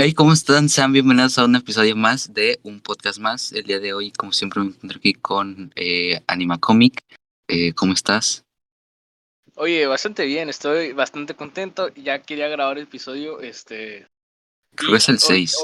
Hey, 0.00 0.14
¿cómo 0.14 0.32
están? 0.32 0.68
Sean 0.68 0.92
bienvenidos 0.92 1.40
a 1.40 1.44
un 1.44 1.56
episodio 1.56 1.96
más 1.96 2.32
de 2.32 2.60
un 2.62 2.80
podcast 2.80 3.18
más. 3.18 3.50
El 3.50 3.64
día 3.64 3.80
de 3.80 3.92
hoy, 3.92 4.12
como 4.12 4.30
siempre, 4.30 4.62
me 4.62 4.68
encuentro 4.68 4.96
aquí 4.96 5.12
con 5.12 5.72
eh, 5.74 6.22
Anima 6.28 6.56
Comic. 6.58 7.02
Eh, 7.48 7.74
¿Cómo 7.74 7.94
estás? 7.94 8.44
Oye, 9.56 9.88
bastante 9.88 10.24
bien, 10.24 10.48
estoy 10.48 10.92
bastante 10.92 11.34
contento. 11.34 11.88
Ya 11.96 12.22
quería 12.22 12.46
grabar 12.46 12.78
el 12.78 12.84
episodio, 12.84 13.40
este... 13.40 14.06
Creo 14.76 14.92
que 14.92 14.98
es 14.98 15.08
el 15.08 15.18
6. 15.18 15.56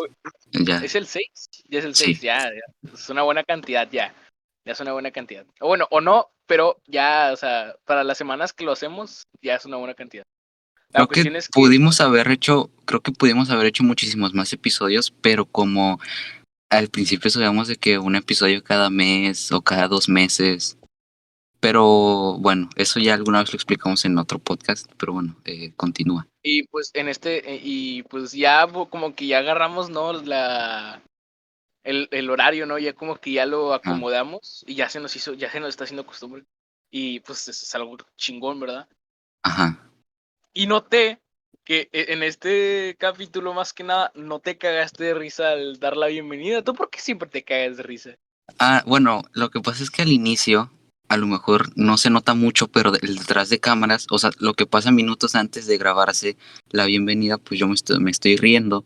Ya. 0.51 0.79
¿Es 0.79 0.97
el 0.97 1.07
6? 1.07 1.27
Ya 1.69 1.79
es 1.79 1.85
el 1.85 1.95
6, 1.95 2.21
ya, 2.21 2.41
ya. 2.41 2.91
Es 2.93 3.09
una 3.09 3.23
buena 3.23 3.45
cantidad, 3.45 3.89
ya. 3.89 4.13
Ya 4.65 4.73
es 4.73 4.81
una 4.81 4.95
buena 4.95 5.13
cantidad. 5.13 5.47
O 5.61 5.69
bueno, 5.69 5.87
o 5.93 6.01
no, 6.01 6.33
pero 6.49 6.83
ya, 6.89 7.31
o 7.33 7.37
sea, 7.37 7.77
para 7.85 8.03
las 8.03 8.19
semanas 8.19 8.53
que 8.53 8.65
lo 8.65 8.73
hacemos, 8.73 9.29
ya 9.41 9.55
es 9.55 9.65
una 9.65 9.77
buena 9.77 9.95
cantidad. 9.95 10.25
Creo 10.95 11.09
que, 11.09 11.41
pudimos 11.53 12.01
haber 12.01 12.31
hecho, 12.31 12.71
creo 12.85 13.01
que 13.01 13.13
pudimos 13.13 13.51
haber 13.51 13.67
hecho 13.67 13.83
muchísimos 13.83 14.33
más 14.33 14.53
episodios, 14.53 15.11
pero 15.21 15.45
como 15.45 16.01
al 16.71 16.89
principio 16.89 17.31
sabíamos 17.31 17.69
de 17.69 17.77
que 17.77 17.99
un 17.99 18.17
episodio 18.17 18.63
cada 18.63 18.91
mes 18.91 19.53
o 19.53 19.63
cada 19.63 19.89
dos 19.89 20.09
meses, 20.09 20.79
pero 21.61 22.37
bueno, 22.39 22.69
eso 22.77 23.01
ya 23.01 23.15
alguna 23.15 23.41
vez 23.41 23.53
lo 23.53 23.57
explicamos 23.57 24.05
en 24.05 24.19
otro 24.19 24.39
podcast, 24.39 24.91
pero 24.99 25.15
bueno, 25.15 25.37
eh, 25.45 25.73
continúa. 25.77 26.27
Y 26.43 26.65
pues 26.65 26.91
en 26.95 27.09
este, 27.09 27.55
eh, 27.55 27.61
y 27.63 28.03
pues 28.05 28.33
ya 28.33 28.67
como 28.67 29.15
que 29.15 29.27
ya 29.27 29.39
agarramos, 29.39 29.89
¿no? 29.89 30.13
La, 30.13 31.03
el, 31.83 32.09
el, 32.11 32.31
horario, 32.31 32.67
¿no? 32.67 32.79
Ya 32.79 32.93
como 32.93 33.17
que 33.17 33.33
ya 33.33 33.47
lo 33.47 33.73
acomodamos 33.73 34.65
y 34.67 34.75
ya 34.75 34.89
se 34.89 35.01
nos 35.01 35.17
hizo, 35.17 35.33
ya 35.35 35.51
se 35.51 35.61
nos 35.61 35.71
está 35.71 35.85
haciendo 35.85 36.07
costumbre. 36.07 36.45
Y 36.91 37.21
pues 37.21 37.49
es 37.49 37.75
algo 37.75 37.97
chingón, 38.17 38.61
¿verdad? 38.61 38.87
Ajá. 39.43 39.84
Y 40.55 40.67
noté 40.67 41.21
que 41.65 41.89
e, 41.93 42.13
en 42.13 42.23
este 42.23 42.97
capítulo 42.99 43.53
más 43.53 43.73
que 43.73 43.83
nada 43.85 44.13
no 44.15 44.39
te 44.39 44.57
cagaste 44.57 45.05
de 45.05 45.15
risa 45.15 45.51
al 45.51 45.79
dar 45.81 45.97
la 45.97 46.07
bienvenida. 46.07 46.63
¿Tú 46.63 46.75
por 46.75 46.91
qué 46.91 47.01
siempre 47.01 47.29
te 47.29 47.43
cagas 47.43 47.77
de 47.77 47.83
risa? 47.83 48.11
Ah, 48.59 48.83
bueno, 48.87 49.23
lo 49.33 49.51
que 49.51 49.61
pasa 49.61 49.83
es 49.83 49.91
que 49.91 50.03
al 50.03 50.13
inicio 50.13 50.71
a 51.09 51.17
lo 51.17 51.27
mejor 51.27 51.69
no 51.77 51.97
se 51.99 52.09
nota 52.09 52.35
mucho, 52.35 52.69
pero 52.69 52.93
detrás 52.93 53.51
de 53.51 53.61
cámaras, 53.61 54.07
o 54.11 54.19
sea, 54.19 54.31
lo 54.39 54.55
que 54.55 54.67
pasa 54.67 54.91
minutos 54.91 55.35
antes 55.35 55.67
de 55.67 55.77
grabarse 55.77 56.37
la 56.71 56.87
bienvenida, 56.87 57.37
pues 57.37 57.61
yo 57.61 57.69
me 57.69 58.11
estoy 58.11 58.37
riendo 58.37 58.85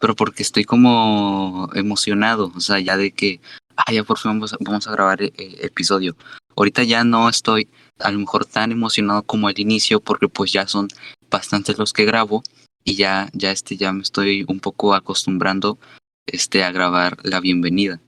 pero 0.00 0.14
porque 0.16 0.42
estoy 0.42 0.64
como 0.64 1.70
emocionado, 1.74 2.52
o 2.54 2.60
sea, 2.60 2.78
ya 2.80 2.96
de 2.96 3.12
que, 3.12 3.40
ah, 3.76 3.92
ya 3.92 4.04
por 4.04 4.18
fin 4.18 4.40
vamos 4.60 4.86
a, 4.86 4.92
grabar 4.92 5.22
el, 5.22 5.32
eh, 5.36 5.56
episodio. 5.60 6.16
Ahorita 6.56 6.82
ya 6.84 7.04
no 7.04 7.28
estoy 7.28 7.68
a 7.98 8.10
lo 8.10 8.18
mejor 8.18 8.46
tan 8.46 8.72
emocionado 8.72 9.22
como 9.22 9.48
al 9.48 9.58
inicio, 9.58 10.00
porque 10.00 10.28
pues 10.28 10.52
ya 10.52 10.66
son 10.66 10.88
bastantes 11.30 11.78
los 11.78 11.92
que 11.92 12.04
grabo 12.04 12.42
y 12.84 12.96
ya, 12.96 13.28
ya 13.32 13.50
este, 13.50 13.76
ya 13.76 13.92
me 13.92 14.02
estoy 14.02 14.44
un 14.48 14.60
poco 14.60 14.94
acostumbrando 14.94 15.78
este, 16.26 16.64
a 16.64 16.72
grabar 16.72 17.18
la 17.22 17.40
bienvenida. 17.40 18.00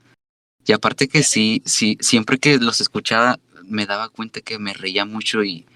Y 0.67 0.73
aparte 0.73 1.08
que 1.08 1.23
sí, 1.23 1.62
sí, 1.64 1.97
siempre 2.01 2.39
que 2.39 2.58
los 2.58 2.80
escuchaba 2.80 3.39
me 3.64 3.86
daba 3.86 4.08
cuenta 4.08 4.41
que 4.41 4.58
me 4.58 4.75
reía 4.75 5.05
mucho 5.05 5.45
y, 5.45 5.67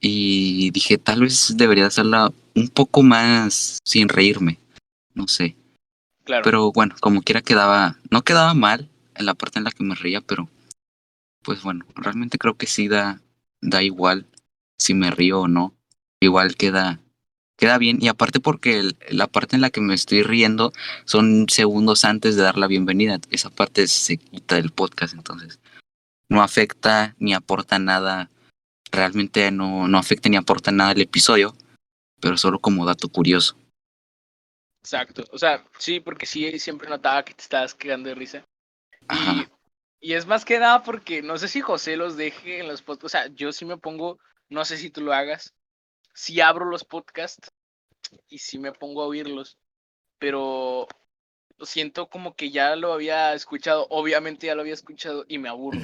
y 0.00 0.70
dije, 0.70 0.98
tal 0.98 1.20
vez 1.22 1.54
debería 1.56 1.86
hacerla 1.86 2.32
un 2.54 2.68
poco 2.68 3.02
más 3.02 3.78
sin 3.84 4.08
reírme 4.08 4.58
no 5.14 5.28
sé. 5.28 5.56
Claro. 6.24 6.42
Pero 6.44 6.72
bueno, 6.72 6.94
como 7.00 7.22
quiera 7.22 7.42
quedaba, 7.42 7.96
no 8.10 8.22
quedaba 8.22 8.54
mal 8.54 8.88
en 9.14 9.26
la 9.26 9.34
parte 9.34 9.58
en 9.58 9.64
la 9.64 9.70
que 9.70 9.84
me 9.84 9.94
reía, 9.94 10.20
pero 10.20 10.48
pues 11.42 11.62
bueno, 11.62 11.84
realmente 11.94 12.38
creo 12.38 12.56
que 12.56 12.66
sí 12.66 12.88
da, 12.88 13.20
da 13.60 13.82
igual 13.82 14.26
si 14.78 14.94
me 14.94 15.10
río 15.10 15.42
o 15.42 15.48
no, 15.48 15.74
igual 16.20 16.56
queda, 16.56 17.00
queda 17.56 17.78
bien. 17.78 17.98
Y 18.00 18.08
aparte 18.08 18.40
porque 18.40 18.90
la 19.10 19.26
parte 19.26 19.56
en 19.56 19.62
la 19.62 19.70
que 19.70 19.80
me 19.80 19.94
estoy 19.94 20.22
riendo 20.22 20.72
son 21.04 21.46
segundos 21.48 22.04
antes 22.04 22.36
de 22.36 22.42
dar 22.42 22.58
la 22.58 22.66
bienvenida, 22.66 23.18
esa 23.30 23.50
parte 23.50 23.86
se 23.86 24.16
quita 24.16 24.56
del 24.56 24.70
podcast, 24.70 25.14
entonces 25.14 25.60
no 26.28 26.42
afecta 26.42 27.14
ni 27.18 27.34
aporta 27.34 27.78
nada, 27.78 28.30
realmente 28.90 29.50
no, 29.50 29.88
no 29.88 29.98
afecta 29.98 30.28
ni 30.28 30.36
aporta 30.36 30.72
nada 30.72 30.92
el 30.92 31.02
episodio, 31.02 31.54
pero 32.20 32.36
solo 32.36 32.58
como 32.58 32.86
dato 32.86 33.08
curioso. 33.08 33.56
Exacto. 34.82 35.24
O 35.32 35.38
sea, 35.38 35.64
sí, 35.78 36.00
porque 36.00 36.26
sí 36.26 36.58
siempre 36.58 36.88
notaba 36.88 37.24
que 37.24 37.32
te 37.32 37.42
estabas 37.42 37.74
quedando 37.74 38.10
de 38.10 38.14
risa. 38.14 38.44
Y, 39.10 40.10
y, 40.10 40.12
es 40.14 40.26
más 40.26 40.44
que 40.44 40.58
nada 40.58 40.82
porque 40.82 41.22
no 41.22 41.38
sé 41.38 41.48
si 41.48 41.60
José 41.60 41.96
los 41.96 42.16
deje 42.16 42.60
en 42.60 42.68
los 42.68 42.82
podcasts. 42.82 43.04
O 43.04 43.08
sea, 43.08 43.26
yo 43.34 43.52
sí 43.52 43.64
me 43.64 43.76
pongo, 43.76 44.18
no 44.48 44.64
sé 44.64 44.76
si 44.76 44.90
tú 44.90 45.00
lo 45.00 45.12
hagas, 45.12 45.54
si 46.14 46.40
abro 46.40 46.66
los 46.66 46.84
podcasts 46.84 47.50
y 48.28 48.38
sí 48.38 48.58
me 48.58 48.72
pongo 48.72 49.02
a 49.02 49.06
oírlos, 49.06 49.58
pero 50.18 50.86
lo 51.56 51.66
siento 51.66 52.08
como 52.08 52.34
que 52.34 52.50
ya 52.50 52.76
lo 52.76 52.92
había 52.92 53.34
escuchado, 53.34 53.86
obviamente 53.90 54.46
ya 54.46 54.54
lo 54.54 54.62
había 54.62 54.74
escuchado 54.74 55.24
y 55.28 55.38
me 55.38 55.48
aburro. 55.48 55.80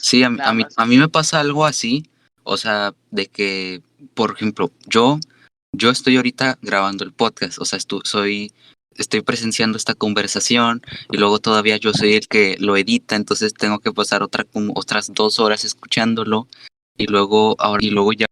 sí, 0.00 0.22
a, 0.22 0.26
a, 0.26 0.52
mí, 0.52 0.64
a 0.76 0.86
mí 0.86 0.96
me 0.98 1.08
pasa 1.08 1.40
algo 1.40 1.64
así, 1.64 2.10
o 2.42 2.56
sea, 2.56 2.94
de 3.10 3.26
que, 3.26 3.82
por 4.14 4.32
ejemplo, 4.32 4.70
yo 4.86 5.18
yo 5.76 5.90
estoy 5.90 6.16
ahorita 6.16 6.58
grabando 6.62 7.04
el 7.04 7.12
podcast, 7.12 7.58
o 7.58 7.64
sea, 7.64 7.78
soy, 8.04 8.52
estoy 8.98 9.22
presenciando 9.22 9.76
esta 9.76 9.94
conversación 9.94 10.82
y 11.10 11.16
luego 11.16 11.38
todavía 11.38 11.76
yo 11.76 11.92
soy 11.92 12.14
el 12.14 12.28
que 12.28 12.56
lo 12.58 12.76
edita, 12.76 13.16
entonces 13.16 13.54
tengo 13.54 13.78
que 13.78 13.92
pasar 13.92 14.22
otra, 14.22 14.44
como 14.44 14.72
otras 14.76 15.12
dos 15.12 15.38
horas 15.38 15.64
escuchándolo 15.64 16.48
y 16.96 17.06
luego, 17.06 17.56
ahora, 17.58 17.84
y 17.84 17.90
luego 17.90 18.12
ya 18.12 18.26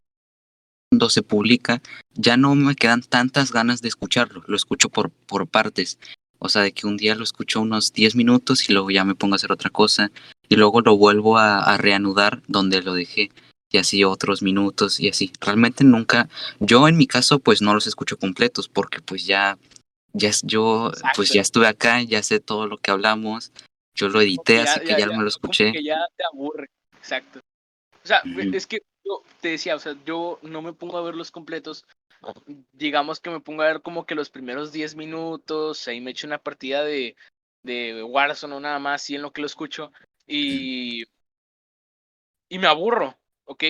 cuando 0.91 1.11
se 1.11 1.23
publica, 1.23 1.83
ya 2.15 2.37
no 2.37 2.55
me 2.55 2.75
quedan 2.75 3.03
tantas 3.03 3.53
ganas 3.53 3.83
de 3.83 3.89
escucharlo, 3.89 4.43
lo 4.47 4.57
escucho 4.57 4.89
por, 4.89 5.11
por 5.11 5.47
partes. 5.47 5.99
O 6.39 6.49
sea, 6.49 6.63
de 6.63 6.73
que 6.73 6.87
un 6.87 6.97
día 6.97 7.15
lo 7.15 7.25
escucho 7.25 7.61
unos 7.61 7.93
10 7.93 8.17
minutos 8.17 8.69
y 8.69 8.73
luego 8.73 8.91
ya 8.91 9.05
me 9.05 9.15
pongo 9.15 9.35
a 9.35 9.37
hacer 9.37 9.51
otra 9.51 9.71
cosa 9.71 10.11
y 10.49 10.57
luego 10.57 10.83
lo 10.83 10.97
vuelvo 10.97 11.39
a 11.39 11.77
reanudar 11.79 12.43
donde 12.49 12.83
lo 12.83 12.93
dejé 12.93 13.31
y 13.75 13.79
así 13.79 14.05
otros 14.05 14.41
minutos 14.41 15.01
y 15.01 15.09
así. 15.09 15.33
Realmente 15.41 15.83
nunca, 15.85 16.29
yo 16.61 16.87
en 16.89 16.97
mi 16.97 17.07
caso 17.07 17.41
pues 17.41 17.61
no 17.61 17.75
los 17.75 17.87
escucho 17.89 18.17
completos 18.17 18.69
porque 18.69 19.01
pues 19.01 19.27
ya, 19.27 19.59
ya 20.15 20.31
yo 20.43 20.93
pues 21.15 21.31
ya 21.33 21.43
estuve 21.43 21.67
acá, 21.67 22.01
ya 22.03 22.23
sé 22.23 22.41
todo 22.41 22.67
lo 22.67 22.79
que 22.79 22.91
hablamos, 22.91 23.53
yo 23.95 24.09
lo 24.09 24.21
edité, 24.21 24.61
así 24.61 24.81
que 24.81 24.97
ya, 24.99 25.07
me 25.09 25.23
lo 25.23 25.29
escuché. 25.29 25.73
Que 25.73 25.85
ya 25.85 25.99
te 26.17 26.25
aburre, 26.33 26.71
exacto. 26.97 27.41
O 28.03 28.07
sea, 28.07 28.23
es 28.53 28.67
que 28.67 28.83
yo 29.05 29.23
te 29.41 29.51
decía, 29.51 29.75
o 29.75 29.79
sea, 29.79 29.97
yo 30.07 30.39
no 30.43 30.63
me 30.63 30.73
pongo 30.73 30.99
a 30.99 31.03
ver 31.03 31.15
los 31.15 31.31
completos, 31.31 31.85
digamos 32.73 33.21
que 33.21 33.31
me 33.31 33.41
pongo 33.41 33.63
a 33.63 33.67
ver 33.67 33.83
como 33.83 34.07
que 34.07 34.15
los 34.15 34.31
primeros 34.31 34.73
10 34.73 34.95
minutos, 34.95 35.87
ahí 35.89 36.01
me 36.01 36.13
echo 36.13 36.27
una 36.27 36.39
partida 36.39 36.85
de, 36.85 37.17
de 37.63 38.03
Warzone 38.03 38.55
o 38.55 38.61
nada 38.61 38.79
más, 38.79 39.11
y 39.11 39.17
en 39.17 39.23
lo 39.23 39.33
que 39.33 39.41
lo 39.41 39.47
escucho, 39.47 39.93
y, 40.27 41.05
y 42.49 42.59
me 42.59 42.69
aburro, 42.69 43.19
¿ok? 43.45 43.65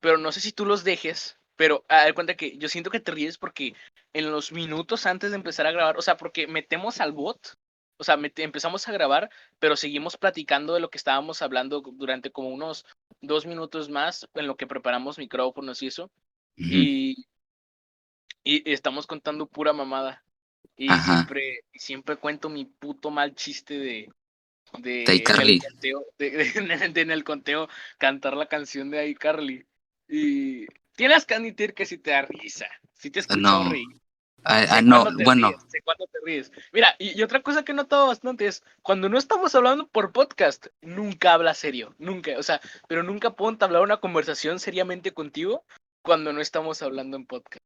Pero 0.00 0.16
no 0.16 0.32
sé 0.32 0.40
si 0.40 0.52
tú 0.52 0.64
los 0.64 0.84
dejes, 0.84 1.38
pero 1.62 1.84
a 1.86 1.98
dar 1.98 2.14
cuenta 2.14 2.34
que 2.34 2.58
yo 2.58 2.68
siento 2.68 2.90
que 2.90 2.98
te 2.98 3.12
ríes 3.12 3.38
porque 3.38 3.72
en 4.12 4.32
los 4.32 4.50
minutos 4.50 5.06
antes 5.06 5.30
de 5.30 5.36
empezar 5.36 5.64
a 5.64 5.70
grabar, 5.70 5.96
o 5.96 6.02
sea, 6.02 6.16
porque 6.16 6.48
metemos 6.48 7.00
al 7.00 7.12
bot, 7.12 7.56
o 7.98 8.02
sea, 8.02 8.18
empezamos 8.38 8.88
a 8.88 8.92
grabar, 8.92 9.30
pero 9.60 9.76
seguimos 9.76 10.16
platicando 10.16 10.74
de 10.74 10.80
lo 10.80 10.90
que 10.90 10.98
estábamos 10.98 11.40
hablando 11.40 11.80
durante 11.80 12.32
como 12.32 12.48
unos 12.48 12.84
dos 13.20 13.46
minutos 13.46 13.90
más 13.90 14.26
en 14.34 14.48
lo 14.48 14.56
que 14.56 14.66
preparamos 14.66 15.18
micrófonos 15.18 15.80
y 15.84 15.86
eso. 15.86 16.10
y, 16.56 17.26
y, 18.42 18.72
estamos 18.72 19.06
contando 19.06 19.46
pura 19.46 19.72
mamada. 19.72 20.24
Y 20.76 20.88
siempre, 20.88 21.60
siempre 21.74 22.16
cuento 22.16 22.48
mi 22.48 22.64
puto 22.64 23.12
mal 23.12 23.36
chiste 23.36 23.78
de, 23.78 24.08
de, 24.80 25.04
en 26.96 27.10
el 27.12 27.22
conteo 27.22 27.68
cantar 27.98 28.36
la 28.36 28.46
canción 28.46 28.90
de 28.90 29.06
iCarly. 29.10 29.64
Y 30.08 30.66
tienes 30.96 31.24
que 31.24 31.34
admitir 31.34 31.74
que 31.74 31.86
si 31.86 31.98
te 31.98 32.10
da 32.10 32.22
risa, 32.22 32.66
si 32.94 33.10
te 33.10 33.20
escuchas 33.20 33.42
no. 33.42 33.70
reír. 33.70 33.86
Ah, 34.44 34.66
ah 34.70 34.82
no, 34.82 35.06
bueno. 35.24 35.52
te 35.52 36.18
ríes. 36.24 36.50
Mira, 36.72 36.96
y, 36.98 37.22
otra 37.22 37.42
cosa 37.42 37.64
que 37.64 37.72
he 37.72 37.74
notado 37.74 38.08
bastante 38.08 38.46
es 38.46 38.64
cuando 38.82 39.08
no 39.08 39.16
estamos 39.18 39.54
hablando 39.54 39.86
por 39.86 40.12
podcast, 40.12 40.66
nunca 40.80 41.34
habla 41.34 41.54
serio, 41.54 41.94
nunca, 41.98 42.32
o 42.38 42.42
sea, 42.42 42.60
pero 42.88 43.02
nunca 43.02 43.30
puedo 43.30 43.52
entablar 43.52 43.82
una 43.82 43.98
conversación 43.98 44.58
seriamente 44.58 45.12
contigo 45.12 45.64
cuando 46.02 46.32
no 46.32 46.40
estamos 46.40 46.82
hablando 46.82 47.16
en 47.16 47.26
podcast. 47.26 47.64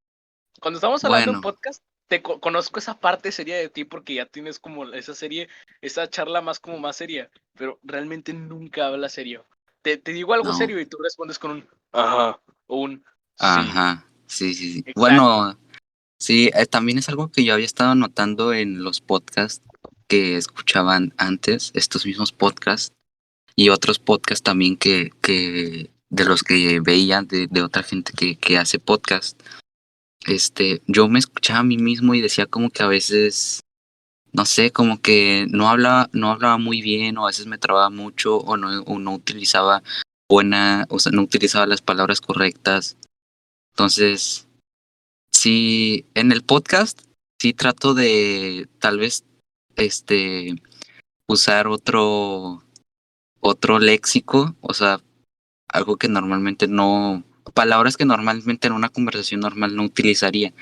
Cuando 0.61 0.79
estamos 0.79 1.05
hablando 1.05 1.33
en 1.33 1.41
podcast, 1.41 1.83
te 2.09 2.23
conozco 2.23 2.79
esa 2.79 2.99
parte 2.99 3.33
seria 3.33 3.57
de 3.57 3.69
ti 3.69 3.85
porque 3.85 4.15
ya 4.15 4.27
tienes 4.27 4.59
como 4.59 4.85
esa 4.93 5.15
serie, 5.15 5.49
esa 5.81 6.09
charla 6.09 6.41
más 6.41 6.61
como 6.61 6.79
más 6.79 6.97
seria, 6.97 7.31
pero 7.55 7.79
realmente 7.83 8.33
nunca 8.33 8.87
habla 8.87 9.09
serio. 9.09 9.47
Te, 9.83 9.97
te 9.97 10.13
digo 10.13 10.35
algo 10.35 10.53
serio 10.53 10.81
y 10.81 10.87
tú 10.87 10.99
respondes 11.03 11.39
con 11.39 11.53
un 11.53 11.69
ajá 11.93 12.41
o 12.67 12.81
un 12.81 13.05
Ajá, 13.39 14.07
sí, 14.27 14.55
sí, 14.55 14.73
sí. 14.75 14.85
Bueno, 14.95 15.59
sí, 16.19 16.51
eh, 16.55 16.67
también 16.67 16.99
es 16.99 17.09
algo 17.09 17.31
que 17.31 17.45
yo 17.45 17.55
había 17.55 17.67
estado 17.67 17.95
notando 17.95 18.53
en 18.53 18.83
los 18.83 19.01
podcasts 19.01 19.63
que 20.09 20.37
escuchaban 20.37 21.15
antes, 21.17 21.71
estos 21.75 22.07
mismos 22.07 22.33
podcasts 22.33 22.95
y 23.55 23.71
otros 23.71 23.99
podcasts 23.99 24.43
también 24.43 24.77
que, 24.77 25.11
que 25.21 25.91
de 26.11 26.25
los 26.25 26.43
que 26.43 26.81
veía 26.81 27.23
de, 27.23 27.47
de 27.49 27.63
otra 27.63 27.83
gente 27.83 28.13
que, 28.13 28.37
que 28.37 28.59
hace 28.59 28.79
podcast 28.79 29.41
este, 30.27 30.83
yo 30.87 31.09
me 31.09 31.19
escuchaba 31.19 31.61
a 31.61 31.65
mí 31.65 31.77
mismo 31.77 32.15
y 32.15 32.21
decía 32.21 32.47
como 32.47 32.71
que 32.71 32.83
a 32.83 32.89
veces 32.89 33.61
no 34.37 34.45
sé, 34.45 34.71
como 34.71 35.01
que 35.01 35.47
no 35.49 35.71
hablaba, 35.71 36.11
no 36.13 36.31
hablaba 36.31 36.59
muy 36.59 36.83
bien, 36.83 37.17
o 37.17 37.25
a 37.25 37.29
veces 37.29 37.47
me 37.47 37.57
trababa 37.57 37.89
mucho, 37.89 38.37
o 38.37 38.59
no, 38.59 38.83
o 38.83 38.99
no 38.99 39.15
utilizaba 39.15 39.83
buena, 40.29 40.85
o 40.91 40.99
sea, 40.99 41.11
no 41.11 41.23
utilizaba 41.23 41.67
las 41.67 41.81
palabras 41.81 42.21
correctas. 42.21 42.99
Entonces, 43.77 44.49
sí, 45.31 46.07
en 46.15 46.33
el 46.33 46.43
podcast 46.43 47.03
sí 47.39 47.53
trato 47.53 47.93
de 47.93 48.71
tal 48.79 48.99
vez 48.99 49.27
este 49.77 50.55
usar 51.29 51.67
otro 51.67 52.63
otro 53.41 53.79
léxico, 53.79 54.57
o 54.63 54.73
sea, 54.73 55.03
algo 55.69 55.99
que 55.99 56.09
normalmente 56.09 56.69
no 56.69 57.23
palabras 57.53 57.99
que 57.99 58.07
normalmente 58.07 58.67
en 58.67 58.73
una 58.73 58.89
conversación 58.89 59.41
normal 59.41 59.77
no 59.77 59.83
utilizaría. 59.83 60.55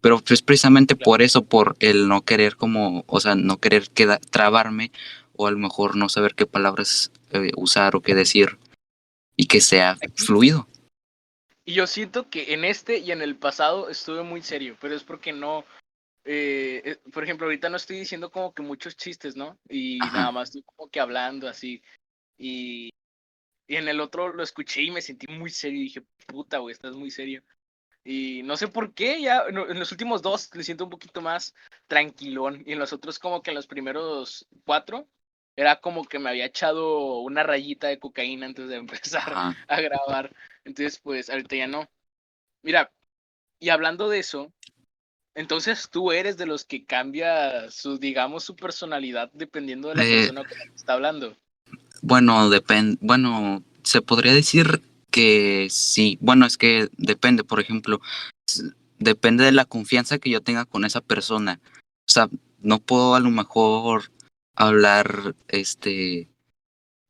Pero 0.00 0.18
pues 0.18 0.42
precisamente 0.42 0.96
por 0.96 1.22
eso, 1.22 1.44
por 1.44 1.76
el 1.78 2.08
no 2.08 2.22
querer 2.22 2.56
como, 2.56 3.04
o 3.06 3.20
sea, 3.20 3.36
no 3.36 3.58
querer 3.58 3.90
queda, 3.90 4.18
trabarme 4.18 4.90
o 5.36 5.46
a 5.46 5.52
lo 5.52 5.58
mejor 5.58 5.94
no 5.94 6.08
saber 6.08 6.34
qué 6.34 6.46
palabras 6.46 7.12
eh, 7.30 7.52
usar 7.56 7.94
o 7.94 8.00
qué 8.00 8.16
decir 8.16 8.58
y 9.36 9.46
que 9.46 9.60
sea 9.60 9.96
fluido. 10.16 10.66
Y 11.64 11.74
yo 11.74 11.86
siento 11.86 12.28
que 12.30 12.54
en 12.54 12.64
este 12.64 12.98
y 12.98 13.12
en 13.12 13.22
el 13.22 13.36
pasado 13.36 13.88
estuve 13.88 14.22
muy 14.22 14.42
serio, 14.42 14.76
pero 14.80 14.94
es 14.94 15.04
porque 15.04 15.32
no, 15.32 15.64
eh, 16.24 16.82
eh, 16.84 16.96
por 17.12 17.24
ejemplo, 17.24 17.46
ahorita 17.46 17.68
no 17.68 17.76
estoy 17.76 17.98
diciendo 17.98 18.30
como 18.30 18.52
que 18.52 18.62
muchos 18.62 18.96
chistes, 18.96 19.36
¿no? 19.36 19.58
Y 19.68 19.98
nada 19.98 20.32
más 20.32 20.48
estoy 20.48 20.62
como 20.62 20.90
que 20.90 21.00
hablando 21.00 21.48
así. 21.48 21.82
Y, 22.38 22.90
y 23.66 23.76
en 23.76 23.88
el 23.88 24.00
otro 24.00 24.32
lo 24.32 24.42
escuché 24.42 24.82
y 24.82 24.90
me 24.90 25.02
sentí 25.02 25.26
muy 25.26 25.50
serio 25.50 25.80
y 25.80 25.84
dije, 25.84 26.02
puta, 26.26 26.58
güey, 26.58 26.72
estás 26.72 26.96
muy 26.96 27.10
serio. 27.10 27.42
Y 28.02 28.42
no 28.44 28.56
sé 28.56 28.68
por 28.68 28.94
qué, 28.94 29.20
ya 29.20 29.44
en 29.48 29.78
los 29.78 29.92
últimos 29.92 30.22
dos 30.22 30.54
le 30.54 30.64
siento 30.64 30.84
un 30.84 30.90
poquito 30.90 31.20
más 31.20 31.54
tranquilón. 31.86 32.62
Y 32.66 32.72
en 32.72 32.78
los 32.78 32.92
otros, 32.92 33.18
como 33.18 33.42
que 33.42 33.50
en 33.50 33.56
los 33.56 33.66
primeros 33.66 34.48
cuatro, 34.64 35.06
era 35.56 35.80
como 35.80 36.04
que 36.04 36.18
me 36.18 36.30
había 36.30 36.46
echado 36.46 37.18
una 37.20 37.42
rayita 37.42 37.88
de 37.88 37.98
cocaína 37.98 38.46
antes 38.46 38.68
de 38.68 38.76
empezar 38.76 39.54
a 39.68 39.80
grabar. 39.80 40.34
Entonces, 40.64 41.00
pues 41.02 41.30
ahorita 41.30 41.56
ya 41.56 41.66
no. 41.66 41.88
Mira, 42.62 42.92
y 43.58 43.70
hablando 43.70 44.08
de 44.08 44.18
eso, 44.18 44.52
entonces 45.34 45.88
tú 45.90 46.12
eres 46.12 46.36
de 46.36 46.46
los 46.46 46.64
que 46.64 46.84
cambia 46.84 47.70
su, 47.70 47.98
digamos, 47.98 48.44
su 48.44 48.56
personalidad 48.56 49.30
dependiendo 49.32 49.88
de 49.88 49.94
la 49.96 50.04
eh, 50.04 50.10
persona 50.10 50.44
con 50.48 50.58
la 50.58 50.64
que 50.64 50.74
está 50.74 50.92
hablando. 50.94 51.36
Bueno, 52.02 52.50
depende, 52.50 52.98
bueno, 53.00 53.62
se 53.82 54.02
podría 54.02 54.32
decir 54.32 54.82
que 55.10 55.68
sí. 55.70 56.18
Bueno, 56.20 56.46
es 56.46 56.56
que 56.56 56.88
depende, 56.96 57.44
por 57.44 57.60
ejemplo, 57.60 58.00
depende 58.98 59.44
de 59.44 59.52
la 59.52 59.64
confianza 59.64 60.18
que 60.18 60.30
yo 60.30 60.40
tenga 60.40 60.64
con 60.64 60.84
esa 60.84 61.00
persona. 61.00 61.60
O 62.08 62.12
sea, 62.12 62.28
no 62.60 62.78
puedo 62.78 63.14
a 63.14 63.20
lo 63.20 63.30
mejor 63.30 64.10
hablar, 64.54 65.34
este, 65.48 66.28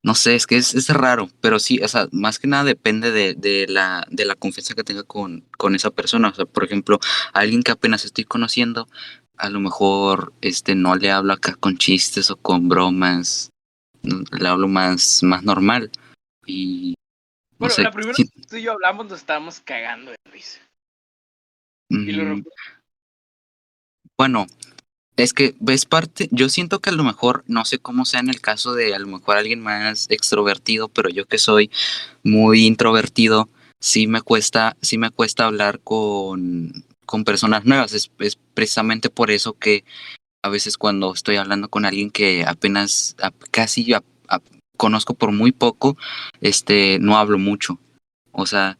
no 0.02 0.14
sé, 0.14 0.34
es 0.34 0.46
que 0.46 0.56
es, 0.56 0.74
es 0.74 0.88
raro, 0.88 1.28
pero 1.40 1.58
sí, 1.58 1.78
o 1.80 1.88
sea, 1.88 2.08
más 2.10 2.38
que 2.38 2.46
nada 2.46 2.64
depende 2.64 3.10
de, 3.10 3.34
de, 3.34 3.66
la, 3.68 4.06
de 4.10 4.24
la 4.24 4.34
confianza 4.34 4.74
que 4.74 4.84
tenga 4.84 5.02
con, 5.02 5.44
con 5.58 5.74
esa 5.74 5.90
persona. 5.90 6.28
O 6.28 6.34
sea, 6.34 6.46
por 6.46 6.64
ejemplo, 6.64 6.98
alguien 7.34 7.62
que 7.62 7.72
apenas 7.72 8.04
estoy 8.04 8.24
conociendo, 8.24 8.88
a 9.36 9.50
lo 9.50 9.60
mejor 9.60 10.32
este, 10.40 10.74
no 10.74 10.96
le 10.96 11.10
hablo 11.10 11.34
acá 11.34 11.54
con 11.54 11.76
chistes 11.76 12.30
o 12.30 12.36
con 12.36 12.68
bromas, 12.68 13.50
le 14.02 14.48
hablo 14.48 14.68
más, 14.68 15.22
más 15.22 15.42
normal. 15.42 15.90
Y. 16.46 16.94
Bueno, 17.58 17.74
la 17.78 17.90
primera 17.90 18.16
vez 18.16 18.30
que 18.30 18.42
tú 18.46 18.56
y 18.56 18.62
yo 18.62 18.72
hablamos 18.72 19.06
nos 19.06 19.18
estábamos 19.18 19.60
cagando 19.60 20.12
de 20.12 20.16
risa. 20.30 20.60
Y 21.90 22.12
lo 22.12 22.36
mm. 22.36 22.44
bueno, 24.16 24.46
es 25.16 25.34
que 25.34 25.54
ves 25.60 25.84
parte, 25.84 26.28
yo 26.30 26.48
siento 26.48 26.80
que 26.80 26.90
a 26.90 26.94
lo 26.94 27.04
mejor, 27.04 27.44
no 27.46 27.64
sé 27.64 27.78
cómo 27.78 28.04
sea 28.04 28.20
en 28.20 28.30
el 28.30 28.40
caso 28.40 28.74
de 28.74 28.94
a 28.94 28.98
lo 28.98 29.06
mejor 29.06 29.36
alguien 29.36 29.60
más 29.60 30.06
extrovertido, 30.10 30.88
pero 30.88 31.08
yo 31.08 31.26
que 31.26 31.38
soy 31.38 31.70
muy 32.22 32.66
introvertido, 32.66 33.48
sí 33.80 34.06
me 34.06 34.22
cuesta, 34.22 34.76
sí 34.80 34.98
me 34.98 35.10
cuesta 35.10 35.46
hablar 35.46 35.80
con, 35.80 36.84
con 37.06 37.24
personas 37.24 37.64
nuevas. 37.64 37.92
Es, 37.92 38.10
precisamente 38.54 39.10
por 39.10 39.30
eso 39.30 39.54
que 39.54 39.84
a 40.42 40.48
veces 40.48 40.78
cuando 40.78 41.12
estoy 41.12 41.36
hablando 41.36 41.68
con 41.68 41.84
alguien 41.84 42.10
que 42.10 42.44
apenas 42.46 43.16
casi 43.50 43.84
yo 43.84 43.98
conozco 44.76 45.12
por 45.12 45.32
muy 45.32 45.52
poco, 45.52 45.98
este, 46.40 46.98
no 47.00 47.18
hablo 47.18 47.38
mucho. 47.38 47.78
O 48.32 48.46
sea, 48.46 48.78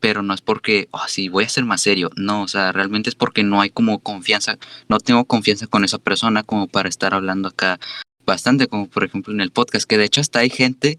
pero 0.00 0.22
no 0.22 0.34
es 0.34 0.40
porque, 0.40 0.88
oh, 0.90 1.06
sí, 1.06 1.28
voy 1.28 1.44
a 1.44 1.48
ser 1.48 1.64
más 1.64 1.82
serio. 1.82 2.10
No, 2.16 2.42
o 2.42 2.48
sea, 2.48 2.72
realmente 2.72 3.10
es 3.10 3.14
porque 3.14 3.44
no 3.44 3.60
hay 3.60 3.70
como 3.70 4.00
confianza, 4.00 4.58
no 4.88 4.98
tengo 4.98 5.24
confianza 5.26 5.66
con 5.66 5.84
esa 5.84 5.98
persona 5.98 6.42
como 6.42 6.66
para 6.66 6.88
estar 6.88 7.14
hablando 7.14 7.48
acá 7.48 7.78
bastante, 8.24 8.66
como 8.66 8.88
por 8.88 9.04
ejemplo 9.04 9.32
en 9.32 9.40
el 9.40 9.52
podcast, 9.52 9.86
que 9.88 9.98
de 9.98 10.04
hecho 10.04 10.20
hasta 10.20 10.40
hay 10.40 10.50
gente, 10.50 10.98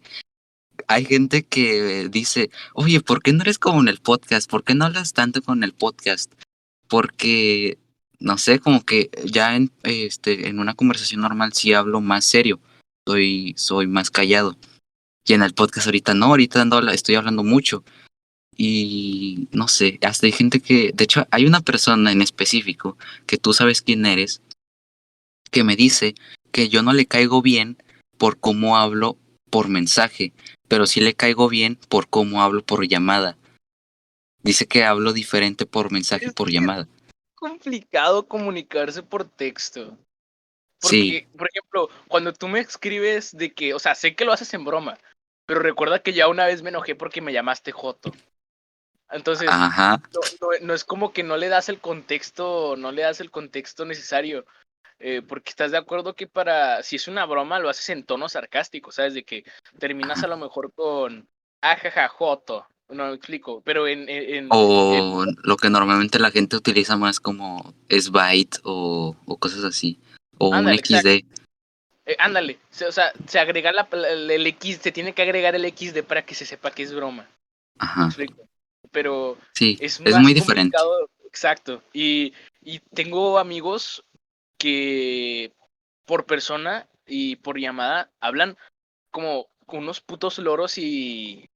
hay 0.88 1.06
gente 1.06 1.44
que 1.44 2.10
dice, 2.10 2.52
oye, 2.74 3.02
¿por 3.02 3.22
qué 3.22 3.34
no 3.34 3.42
eres 3.42 3.60
como 3.60 3.82
en 3.82 3.88
el 3.88 4.00
podcast? 4.00 4.50
¿Por 4.50 4.64
qué 4.64 4.76
no 4.76 4.86
hablas 4.86 5.14
tanto 5.14 5.42
con 5.42 5.64
el 5.64 5.74
podcast? 5.74 6.32
Porque, 6.88 7.78
no 8.20 8.38
sé, 8.38 8.60
como 8.60 8.84
que 8.84 9.10
ya 9.26 9.56
en, 9.56 9.72
este, 9.84 10.48
en 10.50 10.60
una 10.60 10.76
conversación 10.76 11.22
normal 11.22 11.54
sí 11.54 11.74
hablo 11.74 12.02
más 12.02 12.26
serio, 12.26 12.60
soy, 13.08 13.54
soy 13.58 13.88
más 13.88 14.12
callado. 14.12 14.58
Y 15.26 15.34
en 15.34 15.44
el 15.44 15.54
podcast 15.54 15.88
ahorita 15.88 16.14
no, 16.14 16.28
ahorita 16.28 16.62
ando, 16.62 16.88
estoy 16.90 17.16
hablando 17.16 17.44
mucho 17.44 17.84
y 18.56 19.48
no 19.52 19.68
sé, 19.68 20.00
hasta 20.02 20.26
hay 20.26 20.32
gente 20.32 20.60
que, 20.60 20.92
de 20.94 21.04
hecho, 21.04 21.26
hay 21.32 21.46
una 21.46 21.62
persona 21.62 22.12
en 22.12 22.22
específico 22.22 22.98
que 23.26 23.38
tú 23.38 23.54
sabes 23.54 23.82
quién 23.82 24.06
eres, 24.06 24.42
que 25.52 25.64
me 25.64 25.76
dice 25.76 26.16
que 26.52 26.70
yo 26.70 26.84
no 26.84 26.94
le 26.94 27.06
caigo 27.06 27.42
bien 27.42 27.78
por 28.18 28.40
cómo 28.40 28.78
hablo 28.78 29.18
por 29.50 29.68
mensaje, 29.68 30.34
pero 30.68 30.86
sí 30.86 31.02
le 31.02 31.14
caigo 31.14 31.50
bien 31.50 31.78
por 31.90 32.08
cómo 32.08 32.42
hablo 32.42 32.64
por 32.64 32.88
llamada. 32.88 33.38
Dice 34.44 34.68
que 34.68 34.84
hablo 34.84 35.14
diferente 35.14 35.66
por 35.66 35.92
mensaje 35.92 36.28
y 36.28 36.32
por 36.32 36.50
llamada. 36.50 36.84
Es 36.84 37.36
complicado 37.36 38.28
comunicarse 38.28 39.04
por 39.04 39.26
texto. 39.26 39.98
Porque, 40.80 41.28
sí. 41.30 41.38
por 41.38 41.48
ejemplo, 41.50 41.90
cuando 42.08 42.34
tú 42.34 42.48
me 42.48 42.60
escribes 42.60 43.38
de 43.38 43.54
que, 43.54 43.74
o 43.74 43.80
sea, 43.80 43.94
sé 43.94 44.16
que 44.16 44.26
lo 44.26 44.34
haces 44.34 44.52
en 44.56 44.66
broma, 44.66 44.98
pero 45.46 45.60
recuerda 45.60 46.02
que 46.02 46.14
ya 46.14 46.28
una 46.28 46.46
vez 46.46 46.64
me 46.64 46.70
enojé 46.70 46.96
porque 46.96 47.22
me 47.22 47.34
llamaste 47.34 47.72
Joto. 47.72 48.12
Entonces, 49.12 49.50
No, 50.62 50.74
es 50.74 50.86
como 50.86 51.12
que 51.12 51.24
no 51.24 51.38
le 51.38 51.50
das 51.50 51.70
el 51.70 51.80
contexto, 51.80 52.76
no 52.78 52.92
le 52.92 53.04
das 53.04 53.20
el 53.22 53.32
contexto 53.32 53.86
necesario. 53.86 54.46
Eh, 55.00 55.24
porque 55.28 55.50
estás 55.50 55.72
de 55.72 55.78
acuerdo 55.78 56.14
que 56.16 56.28
para, 56.28 56.84
si 56.84 56.96
es 56.96 57.08
una 57.08 57.26
broma, 57.26 57.60
lo 57.60 57.70
haces 57.70 57.90
en 57.90 58.04
tono 58.04 58.30
sarcástico, 58.30 58.92
¿sabes? 58.92 59.16
De 59.16 59.24
que 59.24 59.44
terminas 59.80 60.24
a 60.24 60.28
lo 60.28 60.38
mejor 60.38 60.72
con 60.74 61.28
ajaja, 61.62 62.08
joto. 62.08 62.68
No 62.88 63.08
me 63.08 63.14
explico, 63.14 63.62
pero 63.66 63.88
en. 63.88 64.08
en 64.10 64.48
o 64.52 65.26
lo 65.44 65.58
que 65.58 65.70
normalmente 65.70 66.20
la 66.20 66.30
gente 66.30 66.58
utiliza 66.58 66.98
más 66.98 67.20
como 67.20 67.74
es 67.88 68.12
byte 68.12 68.60
o, 68.64 69.16
cosas 69.40 69.64
así. 69.64 70.00
O 70.38 70.50
un 70.50 70.68
XD. 70.78 71.24
Eh, 72.06 72.16
ándale, 72.20 72.60
o 72.86 72.92
sea, 72.92 73.14
se 73.28 73.40
agrega 73.40 73.72
la, 73.72 73.88
el, 73.92 74.46
X, 74.48 74.80
se 74.82 74.92
tiene 74.92 75.14
que 75.14 75.22
agregar 75.22 75.56
el 75.56 75.66
XD 75.66 76.04
para 76.04 76.24
que 76.24 76.36
se 76.36 76.46
sepa 76.46 76.72
que 76.72 76.84
es 76.84 76.94
broma. 76.94 77.28
Ajá 77.80 78.10
pero 78.92 79.38
sí, 79.54 79.78
es, 79.82 80.00
muy 80.00 80.34
diferente. 80.34 80.78
Exacto. 81.26 81.82
Y, 81.94 82.34
y 82.62 82.80
tengo 82.94 83.40
amigos 83.40 84.04
que 84.58 85.54
por 86.06 86.26
persona 86.26 86.88
y 87.06 87.38
por 87.38 87.60
llamada 87.60 88.12
hablan 88.20 88.58
como 89.12 89.48
unos 89.68 90.02
putos 90.02 90.38
loros 90.38 90.78
y, 90.78 91.50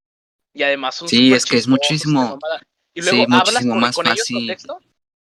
y 0.52 0.62
además 0.62 0.94
son 0.94 1.08
Sí, 1.08 1.32
es 1.32 1.44
que 1.44 1.58
es 1.58 1.68
muchísimo. 1.68 2.38
Y 2.94 3.02
luego 3.02 3.26
hablas 3.34 3.66
con, 3.66 3.80
más 3.80 3.96
ellos 3.98 4.28
por 4.30 4.46
texto. 4.46 4.78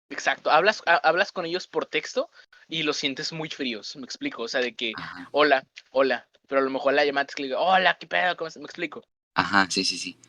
Exacto, 0.10 0.52
hablas, 0.52 0.84
hablas 0.86 1.32
con 1.32 1.46
ellos 1.46 1.68
por 1.68 1.86
texto 1.86 2.30
y 2.68 2.84
los 2.84 2.98
sientes 2.98 3.32
muy 3.32 3.50
fríos, 3.50 3.96
me 3.96 4.04
explico. 4.04 4.44
O 4.44 4.48
sea, 4.50 4.60
de 4.60 4.76
que, 4.76 4.92
hola, 5.32 5.66
hola, 5.92 6.28
pero 6.48 6.60
a 6.60 6.64
lo 6.64 6.70
mejor 6.70 6.94
la 6.94 7.06
llamada 7.06 7.28
es 7.30 7.36
que 7.36 7.44
le 7.44 7.48
digo, 7.48 7.62
hola, 7.62 7.98
¿qué 7.98 8.08
pedo? 8.08 8.36
¿Cómo 8.36 8.50
me 8.58 8.66
explico? 8.66 9.02
Ajá, 9.36 9.68
sí, 9.70 9.86
sí, 9.86 9.98
sí. 9.98 10.20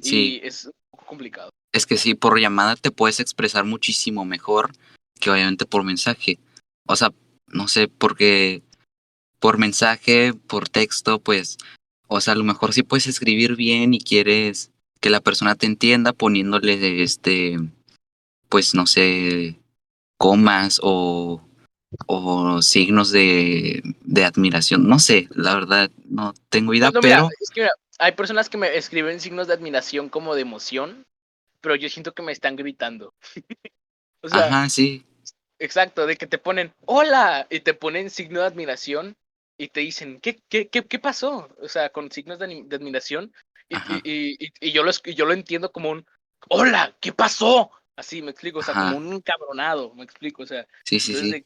Sí. 0.00 0.40
es 0.42 0.66
un 0.66 0.72
poco 0.90 1.06
complicado. 1.06 1.50
Es 1.72 1.86
que 1.86 1.96
sí, 1.96 2.14
por 2.14 2.38
llamada 2.38 2.76
te 2.76 2.90
puedes 2.90 3.20
expresar 3.20 3.64
muchísimo 3.64 4.24
mejor 4.24 4.72
que 5.20 5.30
obviamente 5.30 5.66
por 5.66 5.84
mensaje. 5.84 6.38
O 6.86 6.96
sea, 6.96 7.12
no 7.48 7.68
sé, 7.68 7.88
porque 7.88 8.62
por 9.40 9.58
mensaje, 9.58 10.34
por 10.34 10.68
texto, 10.68 11.18
pues, 11.18 11.58
o 12.08 12.20
sea, 12.20 12.34
a 12.34 12.36
lo 12.36 12.44
mejor 12.44 12.72
sí 12.72 12.82
puedes 12.82 13.06
escribir 13.06 13.56
bien 13.56 13.94
y 13.94 14.00
quieres 14.00 14.70
que 15.00 15.10
la 15.10 15.20
persona 15.20 15.54
te 15.54 15.66
entienda 15.66 16.12
poniéndole 16.12 17.02
este, 17.02 17.58
pues, 18.48 18.74
no 18.74 18.86
sé, 18.86 19.58
comas 20.18 20.80
o, 20.82 21.42
o 22.06 22.62
signos 22.62 23.10
de, 23.10 23.82
de 24.02 24.24
admiración. 24.24 24.88
No 24.88 24.98
sé, 24.98 25.28
la 25.30 25.54
verdad, 25.54 25.90
no 26.04 26.34
tengo 26.48 26.74
idea, 26.74 26.92
pero 26.92 27.28
hay 27.98 28.12
personas 28.12 28.48
que 28.48 28.58
me 28.58 28.76
escriben 28.76 29.20
signos 29.20 29.46
de 29.46 29.54
admiración 29.54 30.08
como 30.08 30.34
de 30.34 30.42
emoción, 30.42 31.06
pero 31.60 31.76
yo 31.76 31.88
siento 31.88 32.12
que 32.12 32.22
me 32.22 32.32
están 32.32 32.56
gritando. 32.56 33.14
o 34.22 34.28
sea, 34.28 34.46
Ajá, 34.46 34.68
sí. 34.68 35.04
exacto, 35.58 36.06
de 36.06 36.16
que 36.16 36.26
te 36.26 36.38
ponen 36.38 36.72
hola 36.84 37.46
y 37.50 37.60
te 37.60 37.74
ponen 37.74 38.10
signo 38.10 38.40
de 38.40 38.46
admiración 38.46 39.16
y 39.58 39.68
te 39.68 39.80
dicen, 39.80 40.20
¿qué, 40.20 40.38
qué, 40.48 40.68
qué, 40.68 40.84
qué 40.84 40.98
pasó? 40.98 41.48
O 41.60 41.68
sea, 41.68 41.88
con 41.88 42.10
signos 42.10 42.38
de, 42.38 42.64
de 42.66 42.76
admiración. 42.76 43.32
Y, 43.68 43.76
y, 44.04 44.46
y, 44.46 44.52
y, 44.60 44.72
yo 44.72 44.84
lo, 44.84 44.92
yo 44.92 45.24
lo 45.24 45.32
entiendo 45.32 45.72
como 45.72 45.90
un, 45.90 46.06
hola, 46.48 46.94
¿qué 47.00 47.12
pasó? 47.12 47.70
Así 47.96 48.20
me 48.20 48.30
explico, 48.30 48.58
o 48.58 48.62
sea, 48.62 48.74
como 48.74 48.98
un 48.98 49.12
encabronado, 49.14 49.94
me 49.94 50.04
explico, 50.04 50.42
o 50.42 50.46
sea. 50.46 50.66
Sí, 50.84 51.00
sí, 51.00 51.14
sí. 51.14 51.44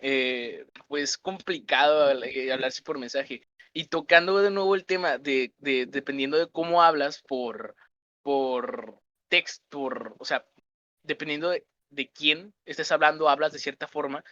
Eh, 0.00 0.64
pues 0.86 1.18
complicado 1.18 2.10
eh, 2.22 2.52
hablarse 2.52 2.82
por 2.82 2.98
mensaje. 2.98 3.42
Y 3.72 3.86
tocando 3.86 4.38
de 4.38 4.50
nuevo 4.50 4.74
el 4.74 4.84
tema 4.84 5.18
de, 5.18 5.52
de 5.58 5.86
dependiendo 5.86 6.38
de 6.38 6.48
cómo 6.48 6.82
hablas 6.82 7.22
por, 7.22 7.76
por 8.22 9.00
texto, 9.28 9.88
o 10.18 10.24
sea, 10.24 10.44
dependiendo 11.02 11.50
de, 11.50 11.66
de 11.90 12.08
quién 12.08 12.54
estés 12.64 12.90
hablando, 12.92 13.28
hablas 13.28 13.52
de 13.52 13.58
cierta 13.58 13.86
forma. 13.86 14.24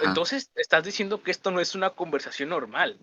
Entonces, 0.00 0.50
estás 0.54 0.84
diciendo 0.84 1.22
que 1.22 1.30
esto 1.30 1.50
no 1.50 1.60
es 1.60 1.74
una 1.74 1.90
conversación 1.90 2.48
normal. 2.48 2.98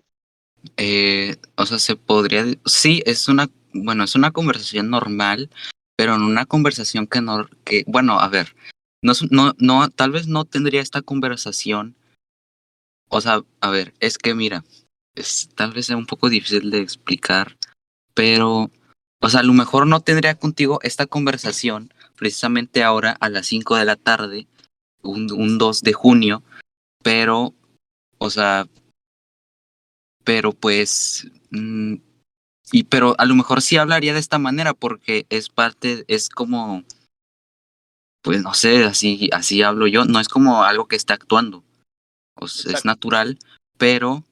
Eh, 0.77 1.35
o 1.55 1.65
sea, 1.65 1.79
se 1.79 1.95
podría, 1.95 2.45
sí, 2.65 3.01
es 3.05 3.27
una, 3.27 3.49
bueno, 3.73 4.03
es 4.03 4.15
una 4.15 4.31
conversación 4.31 4.89
normal, 4.89 5.49
pero 5.95 6.15
en 6.15 6.21
una 6.21 6.45
conversación 6.45 7.07
que 7.07 7.21
no, 7.21 7.47
que, 7.63 7.83
bueno, 7.87 8.19
a 8.19 8.27
ver, 8.27 8.55
no, 9.01 9.13
no, 9.29 9.53
no, 9.57 9.89
tal 9.89 10.11
vez 10.11 10.27
no 10.27 10.45
tendría 10.45 10.81
esta 10.81 11.01
conversación. 11.01 11.95
O 13.13 13.19
sea, 13.19 13.41
a 13.59 13.69
ver, 13.69 13.93
es 13.99 14.17
que 14.17 14.33
mira, 14.33 14.63
es, 15.15 15.49
tal 15.55 15.73
vez 15.73 15.87
sea 15.87 15.97
un 15.97 16.05
poco 16.05 16.29
difícil 16.29 16.71
de 16.71 16.79
explicar, 16.79 17.57
pero, 18.13 18.71
o 19.19 19.29
sea, 19.29 19.41
a 19.41 19.43
lo 19.43 19.51
mejor 19.51 19.85
no 19.85 19.99
tendría 19.99 20.35
contigo 20.35 20.79
esta 20.81 21.05
conversación 21.05 21.93
precisamente 22.15 22.83
ahora 22.83 23.17
a 23.19 23.27
las 23.27 23.47
5 23.47 23.75
de 23.75 23.85
la 23.85 23.97
tarde, 23.97 24.47
un, 25.01 25.29
un 25.33 25.57
2 25.57 25.81
de 25.81 25.91
junio, 25.91 26.41
pero, 27.03 27.53
o 28.17 28.29
sea, 28.29 28.65
pero 30.23 30.53
pues, 30.53 31.27
mm, 31.49 31.95
y 32.71 32.83
pero 32.83 33.15
a 33.17 33.25
lo 33.25 33.35
mejor 33.35 33.61
sí 33.61 33.75
hablaría 33.75 34.13
de 34.13 34.21
esta 34.21 34.39
manera 34.39 34.73
porque 34.73 35.25
es 35.29 35.49
parte, 35.49 36.05
es 36.07 36.29
como, 36.29 36.85
pues 38.21 38.41
no 38.41 38.53
sé, 38.53 38.85
así, 38.85 39.29
así 39.33 39.63
hablo 39.63 39.87
yo, 39.87 40.05
no 40.05 40.21
es 40.21 40.29
como 40.29 40.63
algo 40.63 40.87
que 40.87 40.95
está 40.95 41.15
actuando, 41.15 41.65
o 42.41 42.47
sea, 42.47 42.73
es 42.73 42.85
natural, 42.85 43.37
pero 43.77 44.23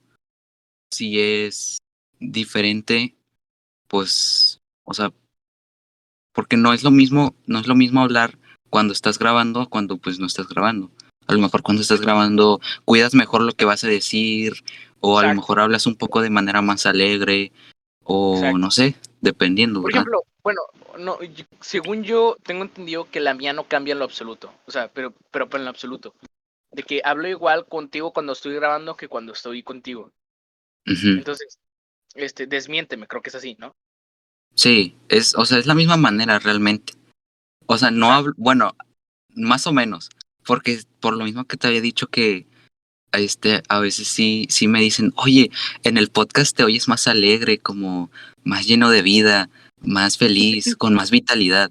si 0.92 1.20
es 1.20 1.78
diferente, 2.18 3.14
pues, 3.88 4.60
o 4.84 4.94
sea, 4.94 5.12
porque 6.32 6.56
no 6.56 6.72
es 6.72 6.82
lo 6.82 6.90
mismo, 6.90 7.34
no 7.46 7.58
es 7.58 7.66
lo 7.66 7.74
mismo 7.74 8.02
hablar 8.02 8.38
cuando 8.68 8.92
estás 8.92 9.18
grabando 9.18 9.68
cuando 9.68 9.96
pues 9.96 10.18
no 10.18 10.26
estás 10.26 10.48
grabando. 10.48 10.90
A 11.26 11.32
lo 11.34 11.40
mejor 11.40 11.62
cuando 11.62 11.82
estás 11.82 12.00
grabando 12.00 12.60
cuidas 12.84 13.14
mejor 13.14 13.42
lo 13.42 13.52
que 13.52 13.64
vas 13.64 13.84
a 13.84 13.88
decir 13.88 14.64
o 15.00 15.18
a 15.18 15.26
lo 15.26 15.34
mejor 15.34 15.60
hablas 15.60 15.86
un 15.86 15.96
poco 15.96 16.20
de 16.20 16.30
manera 16.30 16.62
más 16.62 16.86
alegre 16.86 17.52
o 18.04 18.56
no 18.58 18.70
sé, 18.70 18.96
dependiendo. 19.20 19.80
Por 19.82 19.92
ejemplo, 19.92 20.22
bueno, 20.42 20.60
no, 20.98 21.18
según 21.60 22.02
yo 22.02 22.36
tengo 22.42 22.62
entendido 22.62 23.08
que 23.10 23.20
la 23.20 23.34
mía 23.34 23.52
no 23.52 23.64
cambia 23.64 23.92
en 23.92 23.98
lo 23.98 24.04
absoluto, 24.04 24.52
o 24.66 24.70
sea, 24.70 24.88
pero, 24.92 25.12
pero, 25.30 25.48
en 25.52 25.64
lo 25.64 25.70
absoluto. 25.70 26.14
De 26.72 26.82
que 26.82 27.00
hablo 27.04 27.28
igual 27.28 27.66
contigo 27.66 28.12
cuando 28.12 28.32
estoy 28.32 28.54
grabando 28.54 28.96
que 28.96 29.08
cuando 29.08 29.32
estoy 29.32 29.62
contigo. 29.62 30.12
Entonces, 30.84 31.58
este, 32.14 32.46
desmiénteme, 32.46 33.06
creo 33.06 33.22
que 33.22 33.30
es 33.30 33.36
así, 33.36 33.56
¿no? 33.58 33.74
Sí, 34.54 34.96
es, 35.08 35.34
o 35.36 35.44
sea, 35.44 35.58
es 35.58 35.66
la 35.66 35.74
misma 35.74 35.96
manera 35.96 36.38
realmente. 36.38 36.94
O 37.66 37.78
sea, 37.78 37.90
no 37.90 38.12
hablo, 38.12 38.32
bueno, 38.36 38.74
más 39.34 39.66
o 39.66 39.72
menos, 39.72 40.10
porque 40.44 40.80
por 41.00 41.16
lo 41.16 41.24
mismo 41.24 41.44
que 41.44 41.56
te 41.56 41.68
había 41.68 41.80
dicho 41.80 42.08
que 42.08 42.46
este, 43.12 43.62
a 43.68 43.80
veces 43.80 44.08
sí, 44.08 44.46
sí 44.50 44.68
me 44.68 44.80
dicen, 44.80 45.12
oye, 45.16 45.50
en 45.82 45.96
el 45.96 46.08
podcast 46.08 46.56
te 46.56 46.64
oyes 46.64 46.88
más 46.88 47.06
alegre, 47.08 47.58
como 47.58 48.10
más 48.44 48.66
lleno 48.66 48.90
de 48.90 49.02
vida, 49.02 49.50
más 49.80 50.18
feliz, 50.18 50.74
con 50.76 50.94
más 50.94 51.10
vitalidad. 51.10 51.70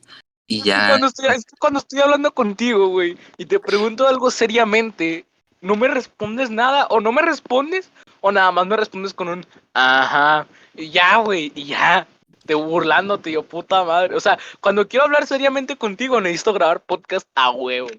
Y 0.50 0.64
ya. 0.64 0.90
Cuando 0.90 1.08
estoy, 1.08 1.28
cuando 1.60 1.80
estoy 1.80 2.00
hablando 2.00 2.34
contigo, 2.34 2.88
güey, 2.88 3.18
y 3.38 3.46
te 3.46 3.60
pregunto 3.60 4.08
algo 4.08 4.32
seriamente, 4.32 5.26
no 5.62 5.76
me 5.76 5.88
respondes 5.88 6.50
nada, 6.50 6.88
o 6.88 7.00
no 7.00 7.12
me 7.12 7.22
respondes, 7.22 7.92
o 8.20 8.32
nada 8.32 8.52
más 8.52 8.66
me 8.66 8.76
respondes 8.76 9.14
con 9.14 9.28
un 9.30 9.46
ajá, 9.76 10.48
y 10.76 10.90
ya, 10.90 11.18
güey, 11.18 11.52
y 11.54 11.66
ya, 11.66 12.08
te 12.48 12.56
burlándote, 12.56 13.32
yo 13.32 13.44
puta 13.44 13.84
madre. 13.84 14.16
O 14.16 14.20
sea, 14.20 14.40
cuando 14.60 14.88
quiero 14.88 15.06
hablar 15.06 15.28
seriamente 15.28 15.78
contigo, 15.78 16.20
necesito 16.20 16.52
grabar 16.52 16.82
podcast 16.82 17.28
a 17.36 17.52
huevo. 17.52 17.90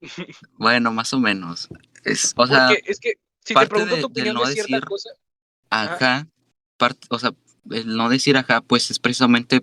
Bueno, 0.56 0.92
más 0.92 1.12
o 1.12 1.18
menos. 1.18 1.68
Es, 2.04 2.32
o 2.36 2.46
sea, 2.46 2.70
es 2.86 3.00
que 3.00 3.14
si 3.44 3.52
te 3.52 3.66
pregunto 3.66 3.98
tu 3.98 4.06
opinión 4.06 4.36
de, 4.36 4.52
cierta 4.52 4.80
cosa. 4.80 5.10
Ajá, 5.68 6.26
o 7.10 7.18
sea, 7.18 7.32
el 7.70 7.96
no 7.96 8.08
decir 8.08 8.36
ajá, 8.36 8.62
pues 8.62 8.90
es 8.90 8.98
precisamente, 8.98 9.60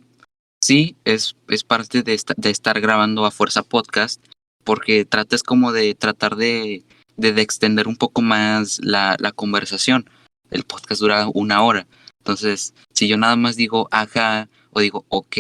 sí, 0.66 0.96
es, 1.06 1.36
es 1.48 1.64
parte 1.64 2.02
de, 2.02 2.14
estar 2.14 2.82
grabando 2.82 3.26
a 3.26 3.32
fuerza 3.32 3.62
podcast, 3.62 4.24
porque 4.64 5.06
tratas 5.06 5.44
como 5.44 5.72
de 5.72 5.94
tratar 5.94 6.36
de, 6.36 6.84
de, 7.18 7.42
extender 7.42 7.88
un 7.88 7.98
poco 7.98 8.22
más 8.22 8.80
la, 8.84 9.16
la 9.20 9.32
conversación. 9.32 10.10
El 10.50 10.64
podcast 10.64 11.02
dura 11.02 11.28
una 11.34 11.62
hora. 11.64 11.88
Entonces, 12.20 12.74
si 12.94 13.08
yo 13.08 13.18
nada 13.18 13.36
más 13.36 13.56
digo 13.56 13.88
ajá, 13.92 14.50
o 14.72 14.80
digo 14.82 15.06
ok, 15.10 15.38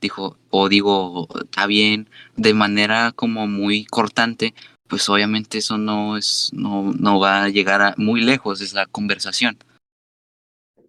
dijo, 0.00 0.36
o 0.50 0.68
digo 0.68 1.28
está 1.42 1.66
bien, 1.66 2.10
de 2.36 2.52
manera 2.52 3.12
como 3.12 3.46
muy 3.46 3.86
cortante, 3.86 4.54
pues 4.88 5.08
obviamente 5.08 5.58
eso 5.58 5.78
no 5.78 6.16
es, 6.18 6.50
no, 6.52 6.92
no 6.98 7.18
va 7.18 7.44
a 7.44 7.48
llegar 7.48 7.80
a 7.82 7.94
muy 7.96 8.20
lejos 8.20 8.60
esa 8.60 8.86
conversación. 8.86 9.56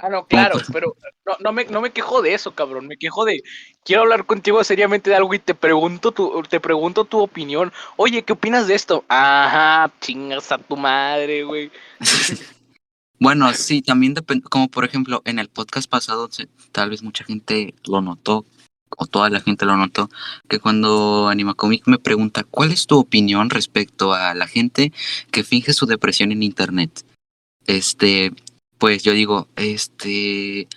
Ah, 0.01 0.08
no, 0.08 0.25
claro, 0.25 0.58
pero 0.72 0.96
no, 1.25 1.34
no, 1.41 1.51
me, 1.51 1.65
no 1.65 1.82
me 1.82 1.91
quejo 1.91 2.22
de 2.22 2.34
eso, 2.34 2.56
cabrón. 2.56 2.88
Me 2.88 2.96
quejo 2.96 3.25
de 3.25 3.44
quiero 3.84 4.03
hablar 4.03 4.25
contigo 4.25 4.63
seriamente 4.63 5.10
de 5.10 5.18
algo 5.18 5.34
y 5.34 5.39
te 5.39 5.53
pregunto 5.53 6.13
tu, 6.13 6.41
te 6.50 6.62
pregunto 6.62 7.03
tu 7.03 7.20
opinión. 7.20 7.74
Oye, 7.98 8.24
¿qué 8.24 8.32
opinas 8.32 8.68
de 8.68 8.75
esto? 8.75 9.03
Ajá, 9.10 9.91
chingas 10.00 10.53
a 10.53 10.58
tu 10.58 10.77
madre, 10.77 11.44
güey. 11.44 11.70
bueno, 13.20 13.53
sí, 13.53 13.82
también 13.82 14.13
depende, 14.13 14.46
como 14.50 14.70
por 14.70 14.86
ejemplo, 14.86 15.22
en 15.25 15.38
el 15.38 15.50
podcast 15.50 15.89
pasado, 15.89 16.29
tal 16.72 16.91
vez 16.91 17.03
mucha 17.03 17.25
gente 17.25 17.75
lo 17.86 18.01
notó, 18.01 18.46
o 18.98 19.06
toda 19.06 19.29
la 19.29 19.41
gente 19.41 19.65
lo 19.65 19.75
notó, 19.75 20.10
que 20.48 20.60
cuando 20.60 21.27
Animacomic 21.27 21.88
me 21.88 22.00
pregunta 22.00 22.46
cuál 22.46 22.72
es 22.72 22.88
tu 22.88 22.98
opinión 22.98 23.50
respecto 23.50 24.13
a 24.13 24.34
la 24.34 24.48
gente 24.48 24.94
que 25.32 25.44
finge 25.44 25.74
su 25.74 25.86
depresión 25.86 26.32
en 26.32 26.41
internet, 26.41 27.06
este, 27.68 28.32
pues 28.79 29.03
yo 29.03 29.12
digo, 29.12 29.48
este, 29.55 30.67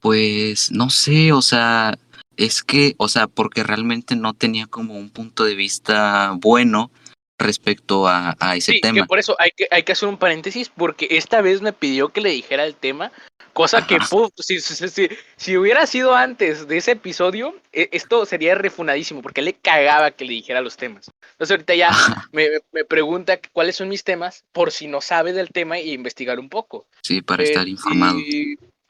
pues 0.00 0.70
no 0.70 0.90
sé, 0.90 1.32
o 1.32 1.42
sea, 1.42 1.98
es 2.36 2.62
que, 2.62 2.94
o 2.98 3.08
sea, 3.08 3.26
porque 3.26 3.64
realmente 3.64 4.14
no 4.14 4.34
tenía 4.34 4.66
como 4.66 4.94
un 4.94 5.10
punto 5.10 5.44
de 5.44 5.54
vista 5.56 6.36
bueno 6.38 6.90
respecto 7.38 8.06
a, 8.06 8.36
a 8.38 8.56
ese 8.56 8.78
tema. 8.80 9.00
Que 9.00 9.06
por 9.06 9.18
eso 9.18 9.34
hay 9.38 9.50
que, 9.56 9.66
hay 9.70 9.82
que 9.82 9.92
hacer 9.92 10.08
un 10.08 10.18
paréntesis, 10.18 10.70
porque 10.74 11.08
esta 11.10 11.40
vez 11.40 11.62
me 11.62 11.72
pidió 11.72 12.10
que 12.10 12.20
le 12.20 12.30
dijera 12.30 12.64
el 12.64 12.74
tema 12.74 13.10
Cosa 13.56 13.86
que, 13.86 13.96
si, 14.36 14.60
si, 14.60 15.08
si, 15.36 15.56
hubiera 15.56 15.86
sido 15.86 16.14
antes 16.14 16.68
de 16.68 16.76
ese 16.76 16.90
episodio, 16.90 17.58
e, 17.72 17.88
esto 17.92 18.26
sería 18.26 18.54
refunadísimo, 18.54 19.22
porque 19.22 19.40
le 19.40 19.54
cagaba 19.54 20.10
que 20.10 20.26
le 20.26 20.34
dijera 20.34 20.60
los 20.60 20.76
temas. 20.76 21.10
Entonces 21.30 21.52
ahorita 21.52 21.74
ya 21.74 21.88
me, 22.32 22.48
me, 22.72 22.84
pregunta 22.84 23.40
cuáles 23.54 23.76
son 23.76 23.88
mis 23.88 24.04
temas, 24.04 24.44
por 24.52 24.72
si 24.72 24.88
no 24.88 25.00
sabe 25.00 25.32
del 25.32 25.48
tema 25.48 25.78
y 25.78 25.94
investigar 25.94 26.38
un 26.38 26.50
poco. 26.50 26.86
Sí, 27.00 27.22
para 27.22 27.44
estar 27.44 27.66
informado. 27.66 28.18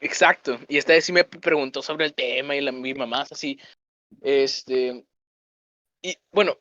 exacto. 0.01 0.59
Y 0.67 0.77
esta 0.77 0.91
vez 0.91 1.05
sí 1.05 1.13
me 1.13 1.23
preguntó 1.23 1.81
sobre 1.81 2.03
el 2.03 2.13
tema 2.13 2.53
y 2.53 2.59
la, 2.59 2.73
mi 2.73 2.93
mamá 2.93 3.21
así. 3.21 3.57
Este. 4.19 5.05
Y 6.01 6.17
bueno, 6.29 6.57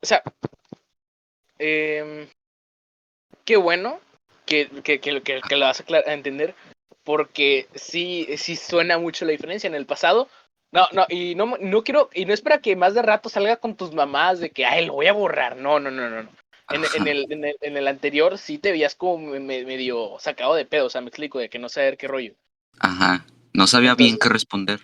o 0.00 0.06
sea, 0.06 0.22
eh, 1.58 2.26
qué 3.44 3.58
bueno 3.58 4.00
que, 4.50 4.68
que, 4.82 5.00
que, 5.00 5.22
que, 5.22 5.56
lo 5.56 5.64
vas 5.64 5.82
a 5.88 6.12
entender, 6.12 6.56
porque 7.04 7.68
sí, 7.76 8.26
sí 8.36 8.56
suena 8.56 8.98
mucho 8.98 9.24
la 9.24 9.30
diferencia. 9.30 9.68
En 9.68 9.76
el 9.76 9.86
pasado, 9.86 10.28
no, 10.72 10.88
no, 10.92 11.06
y 11.08 11.36
no, 11.36 11.56
no 11.60 11.84
quiero, 11.84 12.10
y 12.12 12.24
no 12.24 12.34
es 12.34 12.42
para 12.42 12.60
que 12.60 12.74
más 12.74 12.94
de 12.94 13.02
rato 13.02 13.28
salga 13.28 13.58
con 13.58 13.76
tus 13.76 13.94
mamás 13.94 14.40
de 14.40 14.50
que, 14.50 14.66
ay, 14.66 14.86
lo 14.86 14.94
voy 14.94 15.06
a 15.06 15.12
borrar. 15.12 15.56
No, 15.56 15.78
no, 15.78 15.92
no, 15.92 16.10
no. 16.10 16.28
En, 16.68 16.84
en, 16.96 17.08
el, 17.08 17.32
en, 17.32 17.44
el, 17.44 17.56
en 17.60 17.76
el 17.76 17.86
anterior 17.86 18.38
sí 18.38 18.58
te 18.58 18.72
veías 18.72 18.96
como 18.96 19.18
medio 19.18 20.16
sacado 20.18 20.54
de 20.54 20.64
pedo, 20.64 20.86
o 20.86 20.90
sea, 20.90 21.00
me 21.00 21.08
explico, 21.08 21.38
de 21.38 21.48
que 21.48 21.60
no 21.60 21.68
saber 21.68 21.96
qué 21.96 22.08
rollo. 22.08 22.34
Ajá, 22.80 23.24
no 23.52 23.68
sabía 23.68 23.94
bien 23.94 24.18
qué 24.18 24.28
responder. 24.28 24.80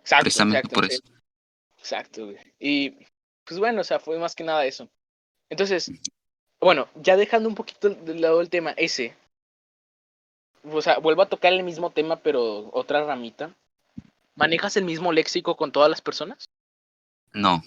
Exacto, 0.00 0.24
precisamente 0.24 0.68
por 0.68 0.86
eso. 0.86 1.02
Exacto, 1.78 2.32
Y 2.58 2.96
pues 3.44 3.60
bueno, 3.60 3.82
o 3.82 3.84
sea, 3.84 3.98
fue 3.98 4.18
más 4.18 4.34
que 4.34 4.44
nada 4.44 4.64
eso. 4.64 4.90
Entonces, 5.48 5.90
bueno, 6.66 6.88
ya 6.96 7.16
dejando 7.16 7.48
un 7.48 7.54
poquito 7.54 7.90
de 7.90 8.16
lado 8.16 8.40
el 8.40 8.50
tema 8.50 8.72
ese, 8.72 9.14
o 10.64 10.82
sea, 10.82 10.98
vuelvo 10.98 11.22
a 11.22 11.28
tocar 11.28 11.52
el 11.52 11.62
mismo 11.62 11.90
tema, 11.90 12.16
pero 12.16 12.70
otra 12.72 13.04
ramita. 13.04 13.54
¿Manejas 14.34 14.76
el 14.76 14.84
mismo 14.84 15.12
léxico 15.12 15.56
con 15.56 15.70
todas 15.70 15.88
las 15.88 16.00
personas? 16.00 16.46
No. 17.32 17.62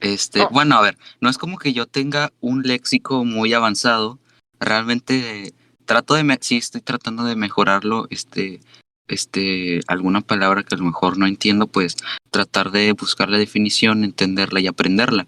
Este, 0.00 0.44
bueno, 0.50 0.76
a 0.76 0.82
ver, 0.82 0.98
no 1.22 1.30
es 1.30 1.38
como 1.38 1.56
que 1.56 1.72
yo 1.72 1.86
tenga 1.86 2.34
un 2.42 2.60
léxico 2.64 3.24
muy 3.24 3.54
avanzado. 3.54 4.18
Realmente 4.60 5.54
trato 5.86 6.12
de, 6.12 6.38
sí 6.42 6.58
estoy 6.58 6.82
tratando 6.82 7.24
de 7.24 7.34
mejorarlo, 7.34 8.08
este, 8.10 8.60
este, 9.08 9.80
alguna 9.86 10.20
palabra 10.20 10.64
que 10.64 10.74
a 10.74 10.78
lo 10.78 10.84
mejor 10.84 11.16
no 11.16 11.26
entiendo, 11.26 11.66
pues 11.66 11.96
tratar 12.30 12.72
de 12.72 12.92
buscar 12.92 13.30
la 13.30 13.38
definición, 13.38 14.04
entenderla 14.04 14.60
y 14.60 14.66
aprenderla. 14.66 15.26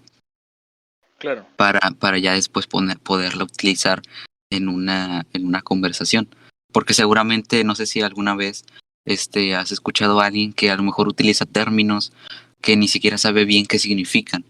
Claro. 1.25 1.47
Para, 1.57 1.81
para 1.93 2.19
ya 2.19 2.35
después 2.35 2.67
poderla 2.67 3.45
utilizar 3.45 4.03
en 4.51 4.69
una, 4.69 5.27
en 5.33 5.47
una 5.47 5.63
conversación. 5.63 6.29
Porque 6.73 6.93
seguramente, 6.93 7.65
no 7.65 7.75
sé 7.75 7.87
si 7.87 8.03
alguna 8.03 8.35
vez 8.35 8.65
este, 9.05 9.55
has 9.55 9.73
escuchado 9.73 10.21
a 10.21 10.27
alguien 10.27 10.53
que 10.53 10.71
a 10.71 10.77
lo 10.77 10.83
mejor 10.83 11.09
utiliza 11.09 11.47
términos 11.47 12.13
que 12.61 12.77
ni 12.77 12.89
siquiera 12.89 13.19
sabe 13.19 13.45
bien 13.45 13.67
qué 13.67 13.79
significan. 13.79 14.45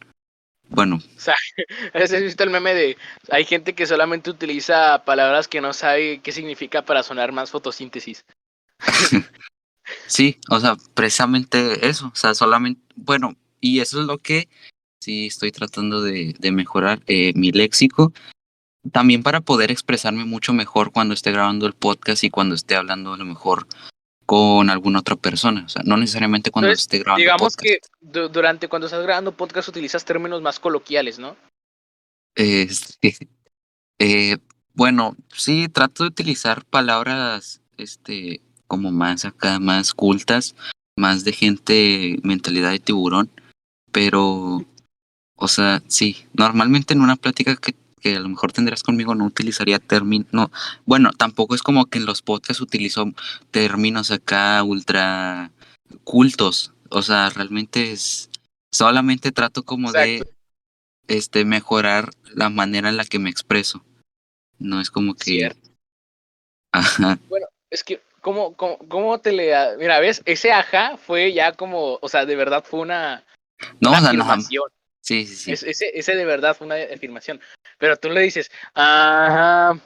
Bueno. 0.69 0.97
O 0.97 1.21
sea, 1.21 1.35
has 1.95 2.11
visto 2.11 2.43
el 2.43 2.51
meme 2.51 2.75
de 2.75 2.97
hay 3.31 3.45
gente 3.45 3.75
que 3.75 3.87
solamente 3.87 4.31
utiliza 4.31 5.05
palabras 5.05 5.49
que 5.49 5.61
no 5.61 5.73
sabe 5.73 6.21
qué 6.23 6.33
significa 6.33 6.85
para 6.85 7.03
sonar 7.03 7.33
más 7.33 7.51
fotosíntesis. 7.51 8.25
sí, 10.07 10.39
o 10.51 10.59
sea, 10.59 10.77
precisamente 10.95 11.87
eso, 11.87 12.11
o 12.13 12.17
sea, 12.17 12.35
solamente, 12.35 12.81
bueno, 12.97 13.37
y 13.61 13.81
eso 13.81 14.01
es 14.01 14.07
lo 14.07 14.19
que 14.19 14.49
sí 15.05 15.27
estoy 15.27 15.53
tratando 15.53 16.03
de, 16.03 16.35
de 16.39 16.53
mejorar 16.53 17.03
eh, 17.07 17.33
mi 17.35 17.53
léxico, 17.53 18.13
también 18.91 19.23
para 19.23 19.41
poder 19.41 19.71
expresarme 19.71 20.25
mucho 20.25 20.53
mejor 20.53 20.93
cuando 20.93 21.15
esté 21.15 21.31
grabando 21.31 21.67
el 21.67 21.75
podcast 21.75 22.25
y 22.25 22.31
cuando 22.31 22.55
esté 22.55 22.75
hablando 22.75 23.13
a 23.13 23.17
lo 23.17 23.25
mejor 23.25 23.67
con 24.27 24.71
alguna 24.71 25.01
otra 25.01 25.17
persona, 25.17 25.65
o 25.67 25.69
sea, 25.69 25.83
no 25.85 25.99
necesariamente 25.99 26.51
cuando 26.51 26.71
esté 26.71 26.99
grabando. 27.01 27.21
Digamos 27.21 27.57
que 27.57 27.79
durante 28.01 28.69
cuando 28.69 28.87
estás 28.87 29.03
grabando 29.03 29.37
podcast 29.37 29.69
utilizas 29.69 30.05
términos 30.05 30.41
más 30.41 30.59
coloquiales, 30.59 31.19
¿no? 31.19 31.37
Eh, 32.35 32.69
eh, 33.99 34.39
bueno, 34.73 35.17
sí, 35.35 35.69
trato 35.69 36.05
de 36.05 36.09
utilizar 36.09 36.65
palabras, 36.65 37.61
este, 37.77 38.41
como 38.67 38.91
más 38.91 39.27
acá, 39.27 39.59
más 39.59 39.93
cultas, 39.93 40.57
más 40.97 41.25
de 41.25 41.33
gente 41.33 42.17
mentalidad 42.23 42.71
de 42.71 42.79
tiburón, 42.79 43.31
pero, 43.93 44.65
o 45.37 45.49
sea, 45.49 45.83
sí, 45.89 46.27
normalmente 46.33 46.95
en 46.95 47.01
una 47.01 47.17
plática 47.17 47.57
que 47.57 47.75
que 48.05 48.17
a 48.17 48.21
lo 48.21 48.29
mejor 48.29 48.53
tendrás 48.53 48.83
conmigo 48.83 49.15
no 49.15 49.25
utilizaría 49.25 49.79
términos, 49.79 50.29
no, 50.31 50.51
bueno, 50.85 51.11
tampoco 51.17 51.55
es 51.55 51.63
como 51.63 51.87
que 51.87 51.97
en 51.97 52.05
los 52.05 52.21
podcasts 52.21 52.61
utilizo 52.61 53.07
términos 53.51 54.11
acá 54.11 54.63
ultra 54.63 55.51
cultos, 56.05 56.75
o 56.91 57.01
sea, 57.01 57.31
realmente 57.31 57.93
es, 57.93 58.29
solamente 58.71 59.33
trato 59.33 59.63
como 59.63 59.91
de, 59.91 60.23
este, 61.09 61.47
mejorar 61.47 62.11
la 62.35 62.51
manera 62.51 62.91
en 62.91 62.99
la 62.99 63.07
que 63.07 63.19
me 63.19 63.31
expreso, 63.31 63.83
no 64.59 64.83
es 64.83 64.91
como 64.91 65.15
que... 65.15 65.57
Ajá. 66.73 67.19
Bueno, 67.31 67.47
es 67.71 67.85
que, 67.85 68.03
¿cómo, 68.21 68.55
cómo, 68.55 68.77
cómo 68.87 69.19
te 69.19 69.33
le... 69.33 69.55
Mira, 69.79 69.99
ves, 70.01 70.21
ese 70.27 70.53
ajá 70.53 70.99
fue 70.99 71.33
ya 71.33 71.53
como, 71.53 71.99
o 72.03 72.09
sea, 72.11 72.27
de 72.27 72.37
verdad 72.37 72.63
fue 72.63 72.81
una... 72.81 73.25
No, 73.81 73.91
una 73.91 73.99
afirmación. 74.09 74.65
Sí, 75.05 75.27
sí, 75.27 75.37
sí. 75.37 75.53
ese, 75.53 75.91
ese 75.93 76.17
de 76.17 76.25
verdad 76.25 76.57
fue 76.57 76.67
una 76.67 76.77
afirmación. 76.77 77.39
Pero 77.79 77.99
tú 77.99 78.09
le 78.09 78.23
dices, 78.23 78.51
ajá. 78.73 79.79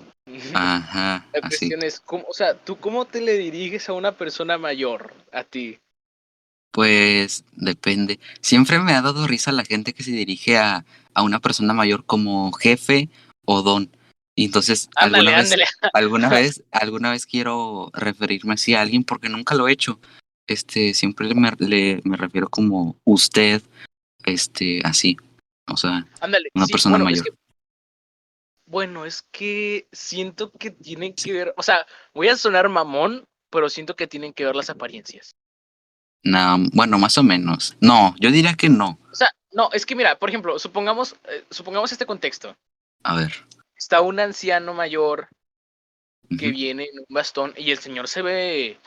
Ajá. 0.54 1.26
La 1.32 1.40
cuestión 1.40 1.82
es, 1.82 1.98
¿cómo, 1.98 2.24
o 2.28 2.32
sea, 2.32 2.54
¿tú 2.54 2.78
cómo 2.78 3.04
te 3.04 3.20
le 3.20 3.36
diriges 3.36 3.88
a 3.88 3.94
una 3.94 4.16
persona 4.16 4.58
mayor, 4.58 5.12
a 5.32 5.42
ti? 5.42 5.80
Pues 6.70 7.44
depende. 7.50 8.20
Siempre 8.40 8.78
me 8.78 8.92
ha 8.92 9.02
dado 9.02 9.26
risa 9.26 9.50
la 9.50 9.64
gente 9.64 9.92
que 9.92 10.04
se 10.04 10.12
dirige 10.12 10.56
a, 10.56 10.84
a 11.14 11.22
una 11.22 11.40
persona 11.40 11.74
mayor 11.74 12.04
como 12.04 12.52
jefe 12.52 13.08
o 13.44 13.62
don. 13.62 13.90
Y 14.36 14.44
entonces, 14.44 14.88
alguna, 14.94 15.38
Vez, 15.38 15.56
alguna 15.94 16.28
vez, 16.28 16.62
alguna 16.70 17.10
vez 17.10 17.26
quiero 17.26 17.90
referirme 17.92 18.54
así 18.54 18.74
a 18.74 18.82
alguien 18.82 19.02
porque 19.02 19.28
nunca 19.28 19.56
lo 19.56 19.66
he 19.66 19.72
hecho. 19.72 19.98
Este, 20.46 20.94
siempre 20.94 21.34
me, 21.34 21.50
le, 21.58 22.00
me 22.04 22.16
refiero 22.16 22.48
como 22.48 22.96
usted, 23.04 23.62
este, 24.24 24.80
así. 24.84 25.16
O 25.66 25.76
sea, 25.76 26.06
una 26.54 26.66
persona 26.66 26.98
mayor. 26.98 27.26
bueno, 28.66 29.04
es 29.04 29.22
que 29.30 29.88
siento 29.92 30.50
que 30.52 30.70
tienen 30.70 31.14
que 31.14 31.32
ver, 31.32 31.54
o 31.56 31.62
sea, 31.62 31.86
voy 32.14 32.28
a 32.28 32.36
sonar 32.36 32.68
mamón, 32.68 33.26
pero 33.50 33.68
siento 33.68 33.96
que 33.96 34.06
tienen 34.06 34.32
que 34.32 34.44
ver 34.44 34.56
las 34.56 34.70
apariencias. 34.70 35.34
No, 36.22 36.58
bueno, 36.72 36.98
más 36.98 37.16
o 37.18 37.22
menos. 37.22 37.76
No, 37.80 38.14
yo 38.18 38.30
diría 38.30 38.54
que 38.54 38.68
no. 38.68 38.98
O 39.10 39.14
sea, 39.14 39.28
no, 39.52 39.70
es 39.72 39.86
que 39.86 39.94
mira, 39.94 40.18
por 40.18 40.28
ejemplo, 40.28 40.58
supongamos, 40.58 41.16
eh, 41.24 41.44
supongamos 41.50 41.92
este 41.92 42.06
contexto. 42.06 42.56
A 43.02 43.16
ver. 43.16 43.32
Está 43.76 44.00
un 44.00 44.18
anciano 44.18 44.74
mayor 44.74 45.28
que 46.36 46.50
viene 46.50 46.84
en 46.84 46.98
un 46.98 47.06
bastón 47.08 47.54
y 47.56 47.70
el 47.70 47.78
señor 47.78 48.08
se 48.08 48.20
ve 48.20 48.78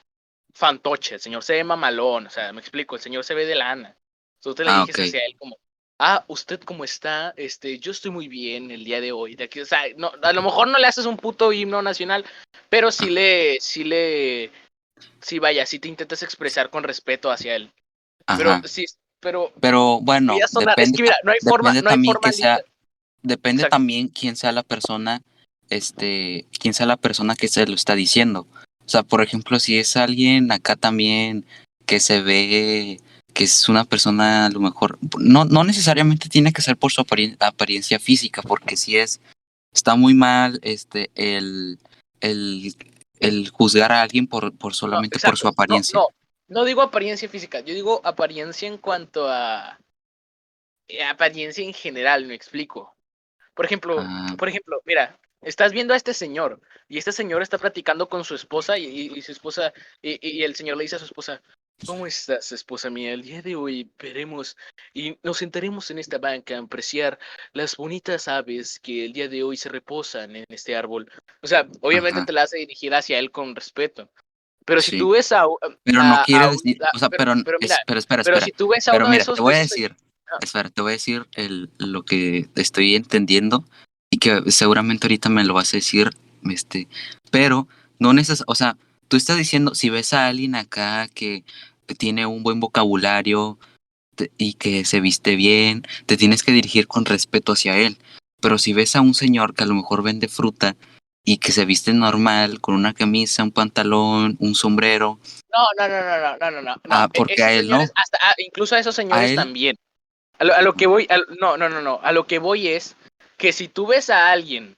fantoche, 0.53 1.15
el 1.15 1.21
señor 1.21 1.43
se 1.43 1.53
ve 1.53 1.63
mamalón, 1.63 2.27
o 2.27 2.29
sea, 2.29 2.53
me 2.53 2.59
explico, 2.59 2.95
el 2.95 3.01
señor 3.01 3.23
se 3.23 3.33
ve 3.33 3.45
de 3.45 3.55
lana. 3.55 3.97
Tú 4.41 4.55
te 4.55 4.63
le 4.63 4.71
ah, 4.71 4.83
hacia 4.83 5.25
él 5.25 5.35
como, 5.37 5.57
ah, 5.99 6.25
¿usted 6.27 6.59
cómo 6.61 6.83
está? 6.83 7.33
Este, 7.37 7.77
yo 7.79 7.91
estoy 7.91 8.11
muy 8.11 8.27
bien 8.27 8.71
el 8.71 8.83
día 8.83 8.99
de 8.99 9.11
hoy. 9.11 9.35
De 9.35 9.45
aquí, 9.45 9.61
o 9.61 9.65
sea, 9.65 9.81
no, 9.97 10.11
a 10.21 10.33
lo 10.33 10.41
mejor 10.41 10.67
no 10.67 10.79
le 10.79 10.87
haces 10.87 11.05
un 11.05 11.17
puto 11.17 11.53
himno 11.53 11.81
nacional, 11.81 12.25
pero 12.69 12.91
sí 12.91 13.09
le, 13.09 13.59
sí 13.61 13.83
le, 13.83 14.51
sí 15.21 15.39
vaya, 15.39 15.65
sí 15.65 15.79
te 15.79 15.87
intentas 15.87 16.23
expresar 16.23 16.69
con 16.69 16.83
respeto 16.83 17.29
hacia 17.31 17.55
él. 17.55 17.71
Pero 18.37 18.61
sí, 18.65 18.85
pero. 19.19 19.51
Pero 19.59 19.99
bueno, 20.01 20.35
depende, 20.35 21.11
no 21.23 21.31
hay 21.31 21.39
forma, 21.41 21.73
no 21.73 21.89
hay 21.89 22.03
forma 22.03 22.19
que 22.21 22.33
sea, 22.33 22.61
depende 23.21 23.65
también 23.65 24.07
quién 24.07 24.35
sea 24.35 24.51
la 24.51 24.63
persona, 24.63 25.21
este, 25.69 26.45
quién 26.59 26.73
sea 26.73 26.87
la 26.87 26.97
persona 26.97 27.35
que 27.35 27.47
se 27.47 27.65
lo 27.67 27.75
está 27.75 27.95
diciendo. 27.95 28.47
O 28.83 28.89
sea, 28.89 29.03
por 29.03 29.21
ejemplo, 29.21 29.59
si 29.59 29.77
es 29.77 29.95
alguien 29.95 30.51
acá 30.51 30.75
también 30.75 31.45
que 31.85 31.99
se 31.99 32.21
ve 32.21 32.99
que 33.33 33.45
es 33.45 33.69
una 33.69 33.85
persona 33.85 34.45
a 34.45 34.49
lo 34.49 34.59
mejor, 34.59 34.97
no, 35.17 35.45
no 35.45 35.63
necesariamente 35.63 36.29
tiene 36.29 36.51
que 36.53 36.61
ser 36.61 36.77
por 36.77 36.91
su 36.91 37.01
apariencia 37.01 37.99
física, 37.99 38.41
porque 38.41 38.75
si 38.77 38.97
es, 38.97 39.21
está 39.73 39.95
muy 39.95 40.13
mal 40.13 40.59
este, 40.63 41.09
el, 41.15 41.79
el, 42.19 42.75
el 43.19 43.49
juzgar 43.49 43.91
a 43.91 44.01
alguien 44.01 44.27
por, 44.27 44.55
por 44.57 44.73
solamente 44.73 45.19
por 45.19 45.37
su 45.37 45.47
apariencia. 45.47 45.97
No, 45.97 46.07
no, 46.47 46.65
digo 46.65 46.81
apariencia 46.81 47.29
física, 47.29 47.61
yo 47.61 47.73
digo 47.73 48.01
apariencia 48.03 48.67
en 48.67 48.77
cuanto 48.77 49.27
a 49.27 49.79
eh, 50.87 51.03
apariencia 51.03 51.63
en 51.63 51.73
general, 51.73 52.25
me 52.25 52.35
explico. 52.35 52.95
Por 53.53 53.65
ejemplo, 53.65 53.97
ah. 53.99 54.35
por 54.37 54.49
ejemplo, 54.49 54.81
mira, 54.85 55.17
estás 55.41 55.71
viendo 55.71 55.93
a 55.93 55.97
este 55.97 56.13
señor 56.13 56.59
y 56.87 56.97
este 56.97 57.11
señor 57.11 57.41
está 57.41 57.57
platicando 57.57 58.09
con 58.09 58.23
su 58.23 58.35
esposa 58.35 58.77
y, 58.77 59.21
su 59.21 59.31
esposa 59.31 59.73
y, 60.01 60.19
y, 60.21 60.43
el 60.43 60.55
señor 60.55 60.77
le 60.77 60.83
dice 60.83 60.97
a 60.97 60.99
su 60.99 61.05
esposa, 61.05 61.41
¿Cómo 61.85 62.05
estás, 62.05 62.51
esposa 62.51 62.89
mía? 62.89 63.13
El 63.13 63.23
día 63.23 63.41
de 63.41 63.55
hoy 63.55 63.89
veremos 63.97 64.55
y 64.93 65.17
nos 65.23 65.37
sentaremos 65.37 65.89
en 65.89 65.99
esta 65.99 66.17
banca 66.17 66.55
a 66.55 66.59
apreciar 66.59 67.17
las 67.53 67.75
bonitas 67.75 68.27
aves 68.27 68.79
que 68.79 69.05
el 69.05 69.13
día 69.13 69.27
de 69.27 69.43
hoy 69.43 69.57
se 69.57 69.69
reposan 69.69 70.35
en 70.35 70.45
este 70.49 70.75
árbol. 70.75 71.11
O 71.41 71.47
sea, 71.47 71.67
obviamente 71.81 72.23
te 72.25 72.33
la 72.33 72.43
hace 72.43 72.57
dirigir 72.57 72.93
hacia 72.93 73.17
él 73.17 73.31
con 73.31 73.55
respeto. 73.55 74.09
Pero 74.65 74.81
si 74.81 74.97
tú 74.97 75.11
ves 75.11 75.31
a. 75.31 75.45
Pero 75.83 76.03
no 76.03 76.21
quiere 76.25 76.49
decir. 76.49 76.77
O 76.93 76.99
sea, 76.99 77.09
pero, 77.09 77.33
pero, 77.43 77.57
mira, 77.59 77.75
espera, 77.75 77.99
espera, 77.99 78.23
Pero 78.23 78.41
si 78.41 78.51
tú 78.51 78.67
ves 78.69 78.87
a 78.87 78.91
pero 78.91 79.09
mira, 79.09 79.25
Te 79.25 79.41
voy 79.41 79.55
a 79.55 79.59
decir. 79.59 79.95
Ah. 80.31 80.37
Espera, 80.41 80.69
te 80.69 80.81
voy 80.81 80.91
a 80.91 80.93
decir 80.93 81.27
el, 81.35 81.69
lo 81.77 82.03
que 82.03 82.47
estoy 82.55 82.95
entendiendo 82.95 83.65
y 84.09 84.19
que 84.19 84.51
seguramente 84.51 85.07
ahorita 85.07 85.29
me 85.29 85.43
lo 85.43 85.55
vas 85.55 85.73
a 85.73 85.77
decir. 85.77 86.11
Este, 86.43 86.87
pero 87.31 87.67
no 87.97 88.13
necesariamente. 88.13 88.51
O 88.51 88.55
sea, 88.55 88.77
tú 89.07 89.17
estás 89.17 89.37
diciendo, 89.37 89.75
si 89.75 89.89
ves 89.89 90.13
a 90.13 90.27
alguien 90.27 90.55
acá 90.55 91.09
que 91.13 91.43
tiene 91.95 92.25
un 92.25 92.43
buen 92.43 92.59
vocabulario 92.59 93.57
y 94.37 94.53
que 94.53 94.85
se 94.85 95.01
viste 95.01 95.35
bien, 95.35 95.83
te 96.05 96.17
tienes 96.17 96.43
que 96.43 96.51
dirigir 96.51 96.87
con 96.87 97.05
respeto 97.05 97.53
hacia 97.53 97.77
él. 97.77 97.97
Pero 98.41 98.57
si 98.57 98.73
ves 98.73 98.95
a 98.95 99.01
un 99.01 99.13
señor 99.13 99.53
que 99.53 99.63
a 99.63 99.67
lo 99.67 99.75
mejor 99.75 100.03
vende 100.03 100.27
fruta 100.27 100.75
y 101.23 101.37
que 101.37 101.51
se 101.51 101.65
viste 101.65 101.93
normal, 101.93 102.59
con 102.59 102.75
una 102.75 102.93
camisa, 102.93 103.43
un 103.43 103.51
pantalón, 103.51 104.37
un 104.39 104.55
sombrero. 104.55 105.19
No, 105.51 105.87
no, 105.87 105.87
no, 105.87 106.01
no, 106.01 106.37
no, 106.37 106.51
no, 106.51 106.61
no. 106.61 106.81
Ah, 106.89 107.07
porque 107.13 107.43
a 107.43 107.53
él 107.53 107.69
no. 107.69 107.79
Hasta, 107.79 108.17
ah, 108.23 108.33
incluso 108.37 108.75
a 108.75 108.79
esos 108.79 108.95
señores 108.95 109.35
también. 109.35 109.75
A 110.39 110.61
lo, 110.63 110.73
que 110.73 110.87
voy, 110.87 111.07
no, 111.39 111.55
no, 111.57 111.69
no, 111.69 111.81
no. 111.81 111.99
A 112.01 112.11
lo 112.11 112.25
que 112.25 112.39
voy 112.39 112.67
es 112.67 112.95
que 113.37 113.53
si 113.53 113.67
tú 113.67 113.85
ves 113.85 114.09
a 114.09 114.31
alguien 114.31 114.75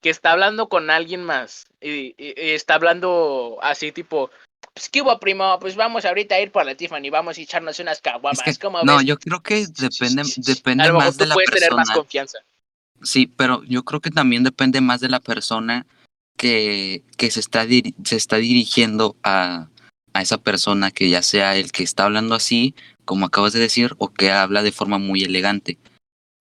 que 0.00 0.10
está 0.10 0.32
hablando 0.32 0.68
con 0.68 0.90
alguien 0.90 1.22
más 1.22 1.66
y 1.80 2.14
está 2.18 2.74
hablando 2.74 3.58
así 3.62 3.92
tipo, 3.92 4.30
pues, 4.76 4.90
¿qué 4.90 5.00
hubo, 5.00 5.18
primo? 5.18 5.58
Pues 5.58 5.74
vamos 5.74 6.04
ahorita 6.04 6.34
a 6.34 6.40
ir 6.40 6.52
por 6.52 6.66
la 6.66 6.74
Tiffany, 6.74 7.08
vamos 7.10 7.38
a 7.38 7.40
echarnos 7.40 7.78
unas 7.78 8.02
caguamas. 8.02 8.38
no, 8.84 9.00
yo 9.00 9.18
creo 9.18 9.42
que 9.42 9.66
depende, 9.66 10.22
depende 10.36 10.92
más 10.92 11.16
de 11.16 11.24
la 11.24 11.34
persona. 11.34 11.56
tener 11.56 11.74
más 11.74 11.90
confianza. 11.90 12.38
Sí, 13.02 13.26
pero 13.26 13.64
yo 13.64 13.84
creo 13.84 14.00
que 14.00 14.10
también 14.10 14.44
depende 14.44 14.82
más 14.82 15.00
de 15.00 15.08
la 15.08 15.20
persona 15.20 15.86
que, 16.36 17.02
que 17.16 17.30
se, 17.30 17.40
está 17.40 17.64
se 18.04 18.16
está 18.16 18.36
dirigiendo 18.36 19.16
a, 19.22 19.68
a 20.12 20.20
esa 20.20 20.36
persona, 20.36 20.90
que 20.90 21.08
ya 21.08 21.22
sea 21.22 21.56
el 21.56 21.72
que 21.72 21.82
está 21.82 22.04
hablando 22.04 22.34
así 22.34 22.74
como 23.06 23.24
acabas 23.24 23.54
de 23.54 23.60
decir, 23.60 23.94
o 23.96 24.12
que 24.12 24.30
habla 24.30 24.62
de 24.62 24.72
forma 24.72 24.98
muy 24.98 25.22
elegante. 25.22 25.78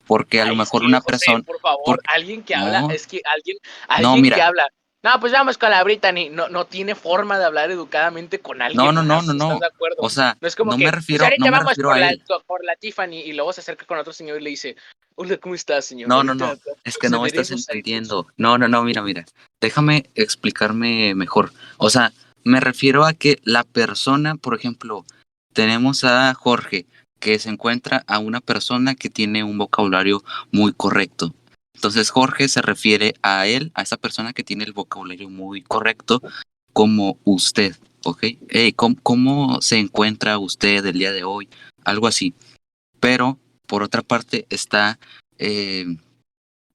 Porque 0.05 0.41
a 0.41 0.45
lo 0.45 0.55
mejor 0.55 0.83
una 0.83 0.99
persona. 0.99 1.41
Por 1.41 1.59
favor, 1.61 2.01
alguien 2.07 2.43
que 2.43 2.53
habla, 2.53 2.93
es 2.93 3.07
que 3.07 3.21
alguien, 3.23 3.57
alguien 3.87 4.33
que 4.33 4.41
habla. 4.41 4.67
No, 5.05 5.19
pues 5.19 5.31
vamos 5.31 5.59
con 5.59 5.69
la 5.69 5.83
Brittany. 5.83 6.31
No, 6.31 6.49
no 6.49 6.65
tiene 6.65 6.95
forma 6.95 7.37
de 7.37 7.45
hablar 7.45 7.69
educadamente 7.69 8.39
con 8.39 8.59
alguien. 8.59 8.83
No, 8.83 8.91
no, 8.91 9.03
no, 9.03 9.21
no, 9.21 9.33
no. 9.35 9.59
O 9.99 10.09
sea, 10.09 10.35
no, 10.41 10.47
es 10.47 10.55
como 10.55 10.75
me 10.75 10.89
refiero, 10.89 11.23
pues 11.27 11.37
no 11.37 11.51
me 11.51 11.59
refiero 11.59 11.89
por, 11.89 11.97
a 11.97 11.99
la, 11.99 12.13
por 12.47 12.65
la 12.65 12.75
Tiffany 12.75 13.17
y 13.17 13.33
luego 13.33 13.53
se 13.53 13.61
acerca 13.61 13.85
con 13.85 13.99
otro 13.99 14.11
señor 14.11 14.41
y 14.41 14.43
le 14.43 14.49
dice, 14.49 14.75
hola, 15.13 15.37
¿cómo 15.37 15.53
estás, 15.53 15.85
señor? 15.85 16.09
No, 16.09 16.23
no, 16.23 16.33
no. 16.33 16.55
Es 16.83 16.97
que 16.97 17.09
no 17.09 17.21
me 17.21 17.27
estás 17.27 17.51
entendiendo. 17.51 18.25
No, 18.35 18.57
no, 18.57 18.67
no, 18.67 18.83
mira, 18.83 19.03
mira. 19.03 19.25
Déjame 19.61 20.09
explicarme 20.15 21.13
mejor. 21.13 21.51
O 21.77 21.91
sea, 21.91 22.11
me 22.43 22.59
refiero 22.59 23.05
a 23.05 23.13
que 23.13 23.39
la 23.43 23.63
persona, 23.63 24.37
por 24.37 24.55
ejemplo, 24.55 25.05
tenemos 25.53 26.03
a 26.03 26.33
Jorge, 26.33 26.87
que 27.19 27.37
se 27.37 27.49
encuentra 27.49 28.03
a 28.07 28.17
una 28.17 28.41
persona 28.41 28.95
que 28.95 29.11
tiene 29.11 29.43
un 29.43 29.59
vocabulario 29.59 30.23
muy 30.51 30.73
correcto. 30.73 31.31
Entonces 31.75 32.09
Jorge 32.09 32.47
se 32.47 32.61
refiere 32.61 33.13
a 33.21 33.45
él, 33.47 33.71
a 33.75 33.83
esa 33.83 33.97
persona 33.97 34.33
que 34.33 34.43
tiene 34.43 34.63
el 34.63 34.73
vocabulario 34.73 35.29
muy 35.29 35.61
correcto, 35.61 36.21
como 36.73 37.19
usted, 37.25 37.75
¿ok? 38.03 38.23
¿cómo, 39.03 39.61
se 39.61 39.77
encuentra 39.77 40.39
usted 40.39 40.85
el 40.85 40.97
día 40.97 41.11
de 41.11 41.23
hoy? 41.23 41.49
Algo 41.83 42.07
así. 42.07 42.33
Pero, 42.99 43.37
por 43.67 43.83
otra 43.83 44.01
parte, 44.01 44.47
está, 44.49 44.99
eh, 45.37 45.85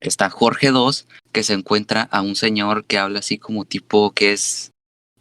está 0.00 0.30
Jorge 0.30 0.68
II, 0.68 1.06
que 1.32 1.42
se 1.42 1.54
encuentra 1.54 2.02
a 2.02 2.20
un 2.20 2.36
señor 2.36 2.84
que 2.84 2.98
habla 2.98 3.20
así 3.20 3.38
como 3.38 3.64
tipo 3.64 4.12
que 4.12 4.32
es, 4.32 4.70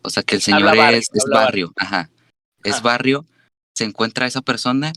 o 0.01 0.09
sea, 0.09 0.23
que 0.23 0.35
el 0.35 0.41
señor 0.41 0.75
es, 0.93 1.09
barrio, 1.31 1.73
ajá, 1.77 2.09
es 2.63 2.81
barrio, 2.81 3.25
se 3.75 3.85
encuentra 3.85 4.27
esa 4.27 4.41
persona, 4.41 4.91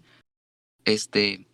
este, 0.84 1.46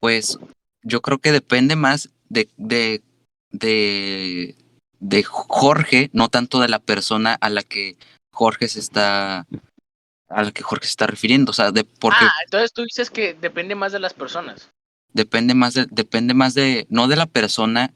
pues 0.00 0.38
yo 0.82 1.02
creo 1.02 1.18
que 1.18 1.32
depende 1.32 1.76
más 1.76 2.10
de, 2.34 2.48
de, 2.58 3.02
de, 3.50 4.56
de 5.00 5.22
Jorge, 5.22 6.10
no 6.12 6.28
tanto 6.28 6.60
de 6.60 6.68
la 6.68 6.80
persona 6.80 7.38
a 7.40 7.48
la 7.48 7.62
que 7.62 7.96
Jorge 8.30 8.68
se 8.68 8.80
está 8.80 9.46
a 10.28 10.42
la 10.42 10.50
que 10.50 10.62
Jorge 10.62 10.86
se 10.86 10.90
está 10.90 11.06
refiriendo, 11.06 11.50
o 11.50 11.54
sea, 11.54 11.70
de 11.70 11.84
porque 11.84 12.18
Ah, 12.20 12.32
entonces 12.44 12.72
tú 12.72 12.82
dices 12.82 13.10
que 13.10 13.34
depende 13.34 13.74
más 13.74 13.92
de 13.92 14.00
las 14.00 14.12
personas. 14.12 14.70
Depende 15.12 15.54
más 15.54 15.74
de 15.74 15.86
depende 15.90 16.34
más 16.34 16.54
de 16.54 16.86
no 16.90 17.06
de 17.06 17.16
la 17.16 17.26
persona 17.26 17.94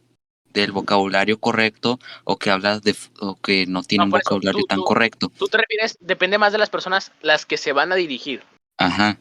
del 0.52 0.72
vocabulario 0.72 1.38
correcto 1.38 1.98
o 2.24 2.38
que 2.38 2.50
habla 2.50 2.78
de 2.78 2.94
o 3.20 3.34
que 3.36 3.66
no 3.66 3.82
tiene 3.82 4.04
un 4.04 4.10
vocabulario 4.10 4.64
tan 4.68 4.80
correcto. 4.80 5.30
Tú 5.36 5.48
te 5.48 5.58
refieres 5.58 5.98
depende 6.00 6.38
más 6.38 6.52
de 6.52 6.58
las 6.58 6.70
personas 6.70 7.12
las 7.20 7.44
que 7.44 7.56
se 7.56 7.72
van 7.72 7.90
a 7.90 7.96
dirigir. 7.96 8.42
Ajá. 8.78 9.18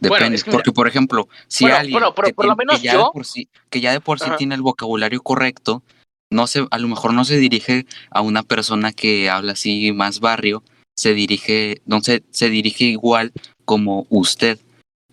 Depende, 0.00 0.42
porque 0.50 0.72
por 0.72 0.88
ejemplo, 0.88 1.28
si 1.46 1.66
alguien 1.66 2.00
que, 2.24 2.78
ya 2.80 2.96
de 2.96 3.04
por 3.12 3.26
sí, 3.26 3.48
que 3.68 3.80
ya 3.82 3.92
de 3.92 4.00
por 4.00 4.18
sí 4.18 4.30
tiene 4.38 4.54
el 4.54 4.62
vocabulario 4.62 5.22
correcto, 5.22 5.82
no 6.30 6.46
se, 6.46 6.66
a 6.70 6.78
lo 6.78 6.88
mejor 6.88 7.12
no 7.12 7.24
se 7.24 7.36
dirige 7.36 7.86
a 8.10 8.22
una 8.22 8.42
persona 8.42 8.92
que 8.92 9.28
habla 9.28 9.52
así 9.52 9.92
más 9.92 10.20
barrio, 10.20 10.62
se 10.96 11.12
dirige, 11.12 11.82
no 11.84 12.00
se, 12.00 12.22
se 12.30 12.48
dirige 12.48 12.84
igual 12.84 13.32
como 13.66 14.06
usted. 14.08 14.58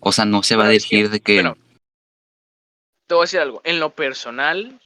O 0.00 0.12
sea, 0.12 0.24
no 0.24 0.42
se 0.42 0.56
va 0.56 0.64
a 0.64 0.68
decir 0.68 1.10
de 1.10 1.20
que. 1.20 1.34
Bueno, 1.34 1.56
te 3.06 3.14
voy 3.14 3.22
a 3.22 3.24
decir 3.24 3.40
algo. 3.40 3.60
En 3.64 3.80
lo 3.80 3.90
personal, 3.90 4.80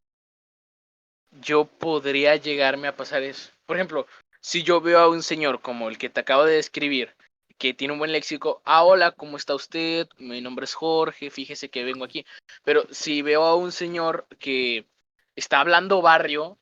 yo 1.42 1.64
podría 1.64 2.36
llegarme 2.36 2.88
a 2.88 2.96
pasar 2.96 3.22
eso. 3.22 3.50
Por 3.66 3.76
ejemplo, 3.76 4.06
si 4.40 4.62
yo 4.62 4.80
veo 4.80 4.98
a 4.98 5.08
un 5.08 5.22
señor 5.22 5.60
como 5.60 5.88
el 5.88 5.98
que 5.98 6.08
te 6.08 6.20
acabo 6.20 6.44
de 6.44 6.54
describir, 6.54 7.14
que 7.62 7.74
tiene 7.74 7.92
un 7.92 8.00
buen 8.00 8.10
léxico. 8.10 8.60
Ah, 8.64 8.82
hola, 8.82 9.12
¿cómo 9.12 9.36
está 9.36 9.54
usted? 9.54 10.08
Mi 10.18 10.40
nombre 10.40 10.64
es 10.64 10.74
Jorge, 10.74 11.30
fíjese 11.30 11.68
que 11.68 11.84
vengo 11.84 12.04
aquí. 12.04 12.26
Pero 12.64 12.88
si 12.90 13.22
veo 13.22 13.44
a 13.44 13.54
un 13.54 13.70
señor 13.70 14.26
que 14.40 14.84
está 15.36 15.60
hablando 15.60 16.02
barrio 16.02 16.58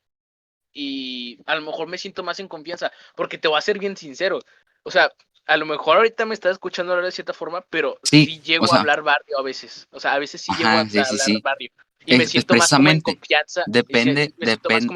y 0.74 1.38
a 1.46 1.54
lo 1.54 1.62
mejor 1.62 1.88
me 1.88 1.96
siento 1.96 2.22
más 2.22 2.38
en 2.38 2.48
confianza, 2.48 2.92
porque 3.16 3.38
te 3.38 3.48
voy 3.48 3.56
a 3.56 3.62
ser 3.62 3.78
bien 3.78 3.96
sincero. 3.96 4.40
O 4.82 4.90
sea, 4.90 5.10
a 5.46 5.56
lo 5.56 5.64
mejor 5.64 5.96
ahorita 5.96 6.26
me 6.26 6.34
estás 6.34 6.52
escuchando 6.52 6.92
hablar 6.92 7.06
de 7.06 7.12
cierta 7.12 7.32
forma, 7.32 7.64
pero 7.70 7.98
sí, 8.02 8.38
llego 8.42 8.70
a 8.70 8.80
hablar 8.80 9.00
barrio 9.00 9.38
a 9.38 9.42
veces. 9.42 9.88
O 9.92 10.00
sea, 10.00 10.12
a 10.12 10.18
veces 10.18 10.42
sí 10.42 10.52
llego 10.58 10.68
a 10.68 10.80
hablar 10.80 11.06
barrio. 11.42 11.70
Y 12.04 12.18
me 12.18 12.26
siento 12.26 12.54
más 12.56 12.68
como 12.68 12.90
en 12.90 13.00
confianza. 13.00 13.64
Depende, 13.68 14.34
depende. 14.36 14.86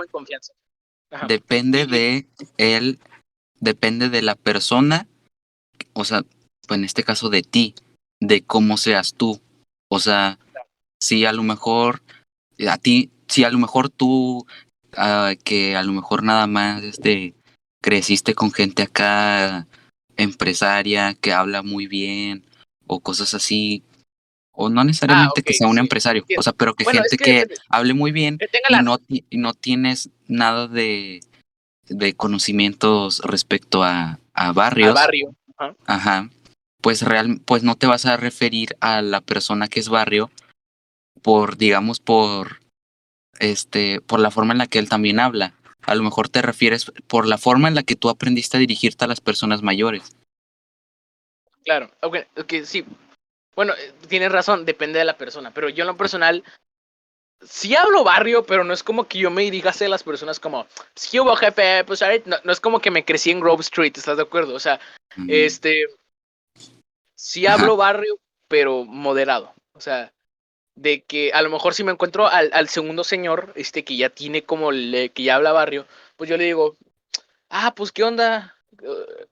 Depende 1.28 1.86
de 1.86 2.26
él, 2.58 2.98
depende 3.58 4.10
de 4.10 4.20
la 4.20 4.34
persona 4.34 5.08
o 5.94 6.04
sea, 6.04 6.22
pues 6.66 6.78
en 6.78 6.84
este 6.84 7.02
caso 7.02 7.30
de 7.30 7.42
ti, 7.42 7.74
de 8.20 8.42
cómo 8.42 8.76
seas 8.76 9.14
tú. 9.14 9.40
O 9.88 10.00
sea, 10.00 10.38
si 11.00 11.24
a 11.24 11.32
lo 11.32 11.42
mejor 11.42 12.02
a 12.68 12.78
ti, 12.78 13.10
si 13.28 13.44
a 13.44 13.50
lo 13.50 13.58
mejor 13.58 13.88
tú, 13.88 14.46
uh, 14.96 15.36
que 15.44 15.76
a 15.76 15.82
lo 15.82 15.92
mejor 15.92 16.22
nada 16.22 16.46
más 16.46 16.82
este, 16.82 17.34
creciste 17.82 18.34
con 18.34 18.52
gente 18.52 18.82
acá 18.82 19.66
empresaria 20.16 21.14
que 21.14 21.32
habla 21.32 21.62
muy 21.62 21.86
bien 21.86 22.44
o 22.86 23.00
cosas 23.00 23.34
así, 23.34 23.82
o 24.52 24.68
no 24.68 24.84
necesariamente 24.84 25.40
ah, 25.40 25.42
que 25.44 25.54
sea 25.54 25.66
un 25.66 25.78
empresario, 25.78 26.24
o 26.38 26.42
sea, 26.42 26.52
pero 26.52 26.74
que 26.74 26.84
gente 26.84 27.16
que, 27.16 27.46
hable 27.68 27.94
muy 27.94 28.12
bien 28.12 28.38
y, 28.68 28.82
no, 28.82 28.98
y 29.08 29.36
no 29.36 29.54
tienes 29.54 30.10
nada 30.28 30.68
de, 30.68 31.20
de 31.88 32.14
conocimientos 32.14 33.20
respecto 33.24 33.82
a, 33.82 34.20
a 34.32 34.52
barrios. 34.52 34.90
A 34.90 34.94
barrio. 34.94 35.34
Ajá. 35.56 36.28
Pues 36.80 37.02
real, 37.02 37.40
pues 37.44 37.62
no 37.62 37.76
te 37.76 37.86
vas 37.86 38.06
a 38.06 38.16
referir 38.16 38.76
a 38.80 39.02
la 39.02 39.20
persona 39.20 39.68
que 39.68 39.80
es 39.80 39.88
barrio 39.88 40.30
por, 41.22 41.56
digamos, 41.56 42.00
por 42.00 42.60
este, 43.38 44.00
por 44.00 44.20
la 44.20 44.30
forma 44.30 44.52
en 44.52 44.58
la 44.58 44.66
que 44.66 44.78
él 44.78 44.88
también 44.88 45.20
habla. 45.20 45.54
A 45.82 45.94
lo 45.94 46.02
mejor 46.02 46.28
te 46.28 46.42
refieres 46.42 46.92
por 47.06 47.26
la 47.26 47.38
forma 47.38 47.68
en 47.68 47.74
la 47.74 47.82
que 47.82 47.96
tú 47.96 48.08
aprendiste 48.08 48.56
a 48.56 48.60
dirigirte 48.60 49.04
a 49.04 49.08
las 49.08 49.20
personas 49.20 49.62
mayores. 49.62 50.16
Claro, 51.64 51.90
ok, 52.02 52.18
okay 52.36 52.64
sí. 52.64 52.84
Bueno, 53.54 53.72
eh, 53.74 53.92
tienes 54.08 54.32
razón, 54.32 54.64
depende 54.64 54.98
de 54.98 55.04
la 55.04 55.16
persona, 55.16 55.52
pero 55.52 55.68
yo 55.68 55.82
en 55.82 55.88
lo 55.88 55.96
personal 55.96 56.42
sí 57.48 57.74
hablo 57.74 58.04
barrio, 58.04 58.44
pero 58.44 58.64
no 58.64 58.72
es 58.72 58.82
como 58.82 59.06
que 59.06 59.18
yo 59.18 59.30
me 59.30 59.42
dirija 59.42 59.70
a 59.78 59.88
las 59.88 60.02
personas 60.02 60.40
como, 60.40 60.66
sí 60.94 61.18
hubo 61.20 61.36
jefe, 61.36 61.84
pues 61.84 62.02
no, 62.24 62.36
no, 62.42 62.52
es 62.52 62.60
como 62.60 62.80
que 62.80 62.90
me 62.90 63.04
crecí 63.04 63.30
en 63.30 63.40
Grove 63.40 63.60
Street, 63.60 63.92
¿estás 63.96 64.16
de 64.16 64.22
acuerdo? 64.22 64.54
O 64.54 64.60
sea, 64.60 64.80
este, 65.28 65.84
sí 67.14 67.46
hablo 67.46 67.76
barrio, 67.76 68.18
pero 68.48 68.84
moderado. 68.84 69.54
O 69.74 69.80
sea, 69.80 70.12
de 70.76 71.02
que 71.02 71.32
a 71.32 71.42
lo 71.42 71.50
mejor 71.50 71.74
si 71.74 71.84
me 71.84 71.92
encuentro 71.92 72.26
al, 72.26 72.50
al 72.52 72.68
segundo 72.68 73.04
señor, 73.04 73.52
este, 73.56 73.84
que 73.84 73.96
ya 73.96 74.10
tiene 74.10 74.42
como, 74.42 74.72
le, 74.72 75.10
que 75.10 75.24
ya 75.24 75.36
habla 75.36 75.52
barrio, 75.52 75.86
pues 76.16 76.30
yo 76.30 76.36
le 76.36 76.44
digo, 76.44 76.76
ah, 77.50 77.74
pues 77.74 77.92
qué 77.92 78.04
onda, 78.04 78.54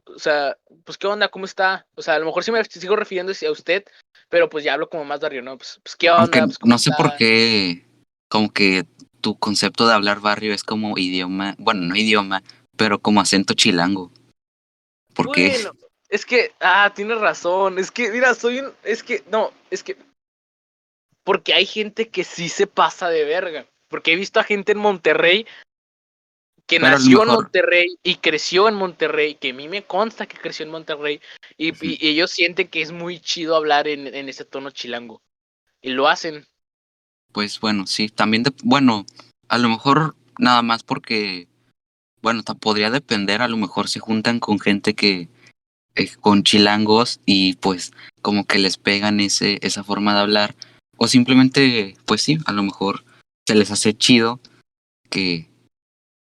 o 0.05 0.19
sea, 0.19 0.57
pues 0.85 0.99
qué 0.99 1.07
onda, 1.07 1.29
cómo 1.29 1.45
está. 1.45 1.87
O 1.95 2.03
sea, 2.03 2.15
a 2.15 2.19
lo 2.19 2.27
mejor 2.27 2.45
sí 2.45 2.53
me 2.53 2.65
sigo 2.65 2.97
refiriendo 2.97 3.33
a 3.33 3.51
usted, 3.51 3.85
pero 4.29 4.49
pues 4.49 4.65
ya 4.65 4.75
hablo 4.75 4.89
como 4.89 5.05
más 5.05 5.21
barrio, 5.21 5.43
¿no? 5.43 5.57
Pues, 5.57 5.81
pues 5.83 5.97
qué 5.97 6.11
onda. 6.11 6.31
Pues, 6.31 6.59
no 6.63 6.79
sé 6.79 6.91
por 6.97 7.17
qué 7.17 7.92
como 8.33 8.51
que 8.51 8.87
tu 9.21 9.39
concepto 9.39 9.87
de 9.87 9.93
hablar 9.93 10.21
barrio 10.21 10.55
es 10.55 10.65
como 10.65 10.97
idioma, 10.97 11.55
bueno, 11.59 11.83
no 11.83 11.95
idioma, 11.95 12.43
pero 12.79 12.99
como 12.99 13.21
acento 13.21 13.53
chilango. 13.53 14.11
¿Por 15.13 15.27
bueno, 15.27 15.73
Es 16.09 16.25
que, 16.25 16.55
ah, 16.61 16.91
tienes 16.97 17.19
razón, 17.19 17.79
es 17.79 17.91
que, 17.91 18.11
mira, 18.11 18.35
soy 18.35 18.61
un, 18.61 18.73
es 18.85 19.03
que, 19.03 19.23
no, 19.31 19.53
es 19.71 19.83
que, 19.83 19.99
porque 21.25 21.53
hay 21.53 21.67
gente 21.67 22.09
que 22.09 22.25
sí 22.25 22.49
se 22.49 22.67
pasa 22.67 23.11
de 23.11 23.27
verga, 23.27 23.67
porque 23.89 24.15
he 24.15 24.17
visto 24.17 24.41
a 24.41 24.45
gente 24.45 24.73
en 24.73 24.79
Monterrey 24.79 25.47
que 26.67 26.79
nació 26.79 27.25
en 27.25 27.29
Monterrey 27.29 27.99
y 28.03 28.15
creció 28.15 28.67
en 28.67 28.77
Monterrey, 28.77 29.35
que 29.35 29.51
a 29.51 29.55
mí 29.55 29.69
me 29.69 29.85
consta 29.85 30.25
que 30.27 30.39
creció 30.39 30.65
en 30.65 30.73
Monterrey, 30.73 31.21
y, 31.59 31.75
ellos 32.09 32.31
sienten 32.31 32.69
que 32.69 32.81
es 32.81 32.93
muy 32.93 33.21
chido 33.21 33.57
hablar 33.57 33.89
en, 33.89 34.07
en 34.07 34.31
ese 34.31 34.47
tono 34.47 34.71
chilango, 34.71 35.21
y 35.83 35.91
lo 35.91 36.09
hacen 36.09 36.47
pues 37.33 37.61
bueno, 37.61 37.87
sí, 37.87 38.09
también, 38.09 38.45
bueno, 38.63 39.07
a 39.49 39.59
lo 39.59 39.69
mejor 39.69 40.15
nada 40.39 40.63
más 40.63 40.83
porque, 40.83 41.49
bueno, 42.21 42.43
podría 42.61 42.91
depender, 42.91 43.43
a 43.43 43.49
lo 43.49 43.57
mejor 43.57 43.89
se 43.89 44.01
juntan 44.01 44.39
con 44.41 44.61
gente 44.61 44.95
que, 44.95 45.29
eh, 45.95 46.11
con 46.21 46.43
chilangos 46.43 47.21
y 47.27 47.55
pues 47.57 47.93
como 48.23 48.45
que 48.47 48.59
les 48.59 48.77
pegan 48.77 49.21
ese, 49.21 49.59
esa 49.63 49.85
forma 49.85 50.15
de 50.15 50.21
hablar, 50.21 50.55
o 50.97 51.09
simplemente, 51.09 51.97
pues 52.07 52.23
sí, 52.23 52.39
a 52.47 52.53
lo 52.53 52.63
mejor 52.63 53.05
se 53.47 53.55
les 53.55 53.71
hace 53.71 53.95
chido 53.95 54.41
que 55.11 55.49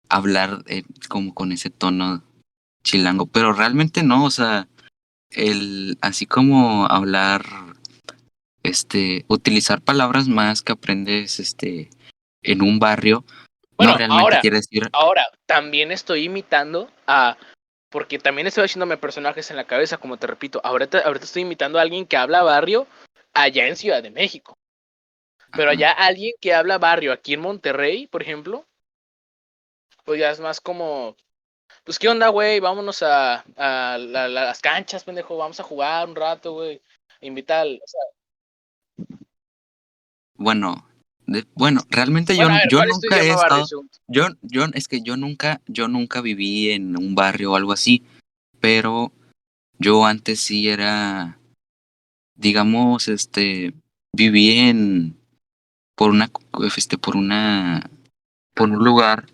hablar 0.10 0.64
eh, 0.68 0.84
como 1.10 1.34
con 1.34 1.52
ese 1.52 1.70
tono 1.70 2.24
chilango, 2.84 3.26
pero 3.26 3.54
realmente 3.54 4.04
no, 4.04 4.24
o 4.24 4.32
sea, 4.32 4.68
el 5.32 5.98
así 6.02 6.26
como 6.26 6.86
hablar 6.86 7.44
este, 8.68 9.26
utilizar 9.28 9.82
palabras 9.82 10.28
más 10.28 10.62
que 10.62 10.74
aprendes 10.74 11.40
este, 11.40 11.90
en 12.42 12.62
un 12.62 12.80
barrio. 12.80 13.24
Bueno, 13.78 13.94
no 13.94 13.98
realmente 13.98 14.24
ahora, 14.24 14.42
quiere 14.42 14.58
decir. 14.58 14.90
Ahora, 14.94 15.26
también 15.46 15.92
estoy 15.92 16.24
imitando 16.26 16.90
a. 17.06 17.38
porque 17.90 18.20
también 18.20 18.48
estoy 18.48 18.66
haciéndome 18.66 18.98
personajes 18.98 19.50
en 19.52 19.58
la 19.58 19.68
cabeza, 19.68 19.98
como 19.98 20.18
te 20.18 20.28
repito. 20.28 20.60
Ahorita, 20.64 21.00
ahorita 21.00 21.26
estoy 21.26 21.44
imitando 21.44 21.80
a 21.80 21.84
alguien 21.84 22.06
que 22.06 22.18
habla 22.18 22.44
barrio 22.44 22.88
allá 23.34 23.68
en 23.68 23.76
Ciudad 23.76 24.04
de 24.04 24.12
México. 24.12 24.58
Pero 25.54 25.72
allá 25.72 25.92
alguien 25.92 26.34
que 26.42 26.54
habla 26.54 26.78
barrio 26.78 27.14
aquí 27.14 27.34
en 27.34 27.42
Monterrey, 27.42 28.08
por 28.08 28.22
ejemplo, 28.22 28.66
pues 30.04 30.20
ya 30.20 30.32
es 30.32 30.40
más 30.40 30.60
como, 30.60 31.16
pues 31.86 32.00
qué 32.00 32.10
onda, 32.10 32.28
güey, 32.30 32.60
vámonos 32.60 33.02
a, 33.02 33.46
a, 33.56 33.98
las 33.98 34.60
canchas, 34.60 35.06
pendejo, 35.06 35.38
vamos 35.38 35.60
a 35.60 35.64
jugar 35.64 36.08
un 36.08 36.16
rato, 36.16 36.54
güey. 36.54 36.82
Invitar, 37.22 37.66
o 37.66 37.88
sea... 37.88 38.17
Bueno, 40.38 40.88
bueno, 41.56 41.82
realmente 41.90 42.38
yo, 42.38 42.48
yo 42.70 42.86
nunca 42.86 43.22
he 43.22 43.30
estado, 43.30 43.66
yo, 44.08 44.28
yo, 44.42 44.66
es 44.74 44.88
que 44.88 45.02
yo 45.02 45.18
nunca, 45.18 45.62
yo 45.68 45.88
nunca 45.88 46.22
viví 46.22 46.70
en 46.70 46.98
un 46.98 47.16
barrio 47.16 47.52
o 47.52 47.56
algo 47.56 47.74
así, 47.74 48.04
pero 48.62 49.12
yo 49.78 50.06
antes 50.06 50.40
sí 50.40 50.70
era, 50.70 51.38
digamos, 52.36 53.10
este, 53.10 53.74
viví 54.14 54.58
en, 54.60 55.18
por 55.96 56.12
una, 56.12 56.32
este, 56.76 56.98
por 56.98 57.18
una, 57.18 57.90
por 58.54 58.70
un 58.70 58.84
lugar 58.84 59.26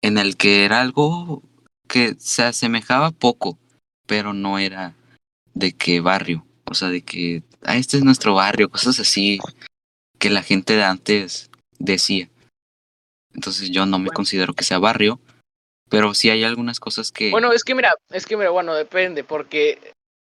en 0.00 0.16
el 0.16 0.36
que 0.36 0.64
era 0.64 0.80
algo 0.80 1.42
que 1.86 2.14
se 2.18 2.44
asemejaba 2.44 3.10
poco, 3.10 3.58
pero 4.06 4.32
no 4.32 4.58
era 4.58 4.96
de 5.52 5.72
qué 5.72 6.00
barrio, 6.00 6.46
o 6.64 6.72
sea, 6.72 6.88
de 6.88 7.02
que, 7.02 7.42
ah, 7.62 7.76
este 7.76 7.98
es 7.98 8.04
nuestro 8.04 8.34
barrio, 8.34 8.70
cosas 8.70 8.98
así 8.98 9.38
que 10.22 10.30
la 10.30 10.44
gente 10.44 10.76
de 10.76 10.84
antes 10.84 11.50
decía. 11.80 12.28
Entonces 13.34 13.72
yo 13.72 13.86
no 13.86 13.98
me 13.98 14.10
considero 14.10 14.54
que 14.54 14.62
sea 14.62 14.78
barrio, 14.78 15.18
pero 15.90 16.14
sí 16.14 16.30
hay 16.30 16.44
algunas 16.44 16.78
cosas 16.78 17.10
que... 17.10 17.32
Bueno, 17.32 17.50
es 17.50 17.64
que 17.64 17.74
mira, 17.74 17.92
es 18.08 18.24
que 18.24 18.36
mira, 18.36 18.50
bueno, 18.50 18.72
depende, 18.72 19.24
porque 19.24 19.80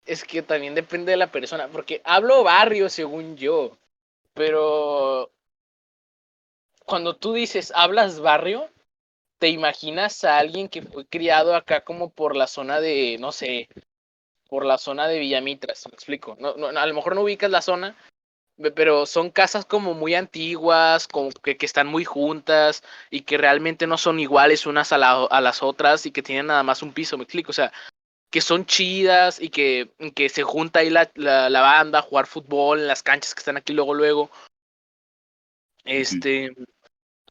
es 0.04 0.24
que 0.24 0.42
también 0.42 0.74
depende 0.74 1.12
de 1.12 1.16
la 1.16 1.30
persona, 1.30 1.68
porque 1.68 2.02
hablo 2.04 2.42
barrio 2.42 2.88
según 2.88 3.36
yo, 3.36 3.78
pero 4.32 5.30
cuando 6.84 7.14
tú 7.14 7.32
dices 7.32 7.72
hablas 7.72 8.18
barrio, 8.18 8.68
te 9.38 9.48
imaginas 9.48 10.24
a 10.24 10.38
alguien 10.38 10.68
que 10.68 10.82
fue 10.82 11.06
criado 11.06 11.54
acá 11.54 11.84
como 11.84 12.10
por 12.10 12.34
la 12.34 12.48
zona 12.48 12.80
de, 12.80 13.16
no 13.20 13.30
sé, 13.30 13.68
por 14.48 14.66
la 14.66 14.76
zona 14.76 15.06
de 15.06 15.20
Villamitras, 15.20 15.86
me 15.86 15.94
explico. 15.94 16.36
No, 16.40 16.56
no, 16.56 16.66
a 16.66 16.86
lo 16.86 16.94
mejor 16.94 17.14
no 17.14 17.20
ubicas 17.20 17.48
la 17.48 17.62
zona, 17.62 17.96
pero 18.74 19.06
son 19.06 19.30
casas 19.30 19.64
como 19.64 19.94
muy 19.94 20.14
antiguas, 20.14 21.08
como 21.08 21.30
que, 21.30 21.56
que, 21.56 21.66
están 21.66 21.86
muy 21.88 22.04
juntas 22.04 22.82
y 23.10 23.22
que 23.22 23.36
realmente 23.36 23.86
no 23.86 23.98
son 23.98 24.20
iguales 24.20 24.66
unas 24.66 24.92
a, 24.92 24.96
a, 24.96 25.40
las 25.40 25.62
otras 25.62 26.06
y 26.06 26.12
que 26.12 26.22
tienen 26.22 26.46
nada 26.46 26.62
más 26.62 26.82
un 26.82 26.92
piso, 26.92 27.16
me 27.16 27.24
explico, 27.24 27.50
o 27.50 27.54
sea, 27.54 27.72
que 28.30 28.40
son 28.40 28.64
chidas 28.66 29.40
y 29.40 29.48
que, 29.48 29.90
que 30.14 30.28
se 30.28 30.42
junta 30.42 30.80
ahí 30.80 30.90
la, 30.90 31.10
la, 31.14 31.50
la, 31.50 31.60
banda 31.60 31.98
a 31.98 32.02
jugar 32.02 32.26
fútbol 32.26 32.80
en 32.80 32.88
las 32.88 33.02
canchas 33.02 33.34
que 33.34 33.40
están 33.40 33.56
aquí 33.56 33.72
luego, 33.72 33.94
luego. 33.94 34.30
Este, 35.84 36.54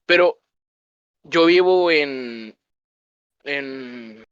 pero 0.05 0.39
yo 1.23 1.45
vivo 1.45 1.89
en, 1.89 2.55
en, 3.43 4.25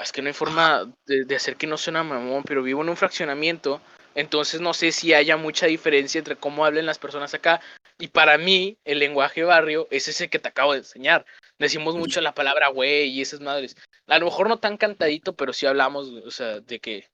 es 0.00 0.12
que 0.12 0.22
no 0.22 0.28
hay 0.28 0.34
forma 0.34 0.92
de, 1.06 1.24
de 1.24 1.36
hacer 1.36 1.56
que 1.56 1.66
no 1.66 1.78
suene 1.78 2.02
mamón, 2.02 2.42
pero 2.42 2.62
vivo 2.62 2.82
en 2.82 2.88
un 2.88 2.96
fraccionamiento 2.96 3.80
entonces 4.14 4.60
no 4.60 4.74
sé 4.74 4.92
si 4.92 5.14
haya 5.14 5.36
mucha 5.36 5.66
diferencia 5.66 6.18
entre 6.18 6.36
cómo 6.36 6.64
hablan 6.64 6.86
las 6.86 6.98
personas 6.98 7.34
acá. 7.34 7.60
Y 7.98 8.08
para 8.08 8.38
mí, 8.38 8.78
el 8.84 8.98
lenguaje 8.98 9.44
barrio 9.44 9.86
es 9.90 10.08
ese 10.08 10.28
que 10.28 10.38
te 10.38 10.48
acabo 10.48 10.72
de 10.72 10.78
enseñar. 10.78 11.24
Decimos 11.58 11.94
mucho 11.94 12.20
la 12.20 12.34
palabra 12.34 12.68
güey 12.68 13.10
y 13.10 13.20
esas 13.20 13.40
madres. 13.40 13.76
A 14.08 14.18
lo 14.18 14.26
mejor 14.26 14.48
no 14.48 14.58
tan 14.58 14.76
cantadito, 14.76 15.34
pero 15.34 15.52
sí 15.52 15.66
hablamos, 15.66 16.08
o 16.08 16.30
sea, 16.30 16.60
de 16.60 16.80
que... 16.80 17.08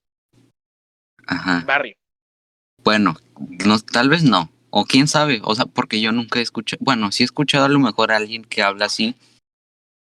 Ajá. 1.26 1.62
Barrio. 1.66 1.96
Bueno, 2.82 3.16
no, 3.66 3.78
tal 3.80 4.08
vez 4.08 4.22
no. 4.22 4.50
O 4.70 4.84
quién 4.84 5.08
sabe, 5.08 5.40
o 5.44 5.54
sea, 5.54 5.66
porque 5.66 6.00
yo 6.00 6.12
nunca 6.12 6.38
he 6.38 6.42
escuchado, 6.42 6.78
bueno, 6.82 7.10
sí 7.10 7.22
he 7.22 7.26
escuchado 7.26 7.64
a 7.64 7.68
lo 7.68 7.78
mejor 7.78 8.12
a 8.12 8.16
alguien 8.16 8.44
que 8.44 8.62
habla 8.62 8.84
así, 8.84 9.14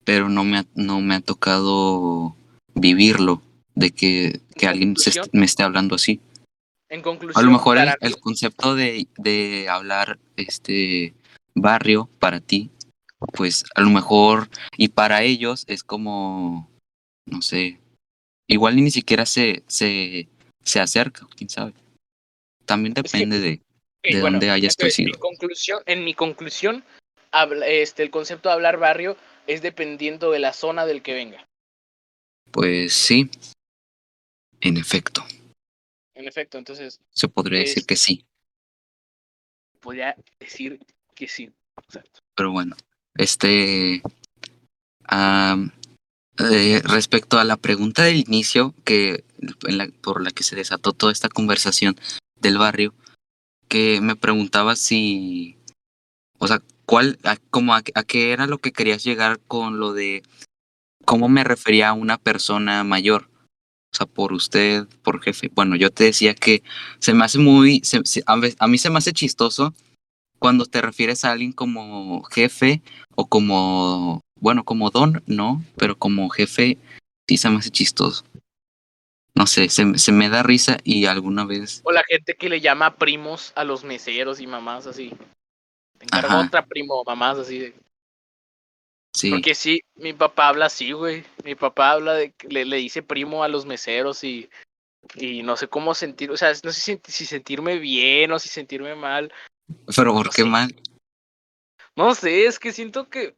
pero 0.04 0.28
no 0.28 0.42
me 0.42 0.58
ha, 0.58 0.64
no 0.74 1.00
me 1.00 1.14
ha 1.14 1.20
tocado 1.20 2.34
vivirlo, 2.74 3.42
de 3.74 3.92
que, 3.92 4.40
que 4.56 4.66
alguien 4.66 4.96
se 4.96 5.20
me 5.32 5.46
esté 5.46 5.62
hablando 5.62 5.94
así. 5.94 6.20
En 6.90 7.02
conclusión, 7.02 7.42
a 7.42 7.46
lo 7.46 7.52
mejor 7.52 7.78
el, 7.78 8.16
concepto 8.18 8.74
de, 8.74 9.06
de, 9.16 9.68
hablar 9.68 10.18
este 10.36 11.14
barrio 11.54 12.10
para 12.18 12.40
ti, 12.40 12.70
pues 13.32 13.64
a 13.74 13.80
lo 13.80 13.90
mejor 13.90 14.48
y 14.76 14.88
para 14.88 15.22
ellos 15.22 15.64
es 15.68 15.84
como, 15.84 16.68
no 17.26 17.42
sé, 17.42 17.80
igual 18.48 18.74
ni 18.76 18.90
siquiera 18.90 19.24
se, 19.24 19.62
se, 19.68 20.28
se 20.64 20.80
acerca, 20.80 21.28
quién 21.36 21.48
sabe. 21.48 21.74
También 22.64 22.92
depende 22.94 23.38
de, 23.38 23.62
de 24.02 24.18
dónde 24.18 24.50
hayas 24.50 24.74
crecido. 24.76 25.14
En 25.14 25.20
conclusión, 25.20 25.82
en 25.86 26.04
mi 26.04 26.14
conclusión 26.14 26.84
este, 27.66 28.02
el 28.02 28.10
concepto 28.10 28.48
de 28.48 28.54
hablar 28.54 28.78
barrio 28.78 29.16
es 29.46 29.62
dependiendo 29.62 30.30
de 30.30 30.40
la 30.40 30.52
zona 30.52 30.86
del 30.86 31.02
que 31.02 31.14
venga. 31.14 31.46
Pues 32.50 32.92
sí, 32.92 33.30
en 34.60 34.76
efecto. 34.76 35.24
En 36.14 36.28
efecto, 36.28 36.58
entonces. 36.58 37.00
Se 37.10 37.28
podría 37.28 37.60
decir 37.60 37.86
que 37.86 37.96
sí. 37.96 38.26
Podría 39.80 40.16
decir 40.38 40.78
que 41.14 41.28
sí. 41.28 41.50
Exacto. 41.84 42.20
Pero 42.34 42.52
bueno, 42.52 42.76
este. 43.14 44.02
Eh, 46.38 46.80
respecto 46.84 47.38
a 47.38 47.44
la 47.44 47.56
pregunta 47.56 48.02
del 48.04 48.16
inicio, 48.16 48.74
que 48.84 49.24
por 50.02 50.22
la 50.22 50.30
que 50.30 50.42
se 50.42 50.56
desató 50.56 50.92
toda 50.92 51.12
esta 51.12 51.28
conversación 51.28 51.96
del 52.36 52.58
barrio, 52.58 52.94
que 53.68 54.00
me 54.00 54.16
preguntaba 54.16 54.76
si. 54.76 55.56
O 56.38 56.48
sea, 56.48 56.62
¿cuál, 56.86 57.18
como 57.50 57.74
a 57.74 57.82
qué 57.82 58.32
era 58.32 58.46
lo 58.46 58.58
que 58.58 58.72
querías 58.72 59.04
llegar 59.04 59.40
con 59.40 59.78
lo 59.78 59.92
de 59.92 60.22
cómo 61.04 61.28
me 61.28 61.44
refería 61.44 61.90
a 61.90 61.94
una 61.94 62.18
persona 62.18 62.84
mayor? 62.84 63.29
O 63.92 63.96
sea, 63.96 64.06
por 64.06 64.32
usted, 64.32 64.86
por 65.02 65.20
jefe. 65.20 65.50
Bueno, 65.52 65.76
yo 65.76 65.90
te 65.90 66.04
decía 66.04 66.34
que 66.34 66.62
se 66.98 67.12
me 67.12 67.24
hace 67.24 67.38
muy, 67.38 67.82
a 68.26 68.66
mí 68.68 68.78
se 68.78 68.90
me 68.90 68.98
hace 68.98 69.12
chistoso 69.12 69.74
cuando 70.38 70.64
te 70.64 70.80
refieres 70.80 71.24
a 71.24 71.32
alguien 71.32 71.52
como 71.52 72.22
jefe 72.24 72.82
o 73.14 73.26
como, 73.26 74.20
bueno, 74.38 74.64
como 74.64 74.90
don, 74.90 75.22
no, 75.26 75.62
pero 75.76 75.96
como 75.96 76.30
jefe 76.30 76.78
sí 77.28 77.36
se 77.36 77.50
me 77.50 77.58
hace 77.58 77.70
chistoso. 77.70 78.24
No 79.34 79.46
sé, 79.46 79.68
se, 79.68 79.98
se 79.98 80.12
me 80.12 80.28
da 80.28 80.42
risa 80.42 80.78
y 80.84 81.06
alguna 81.06 81.44
vez... 81.44 81.80
O 81.84 81.92
la 81.92 82.02
gente 82.08 82.34
que 82.34 82.48
le 82.48 82.60
llama 82.60 82.96
primos 82.96 83.52
a 83.56 83.64
los 83.64 83.84
meseros 83.84 84.40
y 84.40 84.46
mamás 84.46 84.86
así. 84.86 85.12
Te 85.98 86.06
otra 86.34 86.64
primo, 86.64 87.02
mamás 87.04 87.38
así. 87.38 87.72
Porque 89.30 89.54
sí, 89.54 89.82
mi 89.96 90.12
papá 90.12 90.48
habla 90.48 90.66
así, 90.66 90.92
güey. 90.92 91.24
Mi 91.44 91.54
papá 91.54 91.92
habla 91.92 92.14
de 92.14 92.32
le, 92.48 92.64
le 92.64 92.76
dice 92.76 93.02
primo 93.02 93.42
a 93.42 93.48
los 93.48 93.66
meseros 93.66 94.22
y, 94.22 94.48
y 95.16 95.42
no 95.42 95.56
sé 95.56 95.68
cómo 95.68 95.94
sentir, 95.94 96.30
o 96.30 96.36
sea, 96.36 96.52
no 96.62 96.72
sé 96.72 97.00
si, 97.04 97.24
sentirme 97.24 97.78
bien 97.78 98.32
o 98.32 98.38
si 98.38 98.48
sentirme 98.48 98.94
mal. 98.94 99.32
Pero 99.94 100.12
¿por 100.14 100.30
qué 100.30 100.44
mal? 100.44 100.74
No 101.96 102.14
sé, 102.14 102.46
es 102.46 102.58
que 102.58 102.72
siento 102.72 103.08
que... 103.08 103.36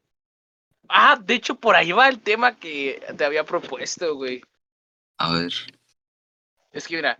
Ah, 0.88 1.18
de 1.20 1.34
hecho 1.34 1.54
por 1.54 1.74
ahí 1.74 1.92
va 1.92 2.08
el 2.08 2.20
tema 2.20 2.58
que 2.58 3.02
te 3.16 3.24
había 3.24 3.44
propuesto, 3.44 4.14
güey. 4.14 4.42
A 5.16 5.32
ver. 5.32 5.52
Es 6.72 6.86
que 6.86 6.96
mira, 6.96 7.18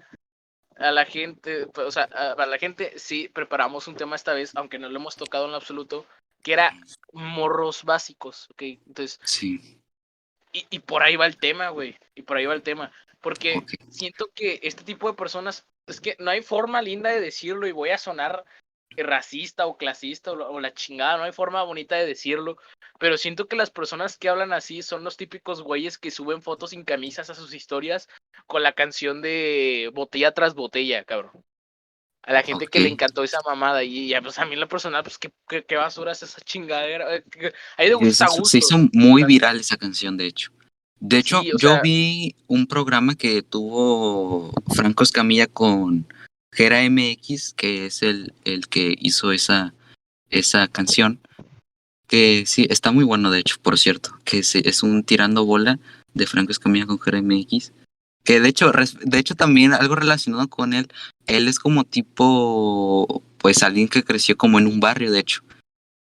a 0.77 0.91
la 0.91 1.05
gente, 1.05 1.69
o 1.77 1.91
sea, 1.91 2.05
a 2.05 2.47
la 2.47 2.59
gente 2.59 2.99
sí 2.99 3.29
preparamos 3.29 3.89
un 3.89 3.95
tema 3.95 4.17
esta 4.17 4.35
vez, 4.35 4.53
aunque 4.57 4.79
no 4.79 4.89
lo 4.89 4.99
hemos 4.99 5.17
tocado 5.17 5.47
en 5.47 5.53
lo 5.53 5.57
absoluto, 5.57 6.07
que 6.43 6.53
era 6.53 6.73
morros 7.13 7.85
básicos, 7.85 8.49
¿ok? 8.51 8.63
Entonces, 8.87 9.21
sí. 9.25 9.81
Y, 10.53 10.67
y 10.71 10.79
por 10.81 11.03
ahí 11.03 11.17
va 11.17 11.27
el 11.27 11.39
tema, 11.39 11.71
güey, 11.71 11.97
y 12.15 12.23
por 12.23 12.37
ahí 12.37 12.47
va 12.47 12.55
el 12.55 12.63
tema, 12.63 12.93
porque 13.21 13.65
siento 13.89 14.27
que 14.35 14.61
este 14.63 14.85
tipo 14.85 15.09
de 15.09 15.17
personas, 15.17 15.67
es 15.87 16.01
que 16.01 16.17
no 16.19 16.31
hay 16.31 16.43
forma 16.43 16.83
linda 16.83 17.11
de 17.11 17.21
decirlo 17.21 17.67
y 17.67 17.73
voy 17.73 17.91
a 17.91 17.99
sonar 17.99 18.45
racista 18.97 19.67
o 19.67 19.79
clasista 19.79 20.33
o, 20.33 20.61
la 20.61 20.75
chingada, 20.75 21.17
no 21.17 21.25
hay 21.25 21.33
forma 21.33 21.63
bonita 21.63 21.97
de 21.97 22.07
decirlo, 22.07 22.59
pero 22.99 23.17
siento 23.17 23.49
que 23.49 23.57
las 23.57 23.71
personas 23.71 24.19
que 24.19 24.29
hablan 24.29 24.53
así 24.53 24.83
son 24.83 25.05
los 25.05 25.17
típicos 25.17 25.63
güeyes 25.63 25.97
que 25.97 26.11
suben 26.11 26.43
fotos 26.43 26.71
sin 26.71 26.85
camisas 26.85 27.31
a 27.31 27.35
sus 27.35 27.55
historias 27.55 28.09
con 28.47 28.63
la 28.63 28.73
canción 28.73 29.23
de 29.23 29.91
botella 29.95 30.33
tras 30.33 30.55
botella, 30.55 31.05
cabrón 31.05 31.45
a 32.25 32.33
la 32.33 32.43
gente 32.43 32.67
que 32.67 32.81
le 32.81 32.89
encantó 32.89 33.25
esa 33.25 33.41
mamada 33.45 33.83
y 33.83 34.09
ya 34.09 34.23
pues 34.23 34.39
a 34.39 34.45
mí 34.45 34.55
la 34.57 34.69
personal 34.69 35.03
pues 35.03 35.19
qué, 35.19 35.33
qué, 35.67 35.77
basura 35.77 36.13
es 36.13 36.23
esa 36.23 36.41
chingadera 36.41 37.17
eh, 37.17 37.25
ahí 37.77 37.89
de 37.89 37.95
gusta 37.95 38.27
gusto, 38.27 38.45
se 38.45 38.59
hizo 38.59 38.79
muy 38.93 39.25
viral 39.25 39.59
esa 39.59 39.77
canción 39.77 40.17
de 40.17 40.27
hecho. 40.27 40.53
De 41.01 41.19
hecho 41.19 41.43
yo 41.59 41.81
vi 41.83 42.37
un 42.47 42.67
programa 42.67 43.17
que 43.17 43.43
tuvo 43.43 44.53
Franco 44.73 45.03
Escamilla 45.03 45.49
con 45.49 46.07
Gera 46.53 46.89
MX 46.89 47.55
que 47.55 47.87
es 47.87 48.03
el, 48.03 48.33
el 48.45 48.69
que 48.69 48.95
hizo 49.01 49.33
esa 49.33 49.75
esa 50.31 50.69
canción 50.69 51.19
que 52.07 52.45
sí 52.47 52.69
está 52.71 52.93
muy 52.93 53.05
bueno 53.05 53.33
de 53.33 53.41
hecho 53.41 53.57
por 53.61 53.79
cierto 53.79 54.17
que 54.25 54.39
es, 54.39 54.55
es 54.55 54.85
un 54.85 55.03
tirando 55.03 55.45
bola 55.45 55.81
de 56.15 56.27
Franco 56.27 56.53
Escamilla 56.53 56.87
con 56.87 56.99
GRMX. 56.99 57.73
Que 58.25 58.41
de 58.41 58.49
hecho, 58.49 58.71
de 58.71 59.19
hecho 59.19 59.35
también 59.35 59.73
algo 59.73 59.97
relacionado 59.97 60.49
con 60.49 60.75
él, 60.75 60.89
él 61.27 61.49
es 61.49 61.59
como 61.59 61.85
tipo, 61.85 63.23
pues 63.39 63.63
alguien 63.63 63.89
que 63.89 64.05
creció 64.05 64.37
como 64.37 64.59
en 64.59 64.67
un 64.67 64.81
barrio, 64.81 65.11
de 65.11 65.21
hecho. 65.21 65.43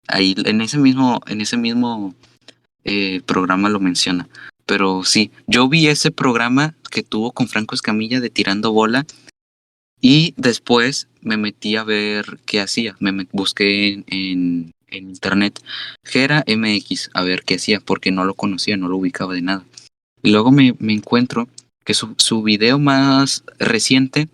Ahí 0.07 0.35
en 0.45 0.61
ese 0.61 0.77
mismo, 0.77 1.21
en 1.27 1.41
ese 1.41 1.57
mismo 1.57 2.15
eh, 2.83 3.21
programa 3.25 3.69
lo 3.69 3.79
menciona. 3.79 4.29
Pero 4.65 5.03
sí, 5.03 5.31
yo 5.47 5.67
vi 5.67 5.87
ese 5.87 6.11
programa 6.11 6.75
que 6.91 7.03
tuvo 7.03 7.31
con 7.31 7.47
Franco 7.47 7.75
Escamilla 7.75 8.19
de 8.19 8.29
Tirando 8.29 8.71
Bola 8.71 9.05
y 10.01 10.33
después 10.37 11.07
me 11.21 11.37
metí 11.37 11.75
a 11.75 11.83
ver 11.83 12.39
qué 12.45 12.61
hacía. 12.61 12.95
Me 12.99 13.27
busqué 13.31 14.03
en, 14.07 14.71
internet 14.91 15.61
Gera 16.05 16.45
MX 16.47 17.09
a 17.13 17.23
ver 17.23 17.43
qué 17.43 17.55
hacía 17.55 17.81
porque 17.81 18.11
no 18.11 18.23
lo 18.23 18.33
conocía, 18.33 18.77
no 18.77 18.87
lo 18.87 18.97
ubicaba 18.97 19.33
de 19.33 19.41
nada. 19.41 19.65
Y 20.21 20.31
luego 20.31 20.51
me, 20.51 20.75
encuentro 20.79 21.47
que 21.85 21.93
su, 21.93 22.15
su 22.17 22.43
video 22.43 22.79
más 22.79 23.43
reciente, 23.59 24.27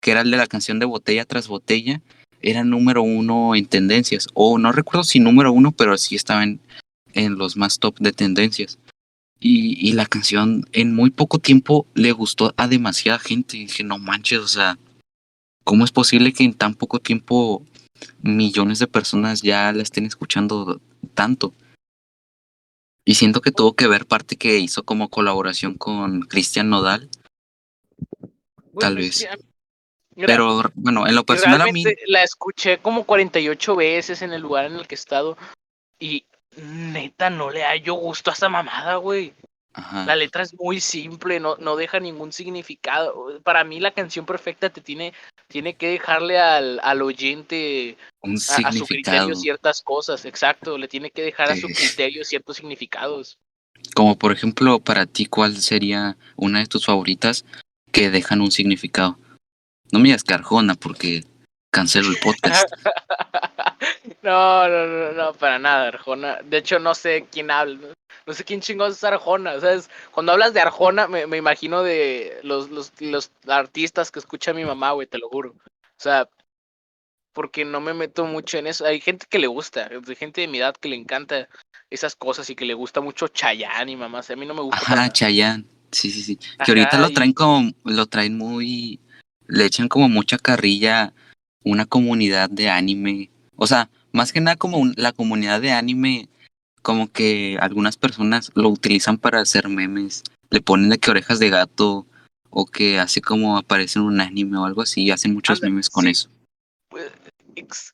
que 0.00 0.12
era 0.12 0.20
el 0.20 0.30
de 0.30 0.36
la 0.36 0.46
canción 0.46 0.78
de 0.78 0.86
Botella 0.86 1.24
tras 1.24 1.48
Botella, 1.48 2.00
era 2.40 2.64
número 2.64 3.02
uno 3.02 3.54
en 3.54 3.66
tendencias. 3.66 4.28
O 4.34 4.58
no 4.58 4.70
recuerdo 4.72 5.04
si 5.04 5.18
número 5.18 5.52
uno, 5.52 5.72
pero 5.72 5.96
sí 5.98 6.14
estaba 6.14 6.44
en, 6.44 6.60
en 7.14 7.36
los 7.36 7.56
más 7.56 7.78
top 7.78 7.98
de 7.98 8.12
tendencias. 8.12 8.78
Y, 9.40 9.92
la 9.92 10.06
canción 10.06 10.64
en 10.72 10.94
muy 10.94 11.10
poco 11.10 11.38
tiempo 11.38 11.86
le 11.94 12.10
gustó 12.12 12.52
a 12.56 12.66
demasiada 12.68 13.18
gente. 13.18 13.56
Y 13.56 13.60
dije, 13.66 13.84
no 13.84 13.98
manches, 13.98 14.38
o 14.40 14.48
sea, 14.48 14.78
¿cómo 15.64 15.84
es 15.84 15.92
posible 15.92 16.32
que 16.32 16.44
en 16.44 16.54
tan 16.54 16.74
poco 16.74 16.98
tiempo 16.98 17.64
millones 18.20 18.80
de 18.80 18.86
personas 18.86 19.42
ya 19.42 19.72
la 19.72 19.82
estén 19.82 20.06
escuchando 20.06 20.80
tanto? 21.14 21.54
Y 23.08 23.14
siento 23.14 23.40
que 23.40 23.52
tuvo 23.52 23.72
que 23.72 23.86
ver 23.86 24.04
parte 24.04 24.36
que 24.36 24.58
hizo 24.58 24.82
como 24.82 25.08
colaboración 25.08 25.78
con 25.78 26.20
Cristian 26.20 26.68
Nodal. 26.68 27.08
Tal 28.78 28.96
vez. 28.96 29.26
Pero 30.14 30.62
bueno, 30.74 31.06
en 31.06 31.14
lo 31.14 31.24
personal 31.24 31.62
a 31.62 31.72
mí. 31.72 31.84
La 32.08 32.22
escuché 32.22 32.76
como 32.76 33.04
48 33.04 33.76
veces 33.76 34.20
en 34.20 34.34
el 34.34 34.42
lugar 34.42 34.66
en 34.66 34.74
el 34.74 34.86
que 34.86 34.94
he 34.94 35.00
estado. 35.00 35.38
Y 35.98 36.26
neta, 36.58 37.30
no 37.30 37.50
le 37.50 37.62
hallo 37.62 37.94
gusto 37.94 38.28
a 38.28 38.34
esa 38.34 38.50
mamada, 38.50 38.96
güey. 38.96 39.32
La 39.74 40.16
letra 40.16 40.42
es 40.42 40.54
muy 40.54 40.80
simple, 40.80 41.38
no, 41.38 41.56
no 41.56 41.76
deja 41.76 42.00
ningún 42.00 42.32
significado. 42.32 43.40
Para 43.44 43.64
mí 43.64 43.78
la 43.78 43.92
canción 43.92 44.26
perfecta 44.26 44.70
te 44.70 44.80
tiene, 44.80 45.12
tiene 45.46 45.74
que 45.74 45.88
dejarle 45.88 46.38
al, 46.38 46.80
al 46.82 47.02
oyente 47.02 47.96
Un 48.22 48.34
a, 48.34 48.72
su 48.72 48.86
criterio 48.86 49.34
ciertas 49.36 49.82
cosas, 49.82 50.24
exacto, 50.24 50.78
le 50.78 50.88
tiene 50.88 51.10
que 51.10 51.22
dejar 51.22 51.50
a 51.52 51.56
su 51.56 51.68
criterio 51.68 52.24
ciertos 52.24 52.56
significados. 52.56 53.38
Como 53.94 54.18
por 54.18 54.32
ejemplo, 54.32 54.80
para 54.80 55.06
ti, 55.06 55.26
¿cuál 55.26 55.56
sería 55.56 56.16
una 56.36 56.58
de 56.58 56.66
tus 56.66 56.86
favoritas 56.86 57.44
que 57.92 58.10
dejan 58.10 58.40
un 58.40 58.50
significado? 58.50 59.18
No 59.92 60.00
me 60.00 60.06
digas 60.06 60.24
que 60.24 60.34
Arjona 60.34 60.74
porque 60.74 61.24
cancelo 61.70 62.08
el 62.10 62.18
podcast. 62.18 62.68
No, 64.22 64.68
no, 64.68 64.86
no, 64.86 65.12
no, 65.12 65.32
para 65.34 65.58
nada, 65.58 65.88
Arjona. 65.88 66.40
De 66.44 66.58
hecho, 66.58 66.78
no 66.78 66.94
sé 66.94 67.26
quién 67.30 67.50
habla. 67.50 67.94
No, 68.26 68.34
sé 68.34 68.44
quién 68.44 68.60
chingón 68.60 68.90
es 68.90 69.04
Arjona. 69.04 69.60
¿Sabes? 69.60 69.88
Cuando 70.10 70.32
hablas 70.32 70.52
de 70.52 70.60
Arjona, 70.60 71.06
me, 71.06 71.26
me 71.26 71.36
imagino 71.36 71.82
de 71.82 72.38
los, 72.42 72.68
los, 72.70 72.92
los 73.00 73.30
artistas 73.46 74.10
que 74.10 74.18
escucha 74.18 74.52
mi 74.52 74.64
mamá, 74.64 74.90
güey, 74.90 75.06
te 75.06 75.18
lo 75.18 75.28
juro. 75.28 75.50
O 75.50 76.00
sea, 76.00 76.28
porque 77.32 77.64
no 77.64 77.80
me 77.80 77.94
meto 77.94 78.26
mucho 78.26 78.58
en 78.58 78.66
eso. 78.66 78.84
Hay 78.84 79.00
gente 79.00 79.26
que 79.30 79.38
le 79.38 79.46
gusta, 79.46 79.88
hay 79.88 80.16
gente 80.16 80.40
de 80.40 80.48
mi 80.48 80.58
edad 80.58 80.74
que 80.74 80.88
le 80.88 80.96
encanta 80.96 81.48
esas 81.88 82.16
cosas 82.16 82.50
y 82.50 82.56
que 82.56 82.64
le 82.64 82.74
gusta 82.74 83.00
mucho 83.00 83.28
Chayanne 83.28 83.92
y 83.92 83.96
mamá. 83.96 84.20
a 84.28 84.36
mí 84.36 84.46
no 84.46 84.54
me 84.54 84.62
gusta. 84.62 84.80
Ajá, 84.80 85.08
Chayanne. 85.10 85.64
Sí, 85.92 86.10
sí, 86.10 86.22
sí. 86.22 86.36
que 86.36 86.72
ahorita 86.72 86.98
lo 86.98 87.10
traen 87.10 87.32
como, 87.32 87.70
lo 87.84 88.06
traen 88.06 88.36
muy, 88.36 89.00
le 89.46 89.64
echan 89.64 89.88
como 89.88 90.08
mucha 90.08 90.36
carrilla 90.36 91.14
una 91.64 91.86
comunidad 91.86 92.50
de 92.50 92.68
anime. 92.68 93.30
O 93.56 93.66
sea, 93.66 93.90
más 94.12 94.32
que 94.32 94.40
nada 94.40 94.56
como 94.56 94.90
la 94.96 95.12
comunidad 95.12 95.60
de 95.60 95.72
anime, 95.72 96.28
como 96.82 97.10
que 97.10 97.58
algunas 97.60 97.96
personas 97.96 98.50
lo 98.54 98.68
utilizan 98.68 99.18
para 99.18 99.40
hacer 99.40 99.68
memes. 99.68 100.22
Le 100.50 100.60
ponen 100.60 100.88
de 100.88 100.98
que 100.98 101.10
orejas 101.10 101.38
de 101.38 101.50
gato 101.50 102.06
o 102.50 102.66
que 102.66 102.98
así 102.98 103.20
como 103.20 103.58
aparece 103.58 103.98
en 103.98 104.06
un 104.06 104.20
anime 104.20 104.58
o 104.58 104.64
algo 104.64 104.82
así, 104.82 105.10
hacen 105.10 105.34
muchos 105.34 105.62
memes 105.62 105.90
con 105.90 106.08
eso. 106.08 106.30
Pues, 106.88 107.12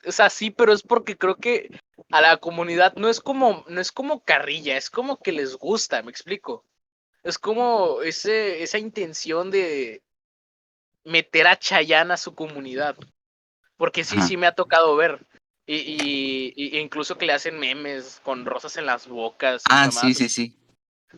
o 0.06 0.12
sea, 0.12 0.30
sí, 0.30 0.50
pero 0.50 0.72
es 0.72 0.82
porque 0.82 1.16
creo 1.16 1.36
que 1.36 1.70
a 2.10 2.20
la 2.20 2.36
comunidad 2.36 2.94
no 2.96 3.08
es 3.08 3.20
como, 3.20 3.64
no 3.68 3.80
es 3.80 3.90
como 3.90 4.20
carrilla, 4.20 4.76
es 4.76 4.90
como 4.90 5.18
que 5.18 5.32
les 5.32 5.56
gusta, 5.56 6.02
me 6.02 6.10
explico. 6.10 6.64
Es 7.22 7.38
como 7.38 8.02
ese, 8.02 8.62
esa 8.62 8.78
intención 8.78 9.50
de 9.50 10.02
meter 11.04 11.46
a 11.46 11.58
Chayanne 11.58 12.12
a 12.12 12.16
su 12.16 12.34
comunidad. 12.34 12.96
Porque 13.76 14.04
sí, 14.04 14.20
sí 14.22 14.36
me 14.36 14.46
ha 14.46 14.52
tocado 14.52 14.94
ver. 14.96 15.20
Y, 15.66 16.52
y, 16.56 16.78
incluso 16.78 17.16
que 17.16 17.26
le 17.26 17.32
hacen 17.32 17.58
memes 17.58 18.20
con 18.22 18.44
rosas 18.44 18.76
en 18.76 18.86
las 18.86 19.08
bocas. 19.08 19.62
Ah, 19.70 19.90
sí, 19.90 20.12
sí, 20.14 20.28
sí. 20.28 20.56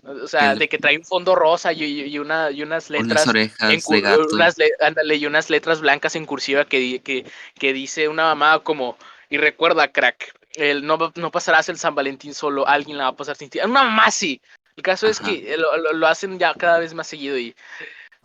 O 0.04 0.28
sea, 0.28 0.54
de 0.54 0.68
que 0.68 0.78
trae 0.78 0.98
un 0.98 1.04
fondo 1.04 1.34
rosa 1.34 1.72
y, 1.72 1.82
y, 1.84 2.18
una, 2.18 2.50
y 2.50 2.62
unas 2.62 2.90
letras. 2.90 3.24
Unas 3.24 3.28
orejas 3.28 3.86
de 3.86 4.00
gato. 4.00 5.14
y 5.14 5.26
unas 5.26 5.50
letras 5.50 5.80
blancas 5.80 6.16
en 6.16 6.26
cursiva 6.26 6.64
que, 6.64 7.00
que, 7.00 7.24
que 7.58 7.72
dice 7.72 8.08
una 8.08 8.24
mamá 8.24 8.60
como. 8.60 8.96
Y 9.28 9.38
recuerda, 9.38 9.90
crack, 9.90 10.32
el 10.54 10.86
no, 10.86 11.12
no 11.16 11.30
pasarás 11.30 11.68
el 11.68 11.78
San 11.78 11.94
Valentín 11.94 12.34
solo, 12.34 12.66
alguien 12.66 12.98
la 12.98 13.04
va 13.04 13.10
a 13.10 13.16
pasar 13.16 13.36
sin 13.36 13.50
ti. 13.50 13.58
Una 13.58 13.84
mamá 13.84 14.10
sí. 14.10 14.40
El 14.76 14.82
caso 14.82 15.06
es 15.06 15.20
que 15.20 15.56
lo, 15.56 15.94
lo, 15.94 16.06
hacen 16.06 16.38
ya 16.38 16.52
cada 16.52 16.78
vez 16.78 16.92
más 16.92 17.06
seguido 17.06 17.38
y 17.38 17.56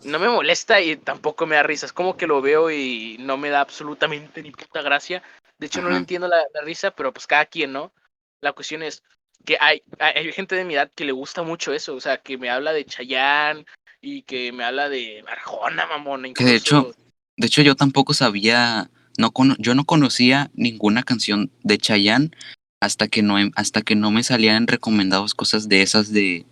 no 0.03 0.19
me 0.19 0.29
molesta 0.29 0.81
y 0.81 0.95
tampoco 0.97 1.45
me 1.45 1.55
da 1.55 1.63
risa. 1.63 1.85
Es 1.85 1.93
como 1.93 2.17
que 2.17 2.27
lo 2.27 2.41
veo 2.41 2.71
y 2.71 3.17
no 3.19 3.37
me 3.37 3.49
da 3.49 3.61
absolutamente 3.61 4.41
ni 4.41 4.51
puta 4.51 4.81
gracia. 4.81 5.23
De 5.59 5.67
hecho, 5.67 5.81
no 5.81 5.95
entiendo 5.95 6.27
la, 6.27 6.43
risa, 6.63 6.91
pero 6.91 7.13
pues 7.13 7.27
cada 7.27 7.45
quien, 7.45 7.73
¿no? 7.73 7.91
La 8.41 8.53
cuestión 8.53 8.81
es 8.81 9.03
que 9.45 9.57
hay, 9.59 9.83
hay, 9.99 10.31
gente 10.31 10.55
de 10.55 10.65
mi 10.65 10.73
edad 10.73 10.91
que 10.95 11.05
le 11.05 11.11
gusta 11.11 11.43
mucho 11.43 11.73
eso, 11.73 11.95
o 11.95 12.01
sea, 12.01 12.17
que 12.17 12.37
me 12.37 12.49
habla 12.49 12.73
de 12.73 12.85
Chayán 12.85 13.65
y 14.01 14.23
que 14.23 14.51
me 14.51 14.63
habla 14.63 14.89
de 14.89 15.23
Arjona, 15.27 15.85
mamón. 15.85 16.33
Que 16.33 16.43
de 16.43 16.55
hecho, 16.55 16.95
de 17.37 17.47
hecho 17.47 17.61
yo 17.61 17.75
tampoco 17.75 18.13
sabía, 18.13 18.89
no 19.17 19.31
yo 19.59 19.75
no 19.75 19.85
conocía 19.85 20.49
ninguna 20.53 21.03
canción 21.03 21.51
de 21.61 21.77
Chayán 21.77 22.35
hasta 22.79 23.07
que 23.07 23.21
no 23.21 23.35
hasta 23.55 23.83
que 23.83 23.95
no 23.95 24.09
me 24.09 24.23
salían 24.23 24.65
recomendados 24.65 25.35
cosas 25.35 25.69
de 25.69 25.83
esas 25.83 26.11
de 26.11 26.45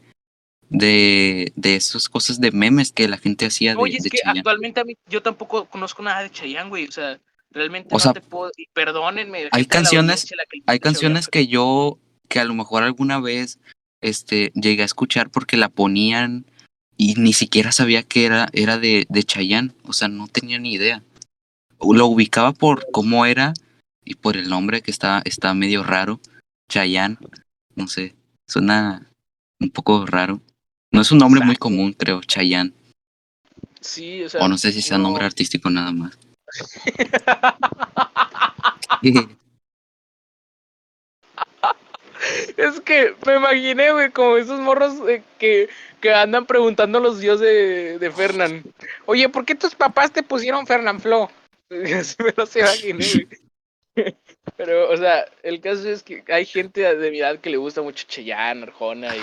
de, 0.70 1.52
de 1.56 1.76
esas 1.76 2.10
cosas 2.10 2.40
de 2.40 2.52
memes 2.52 2.92
que 2.92 3.08
la 3.08 3.18
gente 3.18 3.46
hacía 3.46 3.72
de 3.72 3.78
Oye, 3.78 3.98
es 3.98 4.10
que 4.10 4.20
actualmente 4.24 4.80
a 4.80 4.84
mí, 4.84 4.96
yo 5.08 5.22
tampoco 5.22 5.66
conozco 5.66 6.04
nada 6.04 6.24
de 6.24 6.32
Chayanne, 6.32 6.70
güey, 6.70 6.88
o 6.88 6.92
sea, 6.92 7.20
Realmente 7.52 7.96
no 7.96 8.14
te 8.14 8.22
puedo, 8.22 8.52
perdónenme. 8.74 9.50
Hay 9.52 9.66
canciones, 9.66 10.28
hay 10.68 10.80
canciones 10.80 11.28
que 11.28 11.48
yo, 11.48 11.98
que 12.28 12.40
a 12.40 12.44
lo 12.44 12.54
mejor 12.54 12.84
alguna 12.84 13.20
vez 13.20 13.60
este, 14.02 14.52
llegué 14.54 14.84
a 14.84 14.86
escuchar 14.86 15.32
porque 15.32 15.58
la 15.58 15.70
ponían 15.70 16.46
y 16.96 17.16
ni 17.16 17.34
siquiera 17.34 17.72
sabía 17.72 18.04
que 18.04 18.26
era, 18.26 18.50
era 18.54 18.78
de, 18.78 19.08
de 19.10 19.24
Chayanne, 19.24 19.74
o 19.84 19.94
sea, 19.94 20.10
no 20.10 20.28
tenía 20.28 20.60
ni 20.60 20.74
idea. 20.74 21.02
Lo 21.82 22.06
ubicaba 22.06 22.52
por 22.52 22.86
cómo 22.92 23.26
era 23.26 23.54
y 24.06 24.16
por 24.16 24.38
el 24.38 24.50
nombre 24.50 24.82
que 24.82 24.92
está, 24.92 25.22
está 25.26 25.54
medio 25.56 25.82
raro, 25.82 26.20
Chayanne, 26.70 27.18
no 27.74 27.88
sé, 27.88 28.16
suena 28.48 29.10
un 29.60 29.72
poco 29.72 30.06
raro. 30.06 30.40
No 30.92 31.02
es 31.02 31.12
un 31.12 31.20
nombre 31.20 31.42
muy 31.42 31.56
común, 31.56 31.94
creo, 31.94 32.22
Chayanne. 32.22 32.74
Sí, 33.80 34.24
o 34.24 34.30
sea. 34.30 34.42
O 34.42 34.48
no 34.48 34.58
sé 34.58 34.72
si 34.72 34.82
sea 34.82 34.98
nombre 34.98 35.26
artístico 35.26 35.70
nada 35.70 35.92
más. 35.92 36.18
es 42.58 42.82
que 42.82 43.16
me 43.26 43.36
imaginé, 43.36 43.92
güey, 43.92 44.12
como 44.12 44.38
esos 44.38 44.60
morros 44.60 44.96
que, 45.38 45.70
que 46.02 46.14
andan 46.14 46.46
preguntando 46.46 46.98
a 46.98 47.02
los 47.02 47.20
dioses 47.20 47.42
de, 47.42 48.00
de 48.00 48.12
Fernán. 48.12 48.64
Oye, 49.06 49.30
¿por 49.30 49.46
qué 49.46 49.56
tus 49.56 49.76
papás 49.76 50.12
te 50.12 50.24
pusieron 50.24 50.68
Fernán 50.68 51.00
Flo? 51.00 51.30
Así 51.70 52.16
me 52.20 52.34
lo 52.36 52.48
imaginé, 52.56 53.28
Pero, 54.58 54.92
o 54.92 54.98
sea, 54.98 55.26
el 55.44 55.62
caso 55.62 55.90
es 55.90 56.04
que 56.04 56.24
hay 56.28 56.46
gente 56.46 56.96
de 56.96 57.12
mi 57.12 57.20
edad 57.20 57.40
que 57.40 57.50
le 57.50 57.58
gusta 57.58 57.82
mucho 57.82 58.06
Cheyenne, 58.08 58.64
Arjona 58.64 59.16
y, 59.16 59.20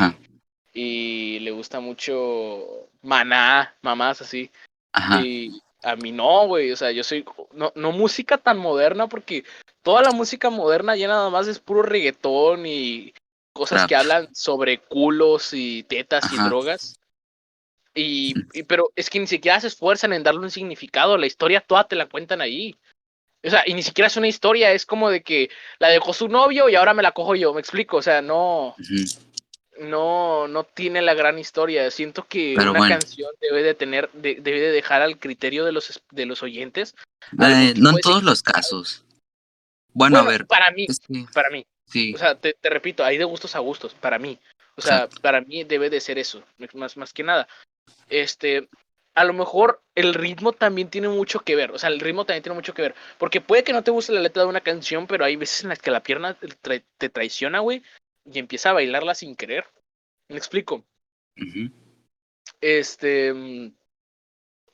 y, 0.77 1.39
le 1.41 1.51
gusta 1.51 1.81
mucho 1.81 2.89
Maná, 3.03 3.75
mamás 3.83 4.21
así. 4.21 4.51
Ajá. 4.93 5.23
Y, 5.23 5.61
a 5.83 5.95
mí 5.95 6.11
no, 6.11 6.49
güey, 6.49 6.73
o 6.73 6.77
sea, 6.77 6.91
yo 6.91 7.05
soy, 7.05 7.25
no, 7.53 7.73
no 7.77 7.93
música 7.93 8.39
tan 8.39 8.59
moderna 8.59 9.09
porque 9.09 9.45
toda 9.83 10.03
la 10.03 10.11
música 10.11 10.51
moderna 10.51 10.97
ya 10.97 11.07
nada 11.07 11.31
más 11.31 11.47
es 11.47 11.61
puro 11.61 11.83
reggaetón 11.83 12.67
y 12.67 13.15
cosas 13.53 13.87
que 13.87 13.95
hablan 13.95 14.35
sobre 14.35 14.79
culos 14.79 15.51
y 15.53 15.85
tetas 15.85 16.33
y 16.33 16.37
drogas. 16.37 16.99
Y, 17.95 18.35
pero 18.65 18.93
es 18.97 19.09
que 19.09 19.21
ni 19.21 19.27
siquiera 19.27 19.61
se 19.61 19.69
esfuerzan 19.69 20.13
en 20.13 20.23
darle 20.23 20.41
un 20.41 20.51
significado, 20.51 21.17
la 21.17 21.27
historia 21.27 21.61
toda 21.61 21.87
te 21.87 21.97
la 21.97 22.07
cuentan 22.07 22.41
ahí. 22.41 22.77
O 23.45 23.49
sea, 23.49 23.63
y 23.65 23.75
ni 23.75 23.83
siquiera 23.83 24.09
es 24.09 24.17
una 24.17 24.29
historia, 24.29 24.73
es 24.73 24.85
como 24.85 25.09
de 25.09 25.23
que 25.23 25.51
la 25.79 25.89
dejó 25.89 26.13
su 26.13 26.29
novio 26.29 26.69
y 26.69 26.75
ahora 26.75 26.95
me 26.95 27.03
la 27.03 27.13
cojo 27.13 27.37
yo, 27.37 27.55
me 27.55 27.61
explico, 27.61 27.99
o 27.99 28.03
sea, 28.03 28.21
no. 28.21 28.75
No, 29.81 30.49
no 30.49 30.65
tiene 30.65 31.03
la 31.03 31.15
gran 31.15 31.39
historia. 31.39 31.91
Siento 31.91 32.27
que 32.27 32.55
una 32.55 32.89
canción 32.89 33.31
debe 33.41 33.63
de 33.63 33.75
tener, 33.75 34.11
debe 34.13 34.61
de 34.61 34.71
dejar 34.71 35.03
al 35.03 35.19
criterio 35.19 35.65
de 35.65 35.73
los, 35.73 36.03
de 36.11 36.27
los 36.27 36.43
oyentes. 36.43 36.95
Eh, 37.33 37.75
no 37.77 37.91
en 37.91 38.01
todos 38.03 38.23
los 38.23 38.43
casos. 38.43 39.05
Bueno, 39.93 40.19
a 40.19 40.23
ver. 40.23 40.47
Para 40.47 40.71
mí, 40.71 40.87
para 41.33 41.51
mí. 41.51 41.67
Sí. 41.87 42.15
O 42.15 42.19
sea, 42.19 42.35
te, 42.35 42.53
te, 42.53 42.69
repito, 42.69 43.05
hay 43.05 43.17
de 43.17 43.25
gustos 43.25 43.55
a 43.55 43.61
gustos, 43.61 43.95
para 43.95 44.19
mí. 44.19 44.39
O 44.77 44.83
sea, 44.83 45.09
para 45.23 45.41
mí 45.41 45.65
debe 45.65 45.89
de 45.89 46.01
ser 46.01 46.19
eso, 46.19 46.43
más, 46.75 46.97
más 46.97 47.13
que 47.13 47.23
nada. 47.23 47.49
Este, 48.09 48.69
a 49.17 49.25
lo 49.25 49.33
mejor 49.33 49.83
el 49.95 50.13
ritmo 50.13 50.53
también 50.53 50.91
tiene 50.91 51.09
mucho 51.09 51.41
que 51.41 51.57
ver. 51.57 51.71
O 51.71 51.79
sea, 51.79 51.89
el 51.89 52.01
ritmo 52.01 52.27
también 52.27 52.43
tiene 52.43 52.55
mucho 52.55 52.75
que 52.75 52.83
ver. 52.83 52.95
Porque 53.17 53.41
puede 53.41 53.65
que 53.65 53.73
no 53.73 53.83
te 53.83 53.91
guste 53.91 54.13
la 54.13 54.21
letra 54.21 54.43
de 54.43 54.49
una 54.49 54.61
canción, 54.61 55.07
pero 55.07 55.25
hay 55.25 55.37
veces 55.37 55.63
en 55.63 55.71
las 55.71 55.79
que 55.79 55.91
la 55.91 56.03
pierna 56.03 56.37
te, 56.61 57.09
traiciona, 57.09 57.61
güey, 57.61 57.83
y 58.33 58.39
empieza 58.39 58.71
a 58.71 58.75
bailarla 58.75 59.15
sin 59.15 59.37
querer. 59.37 59.65
¿Me 60.29 60.37
explico? 60.37 60.85
Este. 62.61 63.73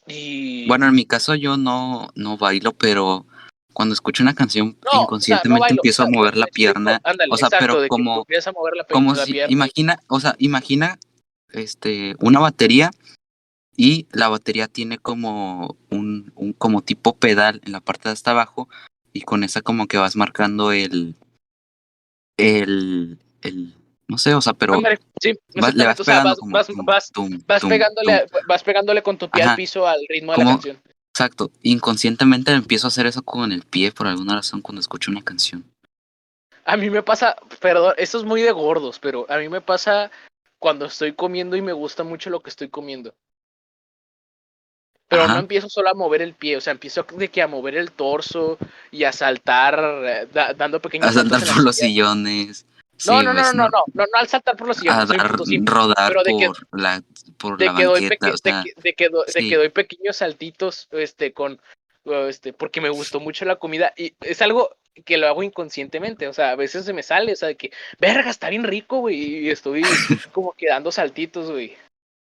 Y. 0.06 0.66
Bueno, 0.66 0.86
en 0.86 0.94
mi 0.94 1.06
caso 1.06 1.34
yo 1.34 1.56
no, 1.56 2.08
no 2.14 2.36
bailo, 2.36 2.72
pero 2.72 3.26
cuando 3.72 3.94
escucho 3.94 4.22
una 4.22 4.34
canción 4.34 4.78
inconscientemente 4.92 5.72
empiezo 5.72 6.02
a 6.02 6.10
mover 6.10 6.36
la 6.36 6.46
pierna. 6.46 7.00
o 7.30 7.36
sea, 7.36 7.48
pero 7.58 7.86
como, 7.88 8.26
como 8.90 9.14
si, 9.14 9.40
imagina, 9.48 9.98
o 10.08 10.20
sea, 10.20 10.34
imagina 10.38 10.98
este 11.50 12.14
una 12.18 12.40
batería 12.40 12.90
y 13.76 14.06
la 14.12 14.28
batería 14.28 14.68
tiene 14.68 14.98
como 14.98 15.76
un, 15.90 16.32
un, 16.34 16.52
como 16.52 16.82
tipo 16.82 17.16
pedal 17.16 17.60
en 17.64 17.72
la 17.72 17.80
parte 17.80 18.08
de 18.08 18.12
hasta 18.12 18.32
abajo 18.32 18.68
y 19.12 19.22
con 19.22 19.44
esa 19.44 19.62
como 19.62 19.86
que 19.86 19.98
vas 19.98 20.16
marcando 20.16 20.72
el 20.72 21.16
el 22.36 23.18
el 23.42 23.74
no 24.08 24.18
sé, 24.18 24.34
o 24.34 24.42
sea, 24.42 24.52
pero 24.52 24.78
sí, 25.20 25.32
vas, 25.54 25.74
le 25.74 25.86
vas, 25.86 25.96
pegando 25.96 26.34
vas, 26.42 26.68
vas, 27.46 27.62
pegándole, 27.62 28.26
vas 28.46 28.62
pegándole 28.62 29.02
con 29.02 29.16
tu 29.16 29.30
pie 29.30 29.42
al 29.42 29.56
piso 29.56 29.86
al 29.86 30.00
ritmo 30.06 30.32
de 30.32 30.38
la 30.38 30.44
canción. 30.44 30.82
Exacto, 31.08 31.50
inconscientemente 31.62 32.52
empiezo 32.52 32.86
a 32.86 32.88
hacer 32.88 33.06
eso 33.06 33.22
con 33.22 33.52
el 33.52 33.62
pie 33.62 33.90
por 33.90 34.06
alguna 34.06 34.34
razón 34.34 34.60
cuando 34.60 34.80
escucho 34.80 35.10
una 35.10 35.22
canción. 35.22 35.64
A 36.64 36.76
mí 36.76 36.90
me 36.90 37.02
pasa, 37.02 37.36
perdón, 37.60 37.94
esto 37.96 38.18
es 38.18 38.24
muy 38.24 38.42
de 38.42 38.52
gordos, 38.52 38.98
pero 38.98 39.24
a 39.30 39.38
mí 39.38 39.48
me 39.48 39.60
pasa 39.60 40.10
cuando 40.58 40.86
estoy 40.86 41.14
comiendo 41.14 41.56
y 41.56 41.62
me 41.62 41.72
gusta 41.72 42.04
mucho 42.04 42.28
lo 42.28 42.40
que 42.40 42.50
estoy 42.50 42.68
comiendo. 42.68 43.14
Pero 45.08 45.28
no 45.28 45.38
empiezo 45.38 45.68
solo 45.68 45.90
a 45.90 45.94
mover 45.94 46.22
el 46.22 46.34
pie, 46.34 46.56
o 46.56 46.60
sea, 46.60 46.70
empiezo 46.70 47.04
de 47.16 47.28
que 47.28 47.42
a 47.42 47.48
mover 47.48 47.76
el 47.76 47.92
torso 47.92 48.56
y 48.90 49.04
a 49.04 49.12
saltar, 49.12 49.78
eh, 50.04 50.28
dando 50.56 50.80
pequeños 50.80 51.08
A 51.10 51.12
saltar 51.12 51.40
por 51.46 51.62
los 51.62 51.76
sillones. 51.76 52.64
No, 53.06 53.22
no, 53.22 53.32
no, 53.32 53.42
no, 53.42 53.52
no, 53.52 53.68
no, 53.68 53.82
no, 53.94 54.04
al 54.14 54.28
saltar 54.28 54.56
por 54.56 54.68
los 54.68 54.76
sillones. 54.76 55.00
A 55.00 55.04
rodar 55.06 55.36
por, 55.36 56.80
la, 56.80 57.02
por 57.36 57.60
la 57.60 57.72
banqueta, 57.72 58.32
de, 58.82 58.94
que 58.94 59.08
doy, 59.08 59.68
pequeños 59.70 60.16
saltitos, 60.16 60.88
este, 60.92 61.32
con, 61.32 61.60
este, 62.04 62.52
porque 62.52 62.80
me 62.80 62.90
gustó 62.90 63.18
mucho 63.18 63.44
la 63.44 63.56
comida 63.56 63.92
y 63.96 64.14
es 64.20 64.40
algo 64.42 64.70
que 65.04 65.16
lo 65.16 65.26
hago 65.26 65.42
inconscientemente, 65.42 66.28
o 66.28 66.32
sea, 66.32 66.50
a 66.50 66.56
veces 66.56 66.84
se 66.84 66.92
me 66.92 67.02
sale, 67.02 67.32
o 67.32 67.36
sea, 67.36 67.48
de 67.48 67.56
que, 67.56 67.72
verga, 67.98 68.30
está 68.30 68.50
bien 68.50 68.62
rico, 68.62 68.98
güey, 68.98 69.46
y 69.46 69.50
estoy 69.50 69.82
como 70.32 70.52
que 70.52 70.68
dando 70.68 70.92
saltitos, 70.92 71.50
güey. 71.50 71.76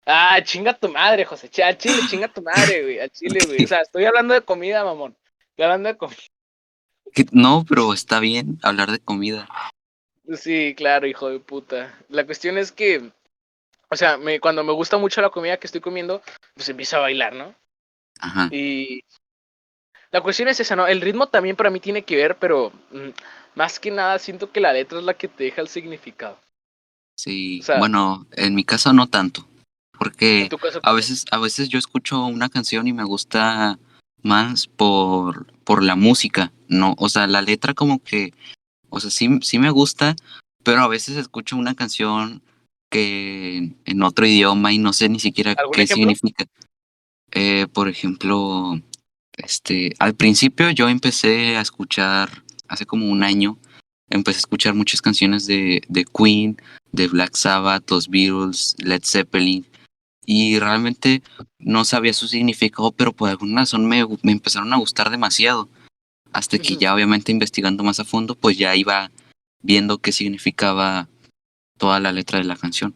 Ah, 0.06 0.42
chinga 0.44 0.74
tu 0.74 0.90
madre, 0.90 1.26
José. 1.26 1.50
Al 1.64 1.78
chile, 1.78 2.00
chinga 2.10 2.28
tu 2.28 2.42
madre, 2.42 2.82
güey. 2.82 3.00
Al 3.00 3.12
chile, 3.12 3.40
güey. 3.46 3.64
O 3.64 3.68
sea, 3.68 3.82
estoy 3.82 4.06
hablando 4.06 4.34
de 4.34 4.42
comida, 4.42 4.84
mamón. 4.84 5.16
Estoy 5.50 5.66
hablando 5.66 5.90
de 5.90 5.98
comida. 5.98 6.18
No, 7.32 7.66
pero 7.68 7.94
está 7.94 8.20
bien 8.20 8.58
hablar 8.64 8.92
de 8.92 9.00
comida. 9.00 9.48
Sí, 10.36 10.74
claro, 10.76 11.08
hijo 11.08 11.30
de 11.30 11.40
puta. 11.40 11.98
La 12.10 12.26
cuestión 12.26 12.58
es 12.58 12.72
que, 12.72 13.12
o 13.90 13.96
sea, 13.96 14.18
me, 14.18 14.40
cuando 14.40 14.64
me 14.64 14.74
gusta 14.74 14.98
mucho 14.98 15.22
la 15.22 15.30
comida 15.30 15.58
que 15.58 15.68
estoy 15.68 15.82
comiendo, 15.82 16.22
pues 16.56 16.70
empiezo 16.70 16.98
a 16.98 17.02
bailar, 17.02 17.34
¿no? 17.34 17.56
Ajá. 18.20 18.50
Y 18.52 19.04
la 20.12 20.22
cuestión 20.22 20.48
es 20.48 20.60
esa, 20.60 20.76
¿no? 20.76 20.88
El 20.88 21.02
ritmo 21.02 21.28
también 21.28 21.56
para 21.56 21.70
mí 21.70 21.80
tiene 21.80 22.04
que 22.04 22.16
ver, 22.16 22.38
pero 22.38 22.72
mm, 22.92 23.10
más 23.56 23.80
que 23.80 23.92
nada 23.92 24.20
siento 24.20 24.52
que 24.52 24.62
la 24.62 24.74
letra 24.74 25.00
es 25.00 25.06
la 25.06 25.14
que 25.14 25.28
te 25.28 25.46
deja 25.46 25.62
el 25.62 25.68
significado. 25.68 26.40
Sí, 27.16 27.62
bueno, 27.78 28.26
en 28.32 28.56
mi 28.56 28.64
caso 28.64 28.94
no 28.94 29.08
tanto 29.08 29.46
porque 30.02 30.50
a 30.82 30.94
veces, 30.94 31.26
a 31.30 31.38
veces 31.38 31.70
yo 31.70 31.78
escucho 31.78 32.26
una 32.26 32.50
canción 32.50 32.88
y 32.88 32.92
me 32.92 33.04
gusta 33.04 33.78
más 34.24 34.66
por, 34.66 35.54
por 35.64 35.84
la 35.84 35.96
música, 35.96 36.52
no, 36.68 36.96
o 36.98 37.08
sea, 37.08 37.28
la 37.28 37.44
letra 37.44 37.76
como 37.76 38.02
que, 38.02 38.34
o 38.92 39.00
sea, 39.00 39.10
sí, 39.10 39.28
sí 39.42 39.58
me 39.58 39.72
gusta, 39.72 40.16
pero 40.64 40.82
a 40.82 40.88
veces 40.88 41.18
escucho 41.18 41.58
una 41.58 41.74
canción 41.74 42.44
que 42.92 43.72
en 43.86 44.04
otro 44.04 44.28
idioma 44.28 44.74
y 44.74 44.78
no 44.78 44.94
sé 44.94 45.10
ni 45.10 45.20
siquiera 45.20 45.56
qué 45.74 45.88
significa. 45.88 46.46
Eh, 47.32 47.68
por 47.72 47.88
ejemplo, 47.88 48.80
este, 49.38 49.94
al 50.00 50.14
principio 50.14 50.70
yo 50.70 50.90
empecé 50.90 51.56
a 51.58 51.62
escuchar, 51.62 52.44
hace 52.68 52.86
como 52.86 53.10
un 53.10 53.24
año, 53.24 53.58
empecé 54.10 54.38
a 54.38 54.40
escuchar 54.40 54.76
muchas 54.76 55.02
canciones 55.02 55.48
de, 55.48 55.82
de 55.88 56.06
Queen, 56.06 56.58
de 56.92 57.08
Black 57.08 57.36
Sabbath, 57.36 57.90
los 57.90 58.10
Beatles, 58.10 58.76
Led 58.80 59.04
Zeppelin, 59.06 59.66
y 60.26 60.60
realmente 60.60 61.24
no 61.60 61.86
sabía 61.86 62.14
su 62.14 62.28
significado, 62.28 62.92
pero 62.92 63.14
por 63.14 63.30
alguna 63.30 63.62
razón 63.62 63.86
me, 63.86 64.06
me 64.22 64.34
empezaron 64.34 64.74
a 64.74 64.78
gustar 64.78 65.10
demasiado. 65.10 65.70
Hasta 66.34 66.60
que 66.60 66.78
ya 66.78 66.94
obviamente 66.94 67.32
investigando 67.32 67.84
más 67.84 68.00
a 68.00 68.06
fondo, 68.06 68.36
pues 68.36 68.58
ya 68.58 68.76
iba 68.76 69.12
viendo 69.62 69.98
qué 69.98 70.12
significaba 70.12 71.08
toda 71.78 72.00
la 72.00 72.12
letra 72.12 72.40
de 72.40 72.46
la 72.46 72.56
canción. 72.56 72.96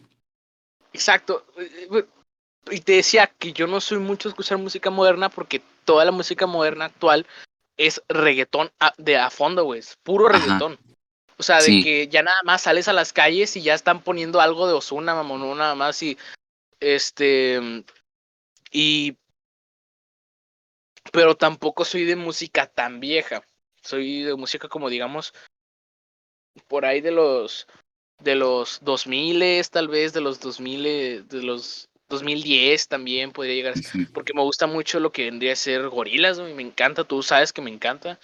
Exacto. 0.93 1.45
Y 2.71 2.79
te 2.79 2.93
decía 2.93 3.27
que 3.27 3.53
yo 3.53 3.67
no 3.67 3.81
soy 3.81 3.99
mucho 3.99 4.29
de 4.29 4.31
escuchar 4.31 4.57
música 4.57 4.89
moderna 4.89 5.29
porque 5.29 5.61
toda 5.83 6.05
la 6.05 6.11
música 6.11 6.47
moderna 6.47 6.85
actual 6.85 7.27
es 7.77 8.01
reggaetón 8.07 8.71
de 8.97 9.17
a 9.17 9.29
fondo, 9.29 9.65
güey. 9.65 9.79
Es 9.79 9.97
puro 10.03 10.29
reggaetón. 10.29 10.79
O 11.37 11.43
sea, 11.43 11.59
de 11.59 11.81
que 11.83 12.07
ya 12.07 12.23
nada 12.23 12.37
más 12.45 12.61
sales 12.61 12.87
a 12.87 12.93
las 12.93 13.11
calles 13.11 13.55
y 13.57 13.61
ya 13.61 13.73
están 13.73 14.01
poniendo 14.01 14.39
algo 14.39 14.67
de 14.67 14.73
Osuna, 14.73 15.13
mamón, 15.13 15.57
nada 15.57 15.75
más 15.75 16.01
y 16.01 16.17
este. 16.79 17.83
Y. 18.71 19.15
Pero 21.11 21.35
tampoco 21.35 21.85
soy 21.85 22.05
de 22.05 22.15
música 22.15 22.67
tan 22.67 22.99
vieja. 22.99 23.43
Soy 23.81 24.23
de 24.23 24.35
música 24.35 24.67
como 24.67 24.89
digamos. 24.89 25.33
Por 26.67 26.85
ahí 26.85 27.01
de 27.01 27.11
los. 27.11 27.67
De 28.23 28.35
los 28.35 28.79
2000 28.81 29.69
tal 29.69 29.89
vez, 29.89 30.13
de 30.13 30.21
los 30.21 30.39
2000, 30.39 31.27
de 31.27 31.43
los 31.43 31.89
2010 32.07 32.87
también 32.87 33.31
podría 33.31 33.55
llegar. 33.55 33.73
Porque 34.13 34.33
me 34.33 34.41
gusta 34.41 34.67
mucho 34.67 34.99
lo 34.99 35.11
que 35.11 35.25
vendría 35.25 35.53
a 35.53 35.57
ser 35.57 35.89
gorilas, 35.89 36.39
y 36.39 36.53
me 36.53 36.63
encanta, 36.63 37.03
tú 37.03 37.21
sabes 37.21 37.51
que 37.51 37.61
me 37.61 37.71
encanta. 37.71 38.19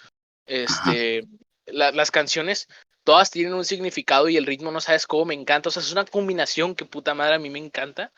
Este. 0.46 1.28
las 1.66 2.12
canciones 2.12 2.68
todas 3.04 3.32
tienen 3.32 3.54
un 3.54 3.66
significado 3.66 4.30
y 4.30 4.38
el 4.38 4.46
ritmo 4.46 4.72
no 4.72 4.82
sabes 4.82 5.08
cómo 5.08 5.26
me 5.26 5.34
encanta. 5.34 5.70
O 5.70 5.72
sea, 5.72 5.82
es 5.82 5.92
una 5.92 6.06
combinación 6.06 6.76
que 6.76 6.86
puta 6.86 7.14
madre 7.14 7.36
a 7.36 7.40
mí 7.40 7.50
me 7.50 7.60
encanta. 7.60 8.12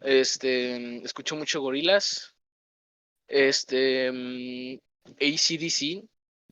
Este, 0.00 1.04
escucho 1.04 1.36
mucho 1.36 1.60
gorilas. 1.60 2.34
Este, 3.28 4.10
mm, 4.12 4.78
ACDC, 5.20 6.04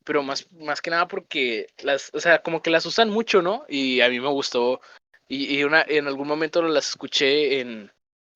pero 0.05 0.23
más, 0.23 0.51
más 0.53 0.81
que 0.81 0.91
nada 0.91 1.09
porque 1.09 1.69
las, 1.83 2.11
o 2.15 2.21
sea, 2.21 2.43
como 2.43 2.63
que 2.63 2.71
las 2.71 2.87
usan 2.87 3.11
mucho, 3.11 3.43
¿no? 3.43 3.65
Y 3.69 4.01
a 4.01 4.09
mí 4.09 4.21
me 4.21 4.29
gustó. 4.29 4.81
Y, 5.29 5.59
y 5.59 5.65
una, 5.65 5.83
en 5.83 6.07
algún 6.07 6.29
momento 6.29 6.63
las 6.63 6.91
escuché 6.91 7.61
en, 7.61 7.91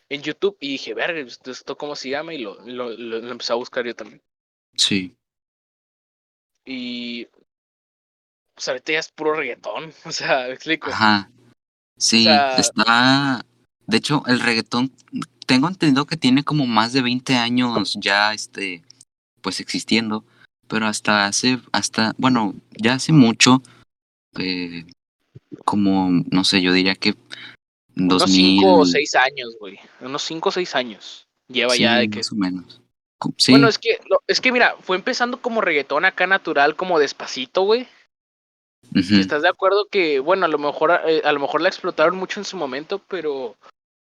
en 0.08 0.22
YouTube 0.22 0.56
y 0.60 0.72
dije, 0.72 0.94
ver, 0.94 1.16
¿esto 1.16 1.76
cómo 1.76 1.94
se 1.94 2.10
llama? 2.10 2.34
Y 2.34 2.38
lo, 2.38 2.60
lo, 2.64 2.90
lo, 2.90 3.30
empecé 3.30 3.52
a 3.52 3.56
buscar 3.56 3.84
yo 3.84 3.94
también. 3.94 4.22
Sí. 4.74 5.16
Y 6.64 7.26
pues 8.54 8.68
ahorita 8.68 8.92
ya 8.92 8.98
es 8.98 9.12
puro 9.12 9.34
reggaetón, 9.34 9.92
o 10.04 10.12
sea, 10.12 10.46
me 10.46 10.54
explico. 10.54 10.90
Ajá. 10.90 11.30
Sí, 11.96 12.28
está 12.56 13.44
de 13.88 13.96
hecho, 13.96 14.22
el 14.26 14.40
reggaetón, 14.40 14.92
tengo 15.48 15.66
entendido 15.66 16.04
que 16.04 16.18
tiene 16.18 16.44
como 16.44 16.66
más 16.66 16.92
de 16.92 17.00
20 17.00 17.34
años 17.36 17.96
ya, 17.98 18.34
este, 18.34 18.82
pues 19.40 19.60
existiendo, 19.60 20.22
pero 20.68 20.86
hasta 20.86 21.24
hace, 21.24 21.58
hasta, 21.72 22.14
bueno, 22.18 22.54
ya 22.76 22.92
hace 22.92 23.12
mucho, 23.12 23.62
eh, 24.38 24.84
como, 25.64 26.10
no 26.30 26.44
sé, 26.44 26.60
yo 26.60 26.72
diría 26.74 26.94
que 26.94 27.14
2000... 27.94 28.04
Unos 28.04 28.30
5 28.30 28.74
o 28.74 28.84
6 28.84 29.14
años, 29.14 29.56
güey, 29.58 29.78
unos 30.02 30.22
5 30.22 30.48
o 30.50 30.52
6 30.52 30.74
años 30.74 31.26
lleva 31.48 31.74
ya 31.76 31.96
de 31.96 32.10
que... 32.10 32.18
Más 32.18 32.32
o 32.32 32.36
menos. 32.36 32.82
Sí. 33.38 33.52
Bueno, 33.52 33.68
es 33.68 33.78
que, 33.78 33.98
es 34.26 34.40
que 34.42 34.52
mira, 34.52 34.76
fue 34.82 34.98
empezando 34.98 35.40
como 35.40 35.62
reggaetón 35.62 36.04
acá 36.04 36.26
natural, 36.26 36.76
como 36.76 36.98
despacito, 36.98 37.62
güey. 37.62 37.88
¿Estás 38.94 39.42
de 39.42 39.48
acuerdo 39.48 39.88
que, 39.90 40.20
bueno, 40.20 40.44
a 40.44 40.48
lo 40.48 40.58
mejor, 40.58 41.00
eh, 41.06 41.22
a 41.24 41.32
lo 41.32 41.40
mejor 41.40 41.62
la 41.62 41.68
explotaron 41.68 42.16
mucho 42.16 42.38
en 42.38 42.44
su 42.44 42.56
momento, 42.56 43.00
pero 43.08 43.56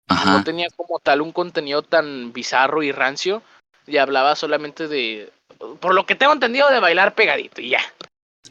no 0.08 0.44
tenía 0.44 0.68
como 0.76 0.98
tal 0.98 1.20
un 1.20 1.32
contenido 1.32 1.82
tan 1.82 2.32
bizarro 2.32 2.82
y 2.82 2.92
rancio 2.92 3.42
y 3.86 3.96
hablaba 3.98 4.36
solamente 4.36 4.88
de, 4.88 5.32
por 5.80 5.94
lo 5.94 6.06
que 6.06 6.14
tengo 6.14 6.32
entendido, 6.32 6.70
de 6.70 6.80
bailar 6.80 7.14
pegadito 7.14 7.60
y 7.60 7.70
ya. 7.70 7.80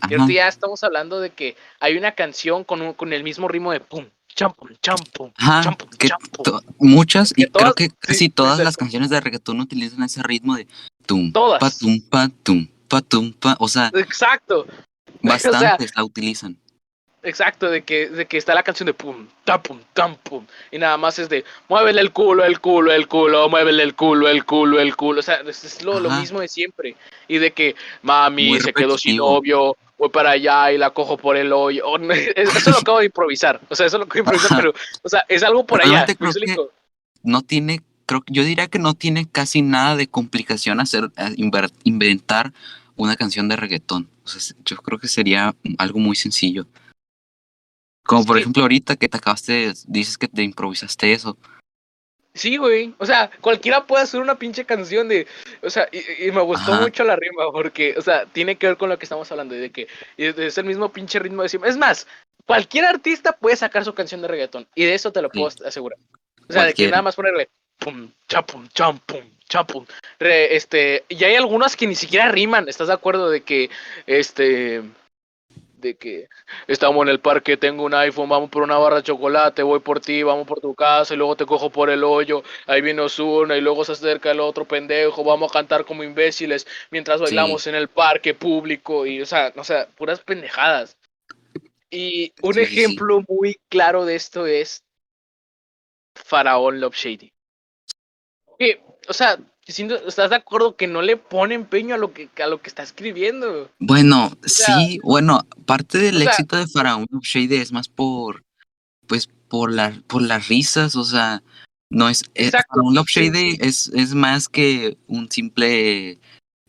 Y 0.09 0.13
ahorita 0.13 0.33
ya 0.33 0.47
estamos 0.47 0.83
hablando 0.83 1.19
de 1.19 1.31
que 1.31 1.55
hay 1.79 1.97
una 1.97 2.11
canción 2.11 2.63
con, 2.63 2.81
un, 2.81 2.93
con 2.93 3.13
el 3.13 3.23
mismo 3.23 3.47
ritmo 3.47 3.71
de 3.71 3.79
pum, 3.79 4.05
champum, 4.35 4.69
champum, 4.81 5.31
champum, 5.37 6.61
Muchas, 6.79 7.33
y 7.35 7.45
creo 7.45 7.73
que 7.73 7.89
casi 7.89 8.29
todas 8.29 8.59
las 8.59 8.75
canciones 8.77 9.09
de 9.09 9.21
reggaetón 9.21 9.61
utilizan 9.61 10.03
ese 10.03 10.21
ritmo 10.21 10.55
de 10.55 10.67
tum, 11.05 11.31
todas. 11.31 11.59
pa, 11.59 11.69
tum, 11.71 12.01
pa, 12.09 12.29
tum, 12.43 12.67
pa, 12.87 13.01
tum, 13.01 13.33
pa. 13.33 13.55
O 13.59 13.67
sea, 13.67 13.89
exacto. 13.95 14.67
Bastantes 15.21 15.95
la 15.95 16.03
utilizan. 16.03 16.59
Exacto, 17.25 17.71
de 17.71 17.81
que, 17.81 18.07
de 18.07 18.27
que 18.27 18.37
está 18.37 18.53
la 18.53 18.61
canción 18.61 18.85
de 18.85 18.93
pum, 18.93 19.27
ta 19.43 19.61
pum, 19.61 19.79
tam 19.93 20.15
pum. 20.15 20.45
Y 20.71 20.77
nada 20.77 20.95
más 20.95 21.17
es 21.17 21.27
de 21.27 21.43
muévele 21.67 21.99
el 21.99 22.11
culo, 22.11 22.45
el 22.45 22.59
culo, 22.59 22.91
el 22.91 23.07
culo, 23.07 23.49
muévele 23.49 23.81
el 23.81 23.95
culo, 23.95 24.29
el 24.29 24.45
culo, 24.45 24.79
el 24.79 24.95
culo. 24.95 25.21
O 25.21 25.23
sea, 25.23 25.41
es, 25.41 25.83
lo, 25.83 25.99
lo, 25.99 26.11
mismo 26.11 26.39
de 26.39 26.47
siempre. 26.47 26.95
Y 27.27 27.39
de 27.39 27.51
que 27.51 27.75
mami 28.03 28.59
se 28.59 28.71
quedó 28.73 28.95
sin 28.99 29.17
novio, 29.17 29.75
voy 29.97 30.09
para 30.09 30.31
allá 30.31 30.71
y 30.71 30.77
la 30.77 30.91
cojo 30.91 31.17
por 31.17 31.35
el 31.35 31.51
hoyo. 31.51 31.83
Eso 32.35 32.69
lo 32.69 32.77
acabo 32.77 32.99
de 32.99 33.05
improvisar. 33.05 33.59
O 33.69 33.75
sea, 33.75 33.87
eso 33.87 33.97
lo 33.97 34.03
acabo 34.03 34.15
de 34.15 34.19
improvisar, 34.19 34.57
pero, 34.57 34.73
o 35.01 35.09
sea, 35.09 35.25
es 35.27 35.41
algo 35.41 35.65
por 35.65 35.81
allá. 35.81 36.05
no 37.23 37.41
tiene, 37.41 37.81
creo 38.05 38.23
yo 38.27 38.43
diría 38.43 38.67
que 38.67 38.77
no 38.77 38.93
tiene 38.93 39.27
casi 39.27 39.63
nada 39.63 39.95
de 39.95 40.07
complicación 40.07 40.79
hacer, 40.79 41.09
inventar 41.83 42.53
una 42.95 43.15
canción 43.15 43.47
de 43.49 43.55
reggaetón. 43.55 44.09
O 44.23 44.27
sea, 44.27 44.55
yo 44.63 44.77
creo 44.77 44.99
que 44.99 45.07
sería 45.07 45.55
algo 45.79 45.99
muy 45.99 46.15
sencillo. 46.15 46.67
Como 48.05 48.23
por 48.25 48.37
ejemplo 48.37 48.61
ahorita 48.61 48.95
que 48.95 49.09
te 49.09 49.17
acabaste, 49.17 49.73
dices 49.87 50.17
que 50.17 50.27
te 50.27 50.43
improvisaste 50.43 51.11
eso. 51.11 51.37
Sí, 52.35 52.57
güey. 52.57 52.93
O 52.97 53.05
sea, 53.05 53.31
cualquiera 53.41 53.87
puede 53.87 54.03
hacer 54.03 54.19
una 54.19 54.37
pinche 54.37 54.65
canción 54.65 55.07
de. 55.07 55.25
O 55.63 55.69
sea, 55.69 55.87
y, 55.91 56.31
me 56.31 56.41
gustó 56.41 56.73
mucho 56.75 57.03
la 57.05 57.15
rima 57.15 57.49
porque, 57.51 57.95
o 57.97 58.01
sea, 58.01 58.25
tiene 58.25 58.57
que 58.57 58.67
ver 58.67 58.77
con 58.77 58.89
lo 58.89 58.99
que 58.99 59.05
estamos 59.05 59.31
hablando. 59.31 59.55
De 59.55 59.71
que 59.71 59.87
es 60.17 60.57
el 60.57 60.65
mismo 60.65 60.91
pinche 60.91 61.17
ritmo 61.17 61.43
de 61.43 61.59
Es 61.63 61.77
más, 61.77 62.05
cualquier 62.45 62.85
artista 62.85 63.31
puede 63.31 63.55
sacar 63.55 63.85
su 63.85 63.93
canción 63.93 64.21
de 64.21 64.27
reggaetón. 64.27 64.67
Y 64.75 64.83
de 64.83 64.93
eso 64.93 65.11
te 65.13 65.21
lo 65.21 65.29
puedo 65.29 65.47
asegurar. 65.65 65.97
O 66.47 66.53
sea, 66.53 66.65
de 66.65 66.73
que 66.73 66.89
nada 66.89 67.01
más 67.01 67.15
ponerle 67.15 67.49
pum, 67.79 68.11
chapum, 68.27 68.67
cham, 68.67 68.99
pum, 68.99 69.23
chapum. 69.47 69.85
este, 70.19 71.05
y 71.07 71.23
hay 71.23 71.35
algunas 71.35 71.77
que 71.77 71.87
ni 71.87 71.95
siquiera 71.95 72.29
riman. 72.31 72.67
¿Estás 72.67 72.89
de 72.89 72.93
acuerdo 72.93 73.29
de 73.29 73.41
que, 73.41 73.69
este 74.07 74.83
de 75.77 75.95
que 75.95 76.29
estamos 76.67 77.03
en 77.03 77.09
el 77.09 77.19
parque, 77.19 77.57
tengo 77.57 77.83
un 77.83 77.93
iPhone, 77.93 78.29
vamos 78.29 78.49
por 78.49 78.63
una 78.63 78.77
barra 78.77 78.97
de 78.97 79.03
chocolate, 79.03 79.63
voy 79.63 79.79
por 79.79 79.99
ti, 79.99 80.23
vamos 80.23 80.47
por 80.47 80.61
tu 80.61 80.73
casa 80.75 81.13
y 81.13 81.17
luego 81.17 81.35
te 81.35 81.45
cojo 81.45 81.69
por 81.69 81.89
el 81.89 82.03
hoyo, 82.03 82.43
ahí 82.65 82.81
viene 82.81 83.01
Osuna 83.01 83.57
y 83.57 83.61
luego 83.61 83.85
se 83.85 83.93
acerca 83.93 84.31
el 84.31 84.39
otro 84.39 84.65
pendejo, 84.65 85.23
vamos 85.23 85.51
a 85.51 85.53
cantar 85.53 85.85
como 85.85 86.03
imbéciles 86.03 86.65
mientras 86.91 87.21
bailamos 87.21 87.67
en 87.67 87.75
el 87.75 87.87
parque 87.87 88.33
público 88.33 89.05
y, 89.05 89.21
o 89.21 89.25
sea, 89.25 89.53
o 89.55 89.63
sea, 89.63 89.87
puras 89.87 90.19
pendejadas. 90.21 90.97
Y 91.89 92.33
un 92.41 92.59
ejemplo 92.59 93.23
muy 93.27 93.57
claro 93.69 94.05
de 94.05 94.15
esto 94.15 94.45
es 94.45 94.83
Faraón 96.15 96.79
Love 96.79 96.95
Shady. 96.95 97.31
o 99.07 99.13
sea, 99.13 99.37
¿Estás 99.67 100.29
de 100.29 100.35
acuerdo 100.35 100.75
que 100.75 100.85
no 100.85 101.01
le 101.01 101.17
pone 101.17 101.55
empeño 101.55 101.95
a 101.95 101.97
lo 101.97 102.13
que, 102.13 102.29
a 102.41 102.47
lo 102.47 102.61
que 102.61 102.69
está 102.69 102.83
escribiendo? 102.83 103.71
Bueno, 103.79 104.31
sí, 104.43 104.99
bueno, 105.01 105.41
parte 105.65 105.97
del 105.97 106.21
éxito 106.21 106.55
de 106.55 106.67
Faraón 106.67 107.07
Shade 107.21 107.61
es 107.61 107.71
más 107.71 107.89
por, 107.89 108.43
pues, 109.07 109.27
por, 109.47 109.73
la, 109.73 109.99
por 110.07 110.21
las 110.21 110.49
risas, 110.49 110.95
o 110.95 111.03
sea, 111.03 111.41
no 111.89 112.09
es, 112.09 112.25
es 112.35 112.53
Love 112.73 113.07
Shade 113.07 113.57
es, 113.61 113.87
es 113.89 114.13
más 114.13 114.49
que 114.49 114.97
un 115.07 115.31
simple 115.31 116.19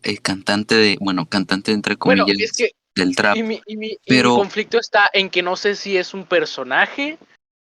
eh, 0.03 0.19
cantante 0.23 0.75
de, 0.75 0.97
bueno, 0.99 1.27
cantante 1.27 1.73
entre 1.73 1.97
comillas 1.97 2.57
del 2.95 3.15
trap. 3.15 3.37
Y 3.37 3.43
mi, 3.43 3.61
pero... 4.07 4.31
mi 4.31 4.37
conflicto 4.39 4.79
está 4.79 5.11
en 5.13 5.29
que 5.29 5.43
no 5.43 5.57
sé 5.57 5.77
si 5.77 5.99
es 5.99 6.15
un 6.15 6.25
personaje 6.25 7.19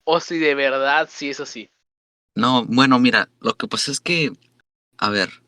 o 0.03 0.19
si 0.19 0.37
de 0.37 0.53
verdad 0.53 1.09
sí 1.11 1.31
es 1.31 1.39
así. 1.39 1.67
No, 2.35 2.63
bueno, 2.65 2.99
mira, 2.99 3.29
lo 3.39 3.55
que 3.55 3.67
pasa 3.67 3.91
es 3.91 3.99
que 3.99 4.31
a 4.97 5.09
ver, 5.09 5.41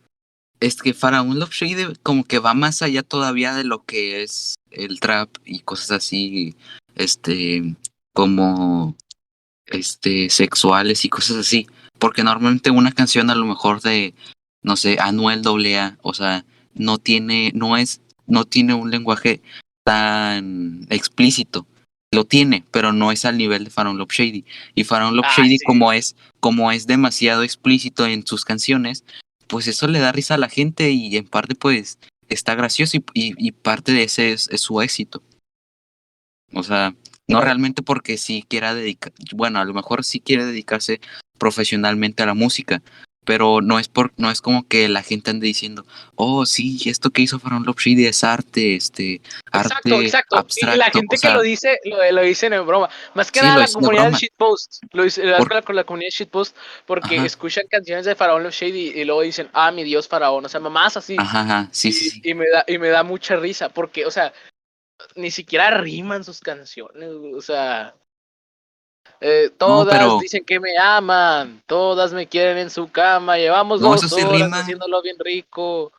es 0.60 0.82
que 0.82 0.94
Faraón 0.94 1.40
Love 1.40 1.54
Shade 1.54 1.96
como 2.04 2.24
que 2.24 2.40
va 2.40 2.54
más 2.54 2.82
allá 2.82 3.04
todavía 3.04 3.54
de 3.54 3.64
lo 3.64 3.84
que 3.86 4.24
es 4.24 4.56
el 4.72 5.00
trap 5.00 5.30
y 5.46 5.60
cosas 5.60 5.92
así, 5.92 6.56
este, 6.96 7.76
como, 8.14 8.96
este, 9.68 10.30
sexuales 10.30 11.06
y 11.06 11.10
cosas 11.10 11.38
así. 11.38 11.68
Porque 12.00 12.24
normalmente 12.24 12.72
una 12.72 12.92
canción 12.92 13.30
a 13.30 13.36
lo 13.36 13.46
mejor 13.46 13.82
de, 13.82 14.14
no 14.62 14.76
sé, 14.76 14.98
Anuel 15.00 15.42
AA, 15.46 15.98
o 16.02 16.14
sea, 16.14 16.46
no 16.74 16.98
tiene, 16.98 17.52
no 17.56 17.78
es, 17.78 18.02
no 18.26 18.46
tiene 18.46 18.74
un 18.74 18.92
lenguaje 18.92 19.42
tan 19.84 20.88
explícito. 20.90 21.66
Lo 22.12 22.24
tiene, 22.26 22.64
pero 22.72 22.94
no 22.94 23.12
es 23.12 23.26
al 23.26 23.38
nivel 23.38 23.66
de 23.66 23.70
Faraón 23.70 23.98
Love 23.98 24.12
Shady. 24.12 24.46
Y 24.76 24.84
Faraón 24.86 25.16
Love 25.16 25.26
ah, 25.28 25.34
Shady, 25.38 25.60
como 25.60 25.92
es, 25.92 26.16
como 26.40 26.72
es 26.72 26.88
demasiado 26.88 27.44
explícito 27.44 28.06
en 28.06 28.26
sus 28.26 28.46
canciones, 28.46 29.04
pues 29.48 29.68
eso 29.68 29.88
le 29.88 30.00
da 30.00 30.12
risa 30.12 30.36
a 30.36 30.38
la 30.38 30.50
gente 30.50 30.92
y 30.92 31.16
en 31.18 31.28
parte 31.28 31.56
pues 31.56 32.00
está 32.30 32.56
gracioso 32.56 32.98
y, 33.14 33.52
parte 33.52 33.92
de 33.94 34.04
ese 34.04 34.34
es, 34.34 34.50
su 34.56 34.82
éxito. 34.82 35.24
O 36.54 36.64
sea, 36.64 36.96
no 37.28 37.42
realmente 37.42 37.82
porque 37.82 38.18
sí 38.18 38.46
quiera 38.48 38.74
dedicar, 38.74 39.14
bueno, 39.36 39.60
a 39.60 39.66
lo 39.66 39.74
mejor 39.74 40.04
sí 40.04 40.20
quiere 40.20 40.46
dedicarse 40.46 41.02
profesionalmente 41.38 42.24
a 42.24 42.28
la 42.28 42.34
música, 42.34 42.82
pero 43.28 43.60
no 43.62 43.78
es 43.78 43.90
por, 43.90 44.14
no 44.16 44.32
es 44.32 44.42
como 44.42 44.66
que 44.70 44.88
la 44.88 45.04
gente 45.04 45.32
ande 45.32 45.48
diciendo, 45.48 45.86
oh 46.16 46.46
sí, 46.46 46.80
esto 46.86 47.10
que 47.10 47.22
hizo 47.22 47.40
Farron 47.40 47.66
Love 47.66 47.76
es 47.86 48.24
arte, 48.24 48.78
este, 48.78 49.20
arte 49.52 49.90
exacto. 50.02 50.38
abstracto. 50.38 50.76
Y 50.76 50.80
la 50.80 50.90
gente 50.90 51.18
que 51.18 51.30
lo 51.30 51.42
dice, 51.42 51.78
lo, 51.84 52.10
lo 52.10 52.22
dicen 52.22 52.54
en 52.54 52.66
broma. 52.66 52.90
Más 53.16 53.30
que 53.30 53.42
nada 53.42 53.58
la 53.58 53.68
comunidad 53.68 54.12
de 54.12 54.18
shitpost, 54.18 54.82
lo 54.94 55.04
dice 55.04 55.24
con 55.66 55.76
la 55.76 55.84
comunidad 55.84 56.08
de 56.08 56.16
shitpost, 56.16 56.56
porque 56.86 57.18
escuchan 57.18 57.66
canciones 57.70 58.06
de 58.06 58.16
Faraón 58.16 58.44
Love 58.44 58.54
Shady 58.54 58.94
y, 58.96 59.04
luego 59.04 59.24
dicen, 59.24 59.50
ah, 59.52 59.74
mi 59.74 59.84
Dios 59.84 60.08
Faraón, 60.08 60.46
o 60.46 60.50
sea, 60.50 60.62
mamás 60.62 60.96
así. 60.96 61.18
Ajá, 61.20 61.68
sí, 61.74 61.92
sí, 61.92 62.10
sí. 62.10 62.22
Y 62.24 62.34
me 62.34 62.48
da, 62.48 62.64
y 62.66 62.78
me 62.78 62.88
da 62.88 63.04
mucha 63.04 63.36
risa, 63.36 63.68
porque, 63.68 64.06
o 64.06 64.12
sea, 64.12 64.32
ni 65.16 65.32
siquiera 65.32 65.70
riman 65.72 66.24
sus 66.24 66.40
canciones, 66.40 67.10
o 67.36 67.42
sea, 67.42 67.94
eh, 69.22 69.52
todas 69.58 70.22
dicen 70.22 70.44
que 70.46 70.60
me 70.60 70.78
aman, 70.78 71.62
todas 71.66 72.14
me 72.14 72.28
quieren 72.28 72.58
en 72.58 72.70
su 72.70 72.90
cama, 72.90 73.38
llevamos 73.38 73.82
dos 73.82 74.12
horas 74.14 74.52
haciéndolo 74.54 75.02
bien 75.02 75.18
rico. 75.20 75.92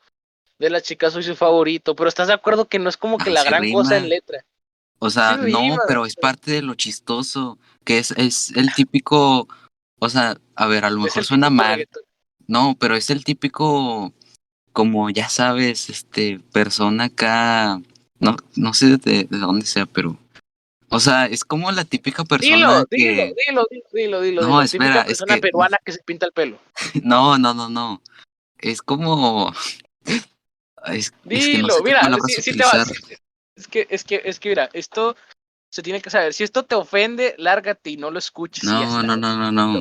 De 0.58 0.70
las 0.70 0.82
chicas 0.82 1.12
soy 1.12 1.22
su 1.22 1.36
favorito, 1.36 1.94
pero 1.94 2.08
¿estás 2.08 2.26
de 2.26 2.34
acuerdo 2.34 2.64
que 2.64 2.80
no 2.80 2.88
es 2.88 2.96
como 2.96 3.16
que 3.16 3.30
la 3.30 3.44
gran 3.44 3.70
cosa 3.70 3.96
en 3.96 4.08
letra? 4.08 4.44
O 4.98 5.08
sea, 5.08 5.36
no, 5.36 5.76
pero 5.86 6.04
es 6.04 6.16
parte 6.16 6.50
de 6.50 6.62
lo 6.62 6.74
chistoso, 6.74 7.58
que 7.84 7.98
es, 7.98 8.10
es 8.12 8.50
el 8.56 8.74
típico, 8.74 9.46
o 10.00 10.08
sea, 10.08 10.36
a 10.56 10.66
ver, 10.66 10.84
a 10.84 10.90
lo 10.90 11.00
mejor 11.00 11.24
suena 11.24 11.50
mal. 11.50 11.86
No, 12.48 12.76
pero 12.80 12.96
es 12.96 13.10
el 13.10 13.22
típico, 13.24 14.12
como 14.72 15.10
ya 15.10 15.28
sabes, 15.28 15.90
este, 15.90 16.40
persona 16.52 17.04
acá, 17.04 17.80
no, 18.18 18.36
no 18.56 18.74
sé 18.74 18.96
de 18.96 19.28
dónde 19.30 19.66
sea, 19.66 19.86
pero 19.86 20.18
o 20.91 21.01
sea, 21.01 21.26
es 21.26 21.45
como 21.45 21.70
la 21.70 21.84
típica 21.84 22.24
persona 22.24 22.57
dilo, 22.57 22.86
que... 22.91 23.34
Dilo, 23.47 23.66
dilo, 23.70 23.86
dilo, 23.93 24.20
dilo, 24.20 24.43
No, 24.43 24.62
espera, 24.62 25.03
es 25.03 25.20
una 25.20 25.36
peruana 25.39 25.78
que 25.84 25.93
se 25.93 26.03
pinta 26.03 26.26
el 26.26 26.32
pelo. 26.32 26.59
No, 27.03 27.39
no, 27.39 27.55
no, 27.55 27.68
no. 27.68 28.03
Es 28.59 28.82
como... 28.82 29.53
Es, 30.86 31.12
dilo, 31.24 31.68
es 31.68 31.76
que 31.76 31.82
mira, 31.82 32.16
si, 32.26 32.57
te 32.57 32.64
vas... 32.64 32.93
Es 33.57 33.66
que, 33.66 33.86
es 33.91 34.05
que, 34.05 34.22
es 34.24 34.39
que, 34.39 34.49
mira, 34.51 34.70
esto 34.72 35.16
se 35.70 35.82
tiene 35.82 36.00
que 36.00 36.10
saber. 36.10 36.32
Si 36.32 36.44
esto 36.44 36.64
te 36.64 36.74
ofende, 36.74 37.34
lárgate 37.38 37.90
y 37.90 37.96
no 37.96 38.10
lo 38.10 38.18
escuches. 38.18 38.64
No, 38.64 39.02
no, 39.02 39.16
no, 39.16 39.36
no, 39.36 39.52
no. 39.52 39.72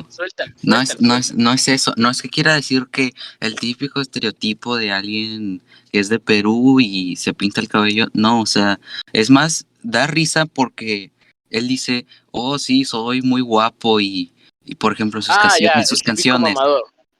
no, 0.62 0.80
es, 0.80 1.00
no, 1.00 1.16
es, 1.16 1.34
no 1.34 1.52
es 1.52 1.68
eso. 1.68 1.94
No 1.96 2.10
es 2.10 2.20
que 2.20 2.28
quiera 2.28 2.54
decir 2.54 2.88
que 2.90 3.14
el 3.40 3.54
típico 3.54 4.00
estereotipo 4.00 4.76
de 4.76 4.92
alguien 4.92 5.62
que 5.90 5.98
es 5.98 6.08
de 6.08 6.18
Perú 6.18 6.78
y 6.80 7.16
se 7.16 7.32
pinta 7.32 7.60
el 7.60 7.68
cabello. 7.68 8.08
No, 8.12 8.40
o 8.42 8.46
sea, 8.46 8.78
es 9.12 9.30
más 9.30 9.66
da 9.82 10.06
risa 10.06 10.44
porque 10.44 11.10
él 11.50 11.68
dice, 11.68 12.06
oh 12.30 12.58
sí, 12.58 12.84
soy 12.84 13.22
muy 13.22 13.40
guapo 13.40 14.00
y, 14.00 14.34
y 14.64 14.74
por 14.74 14.92
ejemplo 14.92 15.22
sus, 15.22 15.34
ah, 15.34 15.84
sus 15.86 16.02
canciones. 16.02 16.54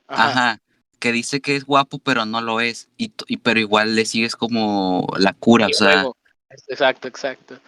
Ajá. 0.09 0.61
que 0.99 1.13
dice 1.13 1.41
que 1.41 1.55
es 1.55 1.65
guapo 1.65 1.99
pero 1.99 2.25
no 2.25 2.41
lo 2.41 2.61
es 2.61 2.89
y, 2.97 3.13
y 3.27 3.37
pero 3.39 3.61
igual 3.61 3.95
le 3.95 4.05
sigues 4.05 4.37
como 4.37 5.07
la 5.17 5.33
cura, 5.33 5.69
o 5.69 5.73
sea. 5.73 6.05
Exacto, 6.69 7.09
exacto. 7.09 7.61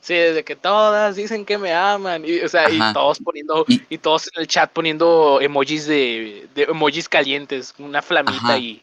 Sí, 0.00 0.14
desde 0.14 0.44
que 0.44 0.56
todas 0.56 1.16
dicen 1.16 1.44
que 1.44 1.58
me 1.58 1.72
aman 1.72 2.24
y, 2.24 2.40
o 2.40 2.48
sea, 2.48 2.70
y 2.70 2.78
todos 2.92 3.18
poniendo 3.18 3.64
y, 3.68 3.98
todos 3.98 4.30
en 4.34 4.42
el 4.42 4.46
chat 4.46 4.72
poniendo 4.72 5.40
emojis 5.40 5.86
de, 5.86 6.48
de 6.54 6.62
emojis 6.62 7.08
calientes, 7.08 7.74
una 7.78 8.00
flamita 8.00 8.58
y, 8.58 8.82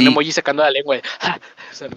un 0.00 0.06
emoji 0.06 0.32
sacando 0.32 0.62
la 0.62 0.70
lengua. 0.70 0.96
o 1.72 1.74
sea, 1.74 1.88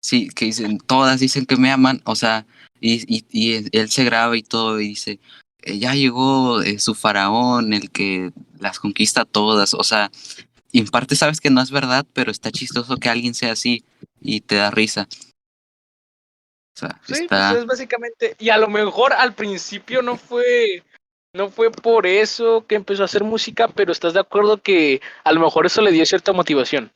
Sí, 0.00 0.28
que 0.28 0.46
dicen, 0.46 0.78
todas 0.78 1.20
dicen 1.20 1.44
que 1.46 1.56
me 1.56 1.70
aman, 1.70 2.02
o 2.04 2.14
sea, 2.14 2.46
y, 2.80 3.24
y, 3.30 3.68
él 3.72 3.90
se 3.90 4.04
graba 4.04 4.36
y 4.36 4.42
todo 4.42 4.80
y 4.80 4.88
dice, 4.88 5.18
eh, 5.62 5.78
ya 5.78 5.94
llegó 5.94 6.62
eh, 6.62 6.78
su 6.78 6.94
faraón, 6.94 7.72
el 7.72 7.90
que 7.90 8.30
las 8.60 8.78
conquista 8.78 9.24
todas, 9.24 9.74
o 9.74 9.82
sea, 9.82 10.10
y 10.70 10.80
en 10.80 10.86
parte 10.86 11.16
sabes 11.16 11.40
que 11.40 11.50
no 11.50 11.60
es 11.60 11.70
verdad, 11.70 12.06
pero 12.12 12.30
está 12.30 12.50
chistoso 12.50 12.96
que 12.96 13.08
alguien 13.08 13.34
sea 13.34 13.52
así 13.52 13.84
y 14.20 14.40
te 14.40 14.56
da 14.56 14.70
risa. 14.70 15.08
Sea, 16.78 17.00
Sí, 17.04 17.14
está... 17.24 17.48
pues 17.50 17.60
es 17.62 17.66
básicamente, 17.66 18.36
y 18.38 18.50
a 18.50 18.56
lo 18.56 18.68
mejor 18.68 19.12
al 19.12 19.34
principio 19.34 20.00
no 20.00 20.16
fue, 20.16 20.84
no 21.34 21.48
fue 21.50 21.72
por 21.72 22.06
eso 22.06 22.64
que 22.68 22.76
empezó 22.76 23.02
a 23.02 23.06
hacer 23.06 23.24
música, 23.24 23.66
pero 23.66 23.90
estás 23.90 24.14
de 24.14 24.20
acuerdo 24.20 24.58
que 24.62 25.00
a 25.24 25.32
lo 25.32 25.40
mejor 25.40 25.66
eso 25.66 25.82
le 25.82 25.90
dio 25.90 26.06
cierta 26.06 26.32
motivación. 26.32 26.92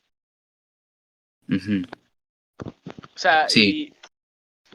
Ujú. 1.49 1.83
O 2.63 3.17
sea, 3.17 3.49
Sí. 3.49 3.91
y 3.91 3.93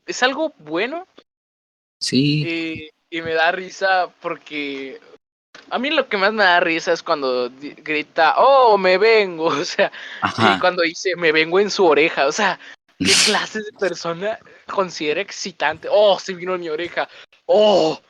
es 0.04 0.22
algo 0.22 0.52
bueno 0.59 1.06
Sí, 2.00 2.90
y, 3.11 3.16
y 3.18 3.22
me 3.22 3.32
da 3.32 3.50
risa 3.50 4.12
porque 4.20 5.00
a 5.70 5.78
mí 5.78 5.88
lo 5.90 6.06
que 6.09 6.18
más 6.18 6.34
me 6.34 6.44
da 6.44 6.61
risa 6.61 6.92
es 6.92 7.02
cuando 7.02 7.50
grita, 7.78 8.34
oh, 8.36 8.76
me 8.76 8.98
vengo, 8.98 9.46
o 9.46 9.64
sea, 9.64 9.90
y 10.36 10.61
cuando 10.61 10.82
dice, 10.82 11.16
me 11.16 11.32
vengo 11.32 11.59
en 11.61 11.70
su 11.70 11.86
oreja, 11.86 12.26
o 12.26 12.32
sea, 12.32 12.61
¿qué 12.98 13.06
clase 13.24 13.61
de 13.61 13.72
persona 13.72 14.38
considera 14.68 15.20
excitante? 15.20 15.88
Oh, 15.90 16.18
se 16.18 16.34
vino 16.34 16.54
en 16.54 16.60
mi 16.60 16.68
oreja, 16.68 17.08
oh, 17.46 18.00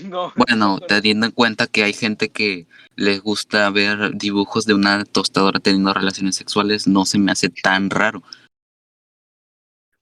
no. 0.00 0.32
Bueno, 0.36 0.78
teniendo 0.80 1.26
en 1.26 1.32
cuenta 1.32 1.66
que 1.66 1.84
hay 1.84 1.92
gente 1.92 2.30
que 2.30 2.66
les 2.96 3.20
gusta 3.20 3.70
ver 3.70 4.12
dibujos 4.14 4.64
de 4.64 4.74
una 4.74 5.04
tostadora 5.04 5.60
teniendo 5.60 5.92
relaciones 5.94 6.36
sexuales, 6.36 6.86
no 6.86 7.04
se 7.06 7.18
me 7.18 7.32
hace 7.32 7.48
tan 7.48 7.90
raro. 7.90 8.22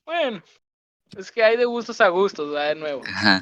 Bueno, 0.04 0.42
es 1.16 1.30
que 1.30 1.42
hay 1.42 1.56
de 1.56 1.64
gustos 1.64 2.00
a 2.00 2.08
gustos, 2.08 2.52
¿verdad? 2.52 2.68
De 2.68 2.74
nuevo. 2.76 3.02
¿me 3.02 3.10
Ajá. 3.10 3.40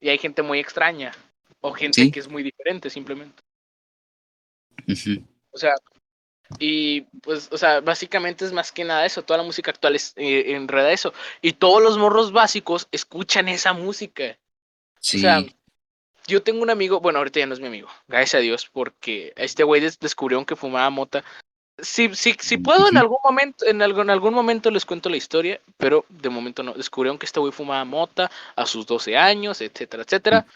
Y 0.00 0.08
hay 0.08 0.18
gente 0.18 0.42
muy 0.42 0.58
extraña, 0.58 1.12
o 1.60 1.72
gente 1.72 2.02
Sí. 2.02 2.10
que 2.10 2.20
es 2.20 2.28
muy 2.28 2.42
diferente 2.42 2.90
simplemente. 2.90 3.42
O 5.50 5.58
sea, 5.58 5.74
y 6.58 7.02
pues, 7.22 7.48
o 7.52 7.58
sea, 7.58 7.80
básicamente 7.80 8.44
es 8.44 8.52
más 8.52 8.72
que 8.72 8.84
nada 8.84 9.04
eso, 9.06 9.22
toda 9.22 9.38
la 9.38 9.44
música 9.44 9.70
actual 9.70 9.96
es 9.96 10.12
eh, 10.16 10.54
enreda 10.54 10.92
eso. 10.92 11.12
Y 11.42 11.54
todos 11.54 11.82
los 11.82 11.98
morros 11.98 12.32
básicos 12.32 12.88
escuchan 12.92 13.48
esa 13.48 13.72
música. 13.72 14.36
Sí, 15.00 15.18
O 15.18 15.20
sea, 15.20 15.44
yo 16.26 16.42
tengo 16.42 16.62
un 16.62 16.70
amigo, 16.70 17.00
bueno, 17.00 17.18
ahorita 17.18 17.40
ya 17.40 17.46
no 17.46 17.54
es 17.54 17.60
mi 17.60 17.68
amigo, 17.68 17.88
gracias 18.08 18.34
a 18.34 18.42
Dios, 18.42 18.68
porque 18.72 19.32
este 19.36 19.62
güey 19.64 19.80
des- 19.80 19.98
descubrió 20.00 20.44
que 20.44 20.56
fumaba 20.56 20.90
mota. 20.90 21.24
Si, 21.78 22.14
si, 22.14 22.34
si 22.40 22.56
puedo 22.56 22.88
en 22.88 22.96
Ujú. 22.96 22.98
algún 23.04 23.18
momento, 23.22 23.66
en 23.66 23.82
algún, 23.82 24.02
en 24.04 24.10
algún 24.10 24.32
momento 24.34 24.70
les 24.70 24.86
cuento 24.86 25.10
la 25.10 25.18
historia, 25.18 25.60
pero 25.76 26.06
de 26.08 26.30
momento 26.30 26.62
no. 26.62 26.72
Descubrieron 26.72 27.18
que 27.18 27.26
este 27.26 27.38
güey 27.38 27.52
fumaba 27.52 27.84
mota 27.84 28.30
a 28.56 28.64
sus 28.66 28.86
12 28.86 29.16
años, 29.16 29.60
etcétera, 29.60 30.02
etcétera. 30.02 30.46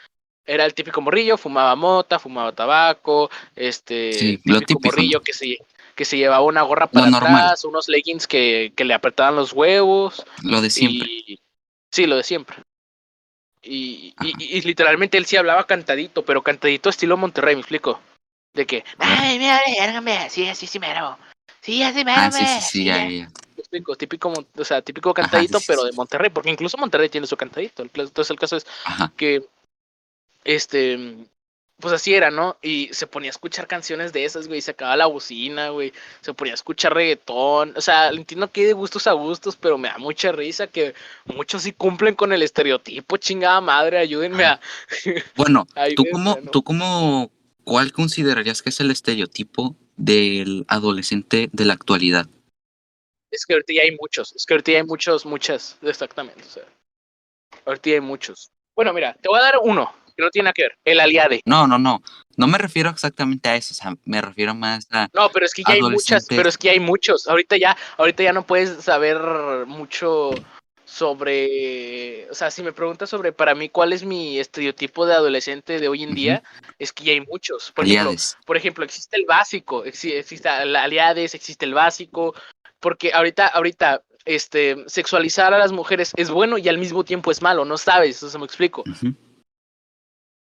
Era 0.46 0.64
el 0.64 0.74
típico 0.74 1.00
morrillo, 1.02 1.36
fumaba 1.36 1.76
mota, 1.76 2.18
fumaba 2.18 2.52
tabaco, 2.52 3.30
este 3.54 4.12
Sí, 4.12 4.40
lo 4.44 4.58
típico 4.60 4.66
típico, 4.80 4.88
morrillo 4.88 5.20
que 5.20 5.32
se, 5.34 5.58
que 6.00 6.06
se 6.06 6.16
llevaba 6.16 6.40
una 6.42 6.62
gorra 6.62 6.86
para 6.86 7.08
atrás, 7.08 7.62
unos 7.66 7.86
leggings 7.86 8.26
que, 8.26 8.72
que 8.74 8.86
le 8.86 8.94
apretaban 8.94 9.36
los 9.36 9.52
huevos. 9.52 10.24
lo 10.42 10.62
de 10.62 10.70
siempre. 10.70 11.06
Y, 11.10 11.38
sí, 11.90 12.06
lo 12.06 12.16
de 12.16 12.22
siempre. 12.22 12.56
Y, 13.60 14.14
y, 14.18 14.34
y- 14.38 14.62
literalmente 14.62 15.18
él 15.18 15.26
sí 15.26 15.36
hablaba 15.36 15.66
cantadito, 15.66 16.24
pero 16.24 16.40
cantadito 16.40 16.88
estilo 16.88 17.18
Monterrey, 17.18 17.54
me 17.54 17.60
explico. 17.60 18.00
De 18.54 18.64
que, 18.64 18.82
ay, 18.96 19.38
mira, 19.38 20.30
sí, 20.30 20.48
sí, 20.54 20.66
sí, 20.66 20.78
mero. 20.78 21.18
Sí, 21.60 21.82
así 21.82 22.02
mero, 22.02 22.22
Ah, 22.22 22.30
sí, 22.30 22.46
sí, 22.46 22.54
me, 22.54 22.60
sí, 22.62 22.84
ya, 22.86 22.96
ya. 23.06 23.30
Me 23.78 23.96
típico, 23.96 24.32
o 24.56 24.64
sea, 24.64 24.80
típico 24.80 25.12
cantadito, 25.12 25.58
sí, 25.58 25.66
pero 25.68 25.82
sí. 25.82 25.88
de 25.88 25.92
Monterrey, 25.92 26.30
porque 26.30 26.48
incluso 26.48 26.78
Monterrey 26.78 27.10
tiene 27.10 27.26
su 27.26 27.36
cantadito. 27.36 27.82
Entonces 27.82 28.30
el 28.30 28.38
caso 28.38 28.56
es 28.56 28.66
Ajá. 28.86 29.12
que, 29.18 29.44
este, 30.44 31.26
pues 31.80 31.94
así 31.94 32.14
era, 32.14 32.30
¿no? 32.30 32.56
Y 32.62 32.88
se 32.92 33.06
ponía 33.06 33.30
a 33.30 33.32
escuchar 33.32 33.66
canciones 33.66 34.12
de 34.12 34.24
esas, 34.24 34.46
güey, 34.48 34.60
se 34.60 34.72
acababa 34.72 34.96
la 34.96 35.06
bocina, 35.06 35.70
güey, 35.70 35.92
se 36.20 36.34
ponía 36.34 36.52
a 36.52 36.54
escuchar 36.54 36.94
reggaetón, 36.94 37.74
o 37.76 37.80
sea, 37.80 38.08
entiendo 38.08 38.50
que 38.50 38.60
hay 38.60 38.66
de 38.68 38.72
gustos 38.72 39.06
a 39.06 39.12
gustos, 39.12 39.56
pero 39.56 39.78
me 39.78 39.88
da 39.88 39.98
mucha 39.98 40.32
risa 40.32 40.66
que 40.66 40.94
muchos 41.24 41.62
sí 41.62 41.72
cumplen 41.72 42.14
con 42.14 42.32
el 42.32 42.42
estereotipo, 42.42 43.16
chingada 43.16 43.60
madre, 43.60 43.98
ayúdenme 43.98 44.44
a... 44.44 44.60
Bueno, 45.36 45.66
¿tú 45.96 46.04
ya 46.04 46.18
no. 46.18 46.36
tú 46.52 46.62
cómo, 46.62 47.30
cuál 47.64 47.92
considerarías 47.92 48.62
que 48.62 48.70
es 48.70 48.80
el 48.80 48.90
estereotipo 48.90 49.76
del 49.96 50.64
adolescente 50.68 51.48
de 51.52 51.64
la 51.64 51.72
actualidad? 51.74 52.26
Es 53.30 53.46
que 53.46 53.54
ahorita 53.54 53.72
ya 53.72 53.82
hay 53.82 53.96
muchos, 53.96 54.34
es 54.34 54.44
que 54.44 54.54
ahorita 54.54 54.72
ya 54.72 54.78
hay 54.78 54.84
muchos, 54.84 55.24
muchas, 55.24 55.78
exactamente, 55.82 56.42
o 56.42 56.50
sea, 56.50 56.64
ahorita 57.64 57.90
ya 57.90 57.94
hay 57.96 58.00
muchos. 58.00 58.50
Bueno, 58.74 58.92
mira, 58.92 59.14
te 59.20 59.28
voy 59.28 59.38
a 59.38 59.42
dar 59.42 59.54
uno, 59.62 59.92
que 60.20 60.24
no 60.26 60.30
tiene 60.30 60.44
nada 60.44 60.52
que 60.52 60.62
ver, 60.62 60.78
el 60.84 61.00
aliade. 61.00 61.40
No, 61.46 61.66
no, 61.66 61.78
no. 61.78 62.02
No 62.36 62.46
me 62.46 62.58
refiero 62.58 62.90
exactamente 62.90 63.48
a 63.48 63.56
eso. 63.56 63.72
O 63.72 63.74
sea, 63.74 63.94
me 64.04 64.20
refiero 64.20 64.54
más 64.54 64.86
a. 64.90 65.08
No, 65.12 65.30
pero 65.30 65.46
es 65.46 65.52
que 65.54 65.62
ya 65.62 65.74
hay 65.74 65.80
muchas, 65.94 66.26
pero 66.36 66.48
es 66.48 66.56
que 66.58 66.66
ya 66.68 66.72
hay 66.72 66.80
muchos. 66.80 67.26
Ahorita 67.28 67.56
ya, 67.56 67.76
ahorita 67.98 68.22
ya 68.22 68.32
no 68.32 68.46
puedes 68.46 68.82
saber 68.84 69.18
mucho 69.66 70.30
sobre, 70.84 72.28
o 72.30 72.34
sea, 72.34 72.50
si 72.50 72.62
me 72.62 72.72
preguntas 72.72 73.08
sobre 73.10 73.32
para 73.32 73.54
mí 73.54 73.68
cuál 73.68 73.92
es 73.92 74.04
mi 74.04 74.38
estereotipo 74.38 75.06
de 75.06 75.14
adolescente 75.14 75.78
de 75.78 75.88
hoy 75.88 76.02
en 76.02 76.14
día, 76.14 76.42
es 76.78 76.92
que 76.92 77.04
ya 77.04 77.12
hay 77.12 77.20
muchos. 77.20 77.72
Por 77.72 77.84
ejemplo, 77.84 78.10
por 78.46 78.56
ejemplo, 78.56 78.84
existe 78.84 79.16
el 79.16 79.24
básico, 79.26 79.84
exi- 79.84 80.14
existe 80.14 80.48
el 80.62 80.74
aliades, 80.76 81.34
existe 81.34 81.64
el 81.64 81.74
básico, 81.74 82.34
porque 82.80 83.12
ahorita, 83.12 83.46
ahorita, 83.46 84.02
este, 84.24 84.76
sexualizar 84.86 85.54
a 85.54 85.58
las 85.58 85.72
mujeres 85.72 86.12
es 86.16 86.28
bueno 86.30 86.58
y 86.58 86.68
al 86.68 86.78
mismo 86.78 87.04
tiempo 87.04 87.30
es 87.30 87.40
malo, 87.40 87.64
no 87.64 87.78
sabes, 87.78 88.22
eso 88.22 88.38
me 88.38 88.44
explico. 88.46 88.84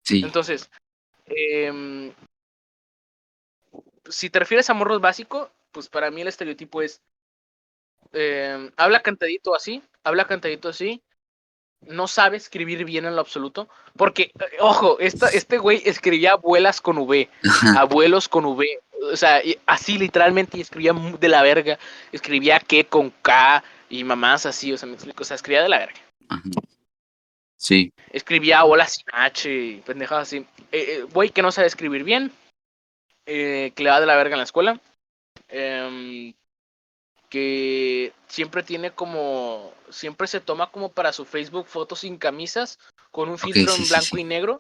Sí. 0.06 0.22
Entonces, 0.24 0.70
em, 1.26 2.14
si 4.08 4.30
te 4.30 4.40
refieres 4.40 4.70
a 4.70 4.74
morros 4.74 5.02
básico, 5.02 5.52
pues 5.72 5.90
para 5.90 6.12
mí 6.12 6.22
el 6.22 6.28
estereotipo 6.28 6.82
es 6.82 7.02
em, 8.14 8.72
habla 8.78 9.02
cantadito 9.02 9.56
así, 9.56 9.82
habla 10.04 10.26
cantadito 10.26 10.70
así, 10.70 11.02
no 11.82 12.08
sabe 12.08 12.38
escribir 12.38 12.86
bien 12.86 13.06
en 13.06 13.16
lo 13.16 13.22
absoluto, 13.22 13.68
porque, 13.98 14.32
ojo, 14.60 14.98
esta, 15.00 15.28
este 15.30 15.58
güey 15.58 15.82
escribía 15.86 16.34
abuelas 16.34 16.80
con 16.82 16.98
V, 17.00 17.30
Ajá. 17.44 17.80
abuelos 17.80 18.30
con 18.30 18.46
V, 18.46 18.66
o 19.12 19.18
sea, 19.18 19.42
así 19.66 19.98
literalmente 19.98 20.58
y 20.58 20.62
escribía 20.62 20.94
de 20.94 21.28
la 21.28 21.42
verga, 21.42 21.78
escribía 22.12 22.60
que 22.60 22.86
con 22.86 23.10
K 23.10 23.64
y 23.90 24.04
mamás 24.04 24.46
así, 24.46 24.72
o 24.72 24.78
sea, 24.78 24.88
me 24.88 24.96
explico, 24.96 25.24
o 25.24 25.26
sea, 25.26 25.36
escribía 25.36 25.64
de 25.64 25.70
la 25.70 25.80
verga 25.80 26.00
Ajá. 26.30 26.44
Sí. 27.66 27.92
escribía 28.12 28.64
hola 28.64 28.88
sin 28.88 29.06
H 29.12 29.52
y 29.52 29.82
pendejadas 29.82 30.28
así. 30.28 30.38
Eh, 30.38 30.46
eh, 30.72 31.04
Güey 31.12 31.32
que 31.32 31.42
no 31.42 31.52
sabe 31.52 31.66
escribir 31.66 32.04
bien, 32.04 32.32
eh, 33.26 33.72
que 33.76 33.84
le 33.84 33.90
va 33.90 34.00
de 34.00 34.06
la 34.06 34.16
verga 34.16 34.36
en 34.36 34.38
la 34.38 34.44
escuela, 34.44 34.80
em, 35.48 36.36
que 37.28 38.14
siempre 38.28 38.62
tiene 38.62 38.92
como, 38.92 39.74
siempre 39.90 40.28
se 40.28 40.42
toma 40.42 40.70
como 40.70 40.90
para 40.90 41.12
su 41.12 41.26
Facebook 41.26 41.66
fotos 41.66 42.02
sin 42.02 42.18
camisas, 42.18 42.78
con 43.10 43.30
un 43.30 43.40
filtro 43.40 43.74
sí, 43.74 43.82
en 43.82 43.90
blanco 43.90 44.16
sí. 44.16 44.22
y 44.22 44.24
negro, 44.26 44.60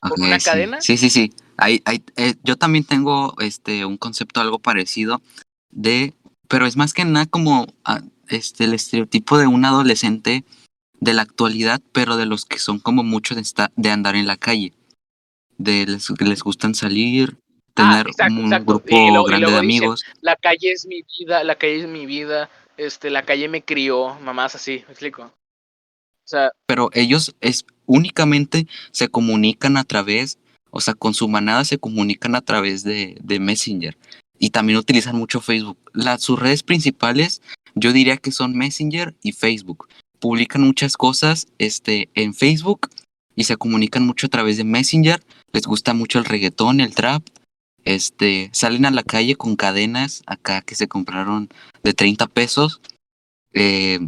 con 0.00 0.20
una 0.20 0.38
cadena. 0.38 0.82
Sí, 0.82 0.98
sí, 0.98 1.08
sí. 1.08 1.32
Hay, 1.56 1.80
hay, 1.86 2.04
eh, 2.16 2.34
yo 2.42 2.56
también 2.56 2.84
tengo 2.84 3.34
este 3.40 3.86
un 3.86 3.96
concepto 3.96 4.42
algo 4.42 4.58
parecido 4.58 5.22
de, 5.70 6.12
pero 6.46 6.66
es 6.66 6.76
más 6.76 6.92
que 6.92 7.06
nada 7.06 7.24
como 7.24 7.68
ah, 7.84 8.02
este 8.28 8.64
el 8.64 8.74
estereotipo 8.74 9.38
de 9.38 9.46
un 9.46 9.64
adolescente 9.64 10.44
de 11.04 11.12
la 11.14 11.22
actualidad, 11.22 11.80
pero 11.92 12.16
de 12.16 12.26
los 12.26 12.44
que 12.46 12.58
son 12.58 12.78
como 12.78 13.02
mucho 13.04 13.34
de, 13.34 13.42
esta- 13.42 13.70
de 13.76 13.90
andar 13.90 14.16
en 14.16 14.26
la 14.26 14.36
calle, 14.36 14.72
de 15.58 15.86
les, 15.86 16.08
que 16.18 16.24
les 16.24 16.42
gustan 16.42 16.74
salir, 16.74 17.36
Ah, 17.76 17.90
tener 17.90 18.06
exacto, 18.08 18.34
un 18.34 18.44
exacto. 18.44 18.66
grupo 18.66 18.86
Y 18.88 19.10
luego- 19.10 19.26
y 19.26 19.30
grande 19.30 19.50
de 19.50 19.58
amigos. 19.58 20.04
La 20.20 20.36
calle 20.36 20.70
es 20.72 20.86
mi 20.86 21.02
vida, 21.18 21.42
la 21.44 21.56
calle 21.56 21.80
es 21.80 21.88
mi 21.88 22.06
vida, 22.06 22.48
este, 22.76 23.10
la 23.10 23.22
calle 23.24 23.48
me 23.48 23.62
crió, 23.62 24.14
mamás 24.20 24.54
así, 24.54 24.82
me 24.86 24.92
explico. 24.92 25.22
O 25.24 26.26
sea, 26.26 26.50
pero 26.66 26.88
ellos 26.94 27.34
es 27.40 27.64
únicamente 27.86 28.66
se 28.92 29.08
comunican 29.08 29.76
a 29.76 29.84
través, 29.84 30.38
o 30.70 30.80
sea, 30.80 30.94
con 30.94 31.14
su 31.14 31.28
manada 31.28 31.64
se 31.64 31.78
comunican 31.78 32.34
a 32.36 32.40
través 32.40 32.82
de, 32.84 33.18
de 33.20 33.38
Messenger 33.40 33.96
y 34.38 34.50
también 34.50 34.78
utilizan 34.78 35.16
mucho 35.16 35.40
Facebook. 35.40 35.76
Las, 35.92 36.22
sus 36.22 36.38
redes 36.38 36.62
principales 36.62 37.42
yo 37.74 37.92
diría 37.92 38.16
que 38.16 38.30
son 38.30 38.56
Messenger 38.56 39.14
y 39.22 39.32
Facebook. 39.32 39.88
Publican 40.20 40.62
muchas 40.62 40.96
cosas 40.96 41.46
este, 41.58 42.08
en 42.14 42.34
Facebook 42.34 42.88
y 43.36 43.44
se 43.44 43.56
comunican 43.56 44.06
mucho 44.06 44.26
a 44.26 44.30
través 44.30 44.56
de 44.56 44.64
Messenger. 44.64 45.22
Les 45.52 45.66
gusta 45.66 45.94
mucho 45.94 46.18
el 46.18 46.24
reggaetón, 46.24 46.80
el 46.80 46.94
trap. 46.94 47.22
Este, 47.84 48.48
salen 48.52 48.86
a 48.86 48.90
la 48.90 49.02
calle 49.02 49.36
con 49.36 49.56
cadenas 49.56 50.22
acá 50.26 50.62
que 50.62 50.74
se 50.74 50.88
compraron 50.88 51.50
de 51.82 51.92
30 51.92 52.26
pesos. 52.28 52.80
Eh, 53.52 54.00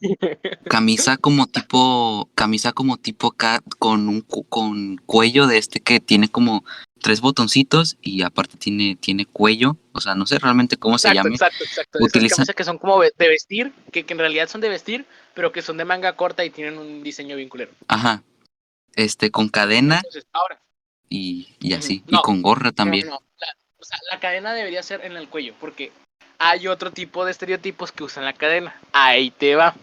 camisa 0.68 1.16
como 1.16 1.46
tipo 1.46 2.28
camisa 2.34 2.72
como 2.72 2.96
tipo 2.96 3.28
acá 3.28 3.60
con 3.78 4.08
un 4.08 4.20
cu- 4.20 4.44
con 4.44 4.96
cuello 5.06 5.46
de 5.46 5.58
este 5.58 5.80
que 5.80 6.00
tiene 6.00 6.28
como 6.28 6.64
tres 7.02 7.20
botoncitos 7.20 7.96
y 8.00 8.22
aparte 8.22 8.56
tiene 8.56 8.96
tiene 8.96 9.26
cuello 9.26 9.76
o 9.92 10.00
sea 10.00 10.14
no 10.14 10.24
sé 10.26 10.38
realmente 10.38 10.76
cómo 10.76 10.96
se 10.98 11.08
exacto, 11.08 11.24
llame 11.28 11.34
exacto, 11.34 11.64
exacto. 11.64 11.98
Esas 11.98 12.08
Utiliza- 12.08 12.36
camisas 12.36 12.54
que 12.56 12.64
son 12.64 12.78
como 12.78 13.00
de 13.02 13.12
vestir, 13.28 13.72
que, 13.92 14.04
que 14.04 14.12
en 14.14 14.18
realidad 14.20 14.48
son 14.48 14.60
de 14.60 14.68
vestir, 14.68 15.04
pero 15.34 15.52
que 15.52 15.60
son 15.62 15.76
de 15.76 15.84
manga 15.84 16.16
corta 16.16 16.44
y 16.44 16.50
tienen 16.50 16.78
un 16.78 17.02
diseño 17.02 17.36
bien 17.36 17.48
culero. 17.48 17.72
ajá 17.88 18.22
este 18.94 19.30
con 19.30 19.48
cadena 19.48 19.96
Entonces, 19.96 20.26
ahora, 20.32 20.60
y, 21.08 21.48
y 21.60 21.72
así 21.74 22.02
No, 22.08 22.18
y 22.18 22.22
con 22.22 22.40
gorra 22.42 22.72
también 22.72 23.08
no, 23.08 23.20
la, 23.38 23.46
o 23.78 23.84
sea, 23.84 23.98
la 24.10 24.20
cadena 24.20 24.52
debería 24.54 24.82
ser 24.82 25.04
en 25.04 25.16
el 25.16 25.28
cuello, 25.28 25.54
porque 25.60 25.92
hay 26.38 26.66
otro 26.68 26.90
tipo 26.92 27.24
de 27.24 27.30
estereotipos 27.30 27.92
que 27.92 28.02
usan 28.04 28.24
la 28.24 28.32
cadena. 28.32 28.74
Ahí 28.92 29.30
te 29.30 29.54
va. 29.54 29.76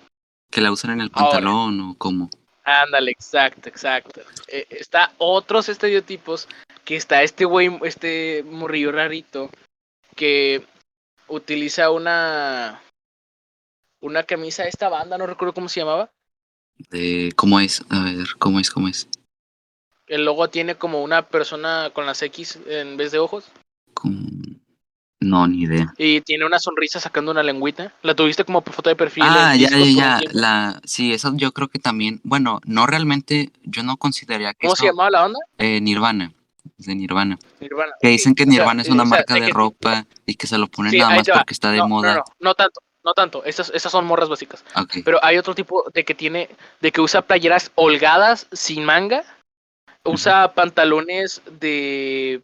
Que 0.52 0.60
la 0.60 0.72
usan 0.74 0.92
en 0.92 1.00
el 1.02 1.10
Ahora. 1.14 1.32
pantalón 1.32 1.80
o 1.82 1.96
cómo. 1.98 2.30
Ándale, 2.70 3.12
exacto, 3.12 3.68
exacto. 3.68 4.22
Eh, 4.48 4.68
está 4.70 5.12
otros 5.18 5.70
estereotipos 5.70 6.48
que 6.86 6.96
está 6.96 7.24
este 7.24 7.46
güey, 7.46 7.72
este 7.84 8.44
morrillo 8.44 8.92
rarito 8.92 9.50
que 10.16 10.64
utiliza 11.28 11.90
una 11.90 12.82
una 14.02 14.24
camisa 14.24 14.64
de 14.64 14.70
esta 14.70 14.88
banda, 14.88 15.18
no 15.18 15.26
recuerdo 15.26 15.54
cómo 15.54 15.68
se 15.68 15.80
llamaba. 15.82 16.12
De, 16.90 17.34
¿Cómo 17.36 17.60
es? 17.60 17.84
A 17.90 18.04
ver, 18.04 18.28
¿cómo 18.38 18.60
es? 18.60 18.70
¿Cómo 18.70 18.88
es? 18.88 19.08
El 20.08 20.26
logo 20.26 20.50
tiene 20.50 20.76
como 20.76 21.04
una 21.04 21.28
persona 21.28 21.92
con 21.94 22.06
las 22.06 22.22
X 22.22 22.60
en 22.68 22.98
vez 22.98 23.12
de 23.12 23.20
ojos 23.20 23.46
Como- 23.94 24.20
No, 25.22 25.46
ni 25.48 25.64
idea. 25.64 25.94
y 25.98 26.22
tiene 26.22 26.46
una 26.46 26.60
sonrisa 26.60 27.00
sacando 27.00 27.32
una 27.32 27.44
lengüita. 27.44 27.92
La 28.04 28.16
tuviste 28.16 28.46
como 28.46 28.62
foto 28.62 28.90
de 28.90 28.96
perfil. 28.96 29.24
Ah, 29.28 29.54
ya, 29.56 29.70
ya, 29.70 29.86
ya. 29.86 30.22
La, 30.32 30.80
sí, 30.86 31.14
eso 31.14 31.34
yo 31.36 31.52
creo 31.52 31.68
que 31.68 31.78
también. 31.80 32.22
Bueno, 32.24 32.62
no 32.66 32.88
realmente. 32.88 33.52
Yo 33.64 33.84
no 33.84 33.98
consideraría 33.98 34.54
que 34.54 34.68
¿Cómo 34.68 34.76
se 34.78 34.86
eso- 34.86 34.94
llamaba 34.94 35.10
la 35.12 35.22
banda? 35.22 35.40
eh, 35.58 35.82
Nirvana. 35.82 36.32
De 36.78 36.96
Nirvana. 36.96 37.38
Nirvana. 37.60 37.92
Que 38.02 38.08
dicen 38.10 38.34
que 38.34 38.44
Sí, 38.44 38.50
o 38.50 38.54
sea, 38.54 38.60
Nirvana 38.62 38.82
es 38.84 38.88
eh, 38.88 38.92
una 38.94 39.04
o 39.04 39.06
sea, 39.08 39.18
marca 39.18 39.34
de 39.34 39.42
que- 39.42 39.52
ropa 39.52 40.06
y 40.26 40.36
que 40.36 40.48
se 40.48 40.58
lo 40.58 40.68
ponen 40.68 40.92
Sí, 40.94 41.00
nada 41.00 41.16
más 41.18 41.28
porque 41.28 41.54
está 41.54 41.72
de 41.72 41.80
no, 41.80 41.90
moda. 41.90 42.14
No, 42.14 42.20
no, 42.20 42.24
no 42.40 42.54
tanto, 42.56 42.82
no 43.04 43.14
tanto. 43.14 43.44
Estas, 43.44 43.72
estas 43.76 43.92
son 43.92 44.06
morras 44.06 44.30
básicas. 44.30 44.64
Ok. 44.78 45.00
Pero 45.04 45.20
hay 45.22 45.38
otro 45.38 45.54
tipo 45.54 45.84
de 45.94 46.06
que 46.06 46.16
tiene, 46.16 46.50
de 46.80 46.92
que 46.94 47.02
usa 47.02 47.22
playeras 47.24 47.72
holgadas 47.76 48.48
sin 48.54 48.86
manga, 48.86 49.24
usa 50.06 50.54
pantalones 50.54 51.42
de 51.60 52.42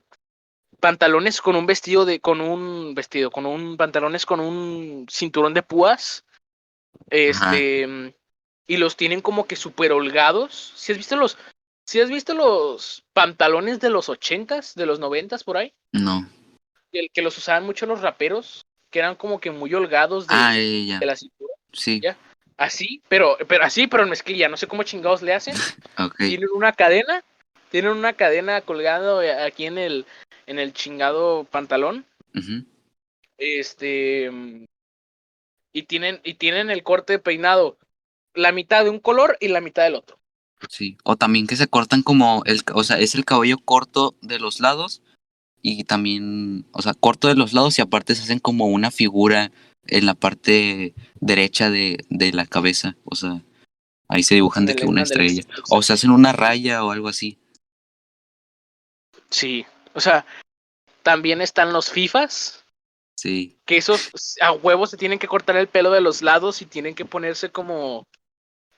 pantalones 0.85 1.41
con 1.41 1.55
un 1.55 1.65
vestido 1.65 2.05
de, 2.05 2.19
con 2.19 2.41
un 2.41 2.93
vestido, 2.93 3.31
con 3.31 3.47
un 3.47 3.75
pantalones 3.75 4.23
con 4.23 4.39
un 4.39 5.07
cinturón 5.09 5.55
de 5.55 5.63
púas, 5.63 6.23
este, 7.09 8.13
y 8.67 8.77
los 8.77 8.95
tienen 8.95 9.21
como 9.21 9.47
que 9.47 9.55
súper 9.55 9.91
holgados. 9.93 10.73
Si 10.75 10.91
has 10.91 10.97
visto 10.99 11.15
los, 11.15 11.39
si 11.87 12.01
has 12.01 12.09
visto 12.09 12.35
los 12.35 13.03
pantalones 13.13 13.79
de 13.79 13.89
los 13.89 14.09
ochentas, 14.09 14.75
de 14.75 14.85
los 14.85 14.99
noventas 14.99 15.43
por 15.43 15.57
ahí, 15.57 15.73
No. 15.91 16.29
el 16.91 17.09
que 17.11 17.23
los 17.23 17.35
usaban 17.35 17.65
mucho 17.65 17.87
los 17.87 18.01
raperos, 18.01 18.67
que 18.91 18.99
eran 18.99 19.15
como 19.15 19.39
que 19.39 19.49
muy 19.49 19.73
holgados 19.73 20.27
de, 20.27 20.35
Ah, 20.37 20.53
ya, 20.53 20.61
ya. 20.93 20.99
de 20.99 21.05
la 21.07 21.15
cintura. 21.15 21.53
Sí. 21.73 21.99
ya. 21.99 22.15
Así, 22.57 23.01
pero, 23.09 23.37
pero 23.47 23.65
así, 23.65 23.87
pero 23.87 24.03
en 24.03 24.09
mezclilla, 24.11 24.49
no 24.49 24.55
sé 24.55 24.67
cómo 24.67 24.83
chingados 24.83 25.23
le 25.23 25.33
hacen. 25.33 25.55
Ok. 25.97 26.17
Tienen 26.17 26.49
una 26.53 26.73
cadena, 26.73 27.23
tienen 27.75 27.91
una 27.91 28.13
cadena 28.13 28.61
colgado 28.61 29.21
eh, 29.21 29.33
aquí 29.33 29.65
en 29.65 29.77
el, 29.77 30.05
en 30.47 30.59
el 30.59 30.71
chingado 30.71 31.43
pantalón. 31.43 32.05
Este 33.37 34.31
y 35.73 35.83
tienen, 35.83 36.21
y 36.23 36.35
tienen 36.35 36.69
el 36.69 36.83
corte 36.83 37.11
de 37.11 37.19
peinado, 37.19 37.77
la 38.33 38.53
mitad 38.53 38.85
de 38.85 38.91
un 38.91 38.99
color 38.99 39.37
y 39.41 39.49
la 39.49 39.59
mitad 39.59 39.83
del 39.83 39.95
otro. 39.95 40.17
Sí. 40.69 40.95
O 41.03 41.17
también 41.17 41.47
que 41.47 41.57
se 41.57 41.67
cortan 41.67 42.01
como 42.01 42.43
el, 42.45 42.61
o 42.73 42.85
sea, 42.85 42.97
es 42.97 43.13
el 43.13 43.25
cabello 43.25 43.57
corto 43.57 44.15
de 44.21 44.39
los 44.39 44.61
lados 44.61 45.01
y 45.61 45.83
también, 45.83 46.65
o 46.71 46.81
sea, 46.81 46.93
corto 46.93 47.27
de 47.27 47.35
los 47.35 47.51
lados 47.51 47.77
y 47.77 47.81
aparte 47.81 48.15
se 48.15 48.23
hacen 48.23 48.39
como 48.39 48.67
una 48.67 48.89
figura 48.89 49.51
en 49.87 50.05
la 50.05 50.13
parte 50.13 50.93
derecha 51.15 51.69
de, 51.69 52.05
de 52.09 52.31
la 52.31 52.45
cabeza, 52.45 52.95
o 53.03 53.15
sea, 53.15 53.41
ahí 54.07 54.23
se 54.23 54.35
dibujan 54.35 54.65
de 54.65 54.77
que 54.77 54.85
una 54.85 55.01
estrella. 55.01 55.43
O 55.69 55.81
se 55.81 55.91
hacen 55.91 56.11
una 56.11 56.31
raya 56.31 56.85
o 56.85 56.91
algo 56.91 57.09
así. 57.09 57.37
Sí, 59.29 59.65
o 59.93 59.99
sea, 59.99 60.25
también 61.03 61.41
están 61.41 61.73
los 61.73 61.89
FIFAs, 61.91 62.61
Sí. 63.17 63.57
que 63.65 63.77
esos 63.77 64.11
a 64.41 64.51
huevos 64.51 64.89
se 64.91 64.97
tienen 64.97 65.19
que 65.19 65.27
cortar 65.27 65.55
el 65.55 65.67
pelo 65.67 65.89
de 65.91 66.01
los 66.01 66.21
lados 66.21 66.61
y 66.61 66.65
tienen 66.65 66.95
que 66.95 67.05
ponerse 67.05 67.49
como 67.49 68.03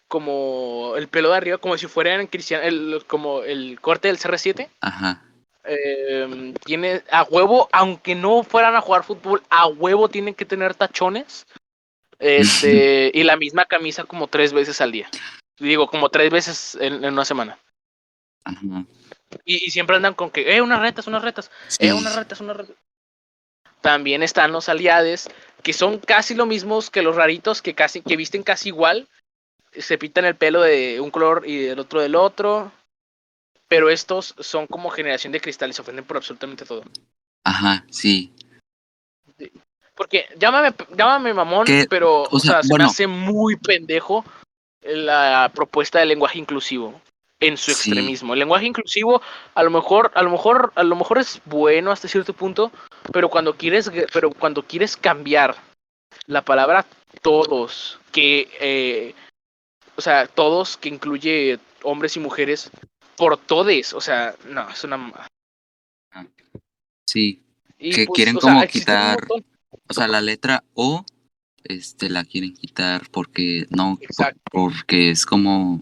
como 0.07 0.93
el 0.95 1.07
pelo 1.07 1.31
de 1.31 1.37
arriba 1.37 1.57
como 1.57 1.75
si 1.77 1.87
fueran 1.87 2.27
cristian 2.27 2.63
el, 2.63 3.03
como 3.07 3.41
el 3.41 3.81
corte 3.81 4.07
del 4.07 4.19
CR7 4.19 4.69
Ajá. 4.79 5.23
eh, 5.65 6.53
tiene 6.63 7.03
a 7.11 7.23
huevo 7.23 7.67
aunque 7.73 8.13
no 8.15 8.43
fueran 8.43 8.75
a 8.75 8.81
jugar 8.81 9.03
fútbol 9.03 9.41
a 9.49 9.67
huevo 9.67 10.07
tienen 10.07 10.35
que 10.35 10.45
tener 10.45 10.75
tachones 10.75 11.45
este 12.19 13.11
y 13.13 13.23
la 13.23 13.37
misma 13.37 13.65
camisa 13.65 14.03
como 14.05 14.27
tres 14.27 14.53
veces 14.53 14.79
al 14.81 14.91
día 14.91 15.09
digo 15.59 15.87
como 15.87 16.09
tres 16.09 16.29
veces 16.29 16.77
en, 16.79 17.03
en 17.03 17.13
una 17.13 17.25
semana 17.25 17.57
Ajá. 18.45 18.85
Y, 19.45 19.65
y 19.65 19.71
siempre 19.71 19.95
andan 19.95 20.13
con 20.13 20.29
que 20.29 20.55
eh 20.55 20.61
unas 20.61 20.79
retas 20.79 21.07
unas 21.07 21.21
retas 21.23 21.51
Sí. 21.67 21.87
eh, 21.87 21.93
unas 21.93 22.15
retas, 22.15 22.41
unas 22.41 22.57
retas. 22.57 22.75
También 23.81 24.23
están 24.23 24.51
los 24.51 24.69
aliades, 24.69 25.29
que 25.63 25.71
son 25.71 25.99
casi 25.99 26.35
lo 26.35 26.45
mismos 26.45 26.89
que 26.89 27.01
los 27.01 27.15
raritos, 27.15 27.61
que 27.61 27.75
casi, 27.75 28.01
que 28.01 28.17
visten 28.17 28.43
casi 28.43 28.69
igual. 28.69 29.07
Se 29.71 29.97
pintan 29.97 30.25
el 30.25 30.35
pelo 30.35 30.61
de 30.61 30.99
un 30.99 31.11
color 31.11 31.43
y 31.45 31.57
del 31.57 31.79
otro 31.79 32.01
del 32.01 32.15
otro. 32.15 32.71
Pero 33.67 33.89
estos 33.89 34.33
son 34.39 34.65
como 34.65 34.89
generación 34.89 35.31
de 35.31 35.41
cristal 35.41 35.69
y 35.69 35.73
se 35.73 35.81
ofenden 35.81 36.05
por 36.05 36.17
absolutamente 36.17 36.65
todo. 36.65 36.83
Ajá, 37.43 37.85
sí. 37.91 38.33
Porque 39.93 40.25
llámame, 40.37 40.73
llámame 40.95 41.33
mamón, 41.33 41.65
Que, 41.65 41.85
pero 41.89 42.23
o 42.23 42.35
o 42.35 42.39
sea, 42.39 42.63
se 42.63 42.73
me 42.77 42.83
hace 42.83 43.07
muy 43.07 43.57
pendejo 43.57 44.25
la 44.81 45.51
propuesta 45.53 45.99
del 45.99 46.09
lenguaje 46.09 46.39
inclusivo 46.39 46.99
en 47.39 47.57
su 47.57 47.71
Sí. 47.71 47.89
extremismo. 47.91 48.33
El 48.33 48.39
lenguaje 48.39 48.65
inclusivo 48.65 49.21
a 49.53 49.63
lo 49.63 49.69
mejor, 49.69 50.11
a 50.15 50.23
lo 50.23 50.31
mejor, 50.31 50.71
a 50.75 50.83
lo 50.83 50.95
mejor 50.95 51.19
es 51.19 51.41
bueno 51.45 51.91
hasta 51.91 52.07
cierto 52.07 52.33
punto, 52.33 52.71
pero 53.13 53.29
cuando 53.29 53.55
quieres, 53.55 53.91
pero 54.13 54.31
cuando 54.31 54.63
quieres 54.63 54.97
cambiar 54.97 55.55
la 56.25 56.41
palabra 56.43 56.85
todos, 57.21 57.99
que 58.11 58.49
eh, 58.59 59.13
o 59.95 60.01
sea, 60.01 60.27
todos 60.27 60.77
que 60.77 60.89
incluye 60.89 61.59
hombres 61.83 62.15
y 62.17 62.19
mujeres 62.19 62.71
por 63.15 63.37
todes, 63.37 63.93
o 63.93 64.01
sea, 64.01 64.35
no, 64.45 64.69
es 64.69 64.83
una. 64.83 65.11
Sí. 67.05 67.41
Y, 67.79 67.91
Que 67.91 68.05
pues, 68.05 68.15
quieren 68.15 68.39
sea, 68.39 68.53
como 68.53 68.67
quitar-. 68.67 69.19
O 69.89 69.93
sea, 69.93 70.07
la 70.07 70.21
letra 70.21 70.63
O 70.73 71.05
este 71.63 72.09
la 72.09 72.23
quieren 72.25 72.53
quitar 72.53 73.09
porque 73.11 73.65
no 73.69 73.97
por- 74.17 74.35
porque 74.51 75.11
es 75.11 75.25
como 75.25 75.81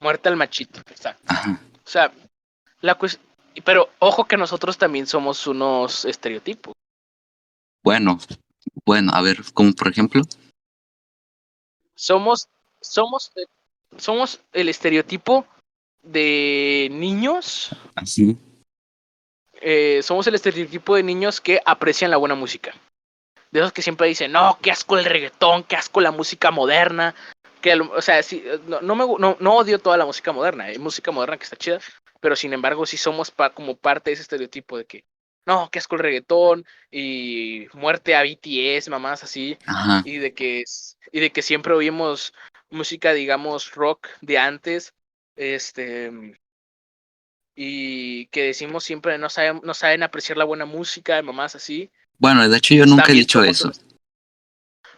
Muerte 0.00 0.28
al 0.28 0.36
machito, 0.36 0.80
exacto. 0.80 1.22
ajá. 1.26 1.60
O 1.84 1.88
sea, 1.88 2.12
la 2.80 2.98
pero 3.64 3.88
ojo 3.98 4.24
que 4.26 4.36
nosotros 4.36 4.76
también 4.76 5.06
somos 5.06 5.46
unos 5.46 6.04
estereotipos. 6.04 6.74
Bueno, 7.82 8.18
bueno, 8.84 9.12
a 9.14 9.22
ver, 9.22 9.38
como 9.54 9.72
por 9.72 9.88
ejemplo, 9.88 10.22
Somos, 11.94 12.48
somos, 12.80 13.32
somos 13.96 14.40
el 14.52 14.68
estereotipo 14.68 15.46
de 16.02 16.88
niños. 16.92 17.70
así. 17.94 18.36
eh, 19.60 20.00
somos 20.02 20.26
el 20.26 20.34
estereotipo 20.34 20.96
de 20.96 21.02
niños 21.02 21.40
que 21.40 21.60
aprecian 21.64 22.10
la 22.10 22.18
buena 22.18 22.34
música. 22.34 22.74
De 23.50 23.60
esos 23.60 23.72
que 23.72 23.80
siempre 23.82 24.08
dicen, 24.08 24.32
no, 24.32 24.58
qué 24.60 24.70
asco 24.70 24.98
el 24.98 25.04
reggaetón, 25.04 25.62
qué 25.64 25.76
asco 25.76 26.00
la 26.00 26.10
música 26.10 26.50
moderna. 26.50 27.14
Que, 27.66 27.74
o 27.74 28.00
sea, 28.00 28.22
sí, 28.22 28.44
eh, 28.46 28.60
no, 28.68 28.80
no, 28.80 28.94
me, 28.94 29.04
no, 29.18 29.36
no 29.40 29.54
odio 29.56 29.80
toda 29.80 29.96
la 29.96 30.06
música 30.06 30.30
moderna, 30.30 30.64
hay 30.66 30.78
música 30.78 31.10
moderna 31.10 31.36
que 31.36 31.42
está 31.42 31.56
chida, 31.56 31.80
pero 32.20 32.36
sin 32.36 32.52
embargo 32.52 32.86
sí 32.86 32.96
somos 32.96 33.32
pa- 33.32 33.50
como 33.52 33.74
parte 33.76 34.10
de 34.10 34.14
ese 34.14 34.22
estereotipo 34.22 34.78
de 34.78 34.84
que, 34.84 35.04
no, 35.46 35.68
qué 35.72 35.80
asco 35.80 35.96
el 35.96 36.02
reggaetón 36.02 36.64
y 36.92 37.66
muerte 37.72 38.14
a 38.14 38.22
BTS, 38.22 38.88
mamás 38.88 39.24
así. 39.24 39.58
Ajá. 39.66 40.02
y 40.04 40.18
de 40.18 40.32
que 40.32 40.62
y 41.10 41.18
de 41.18 41.32
que 41.32 41.42
siempre 41.42 41.74
oímos 41.74 42.32
música 42.70 43.12
digamos 43.12 43.72
rock 43.72 44.06
de 44.20 44.38
antes 44.38 44.94
este 45.34 46.12
y 47.56 48.26
que 48.26 48.44
decimos 48.44 48.84
siempre 48.84 49.18
no 49.18 49.28
saben 49.28 49.60
no 49.64 49.74
saben 49.74 50.02
apreciar 50.02 50.38
la 50.38 50.44
buena 50.44 50.66
música 50.66 51.16
de 51.16 51.22
mamás 51.22 51.56
así 51.56 51.90
Bueno, 52.18 52.48
de 52.48 52.56
hecho 52.56 52.74
yo 52.74 52.86
nunca 52.86 53.10
he 53.10 53.14
dicho 53.14 53.42
eso. 53.42 53.72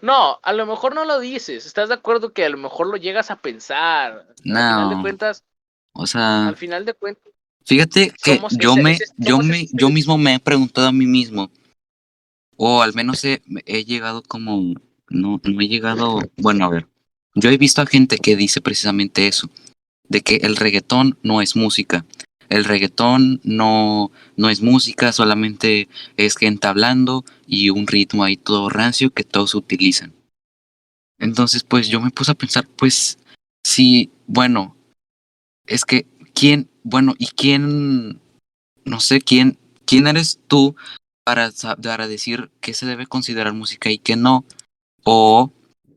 No 0.02 0.38
a 0.42 0.52
lo 0.52 0.66
mejor 0.66 0.94
no 0.94 1.04
lo 1.04 1.18
dices 1.20 1.66
estás 1.66 1.88
de 1.88 1.94
acuerdo 1.94 2.32
que 2.32 2.44
a 2.44 2.48
lo 2.48 2.58
mejor 2.58 2.86
lo 2.88 2.96
llegas 2.96 3.30
a 3.30 3.36
pensar 3.36 4.26
al 4.28 4.34
final 4.44 4.88
de 4.90 4.94
No. 4.96 5.02
cuentas 5.02 5.44
O 5.92 6.06
sea, 6.06 6.46
al 6.48 6.56
final 6.56 6.84
de 6.84 6.94
cuentas 6.94 7.32
fíjate 7.64 8.12
que 8.22 8.40
yo 8.58 8.72
ese- 8.72 8.82
me 8.82 8.92
ese- 8.92 9.04
yo 9.16 9.38
me 9.38 9.60
ese 9.62 9.70
yo 9.72 9.90
mismo 9.90 10.16
me 10.18 10.34
he 10.34 10.38
preguntado 10.40 10.86
a 10.88 10.92
mí 10.92 11.06
mismo 11.06 11.50
o 12.56 12.82
al 12.82 12.94
menos 12.94 13.24
he, 13.24 13.40
he 13.66 13.84
llegado 13.84 14.22
como 14.22 14.74
no 15.10 15.40
no 15.42 15.60
he 15.60 15.68
llegado, 15.68 16.18
bueno, 16.36 16.64
a 16.66 16.68
ver. 16.68 16.86
Yo 17.34 17.50
he 17.50 17.56
visto 17.56 17.80
a 17.80 17.86
gente 17.86 18.18
que 18.18 18.36
dice 18.36 18.60
precisamente 18.60 19.26
eso, 19.28 19.48
de 20.08 20.20
que 20.22 20.36
el 20.42 20.56
reggaetón 20.56 21.18
no 21.22 21.40
es 21.40 21.54
música. 21.56 22.04
El 22.48 22.64
reggaetón 22.64 23.40
no, 23.44 24.10
no 24.36 24.48
es 24.48 24.62
música, 24.62 25.12
solamente 25.12 25.88
es 26.16 26.36
gente 26.36 26.66
hablando 26.66 27.24
y 27.46 27.70
un 27.70 27.86
ritmo 27.86 28.24
ahí 28.24 28.36
todo 28.36 28.70
rancio 28.70 29.10
que 29.10 29.24
todos 29.24 29.54
utilizan. 29.54 30.14
Entonces, 31.18 31.64
pues 31.64 31.88
yo 31.88 32.00
me 32.00 32.10
puse 32.10 32.32
a 32.32 32.36
pensar, 32.36 32.66
pues, 32.66 33.18
sí, 33.64 34.10
bueno, 34.26 34.76
es 35.66 35.84
que, 35.84 36.06
¿quién, 36.32 36.70
bueno, 36.84 37.14
y 37.18 37.26
quién, 37.26 38.20
no 38.84 39.00
sé, 39.00 39.20
quién, 39.20 39.58
quién 39.84 40.06
eres 40.06 40.40
tú 40.46 40.76
para, 41.24 41.50
para 41.82 42.06
decir 42.06 42.50
qué 42.60 42.72
se 42.72 42.86
debe 42.86 43.06
considerar 43.06 43.52
música 43.52 43.90
y 43.90 43.98
qué 43.98 44.16
no? 44.16 44.44
O 45.04 45.52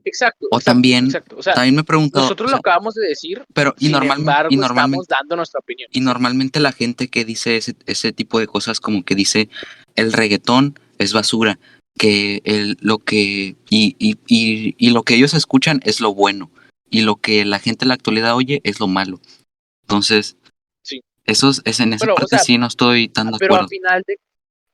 Exacto. 0.05 0.47
O 0.51 0.57
exacto, 0.57 0.65
también, 0.71 1.05
exacto. 1.05 1.35
O 1.37 1.43
sea, 1.43 1.53
también 1.53 1.75
me 1.75 1.83
preguntado, 1.83 2.23
nosotros 2.25 2.51
lo 2.51 2.55
sea, 2.57 2.59
acabamos 2.59 2.93
de 2.95 3.07
decir, 3.07 3.43
pero 3.53 3.73
y, 3.77 3.85
sin 3.85 3.91
normal- 3.93 4.19
embargo, 4.19 4.49
y 4.51 4.57
normalmente 4.57 5.03
estamos 5.03 5.19
dando 5.21 5.35
nuestra 5.37 5.59
opinión. 5.59 5.89
Y 5.91 6.01
normalmente 6.01 6.59
la 6.59 6.71
gente 6.71 7.07
que 7.09 7.25
dice 7.25 7.57
ese, 7.57 7.75
ese 7.85 8.11
tipo 8.13 8.39
de 8.39 8.47
cosas 8.47 8.79
como 8.79 9.03
que 9.03 9.15
dice 9.15 9.49
el 9.95 10.13
reggaetón 10.13 10.79
es 10.97 11.13
basura, 11.13 11.59
que 11.97 12.41
el, 12.45 12.77
lo 12.81 12.99
que 12.99 13.55
y, 13.69 13.95
y, 13.99 14.17
y, 14.27 14.75
y 14.77 14.89
lo 14.91 15.03
que 15.03 15.15
ellos 15.15 15.33
escuchan 15.33 15.81
es 15.83 15.99
lo 16.01 16.13
bueno 16.13 16.49
y 16.89 17.01
lo 17.01 17.15
que 17.17 17.45
la 17.45 17.59
gente 17.59 17.85
en 17.85 17.89
la 17.89 17.93
actualidad 17.95 18.35
oye 18.35 18.61
es 18.63 18.79
lo 18.79 18.87
malo. 18.87 19.19
Entonces, 19.83 20.37
Sí. 20.83 21.01
eso 21.25 21.49
es, 21.49 21.61
es- 21.65 21.79
en 21.79 21.93
esa 21.93 22.05
Pero, 22.05 22.13
o 22.13 22.17
parte 22.17 22.37
sea, 22.37 22.39
sí 22.39 22.57
no 22.57 22.67
estoy 22.67 23.07
tan 23.09 23.31
de 23.31 23.37
Pero 23.39 23.53
a 23.55 23.57
acuerdo. 23.57 23.69
final 23.69 24.03
de, 24.07 24.17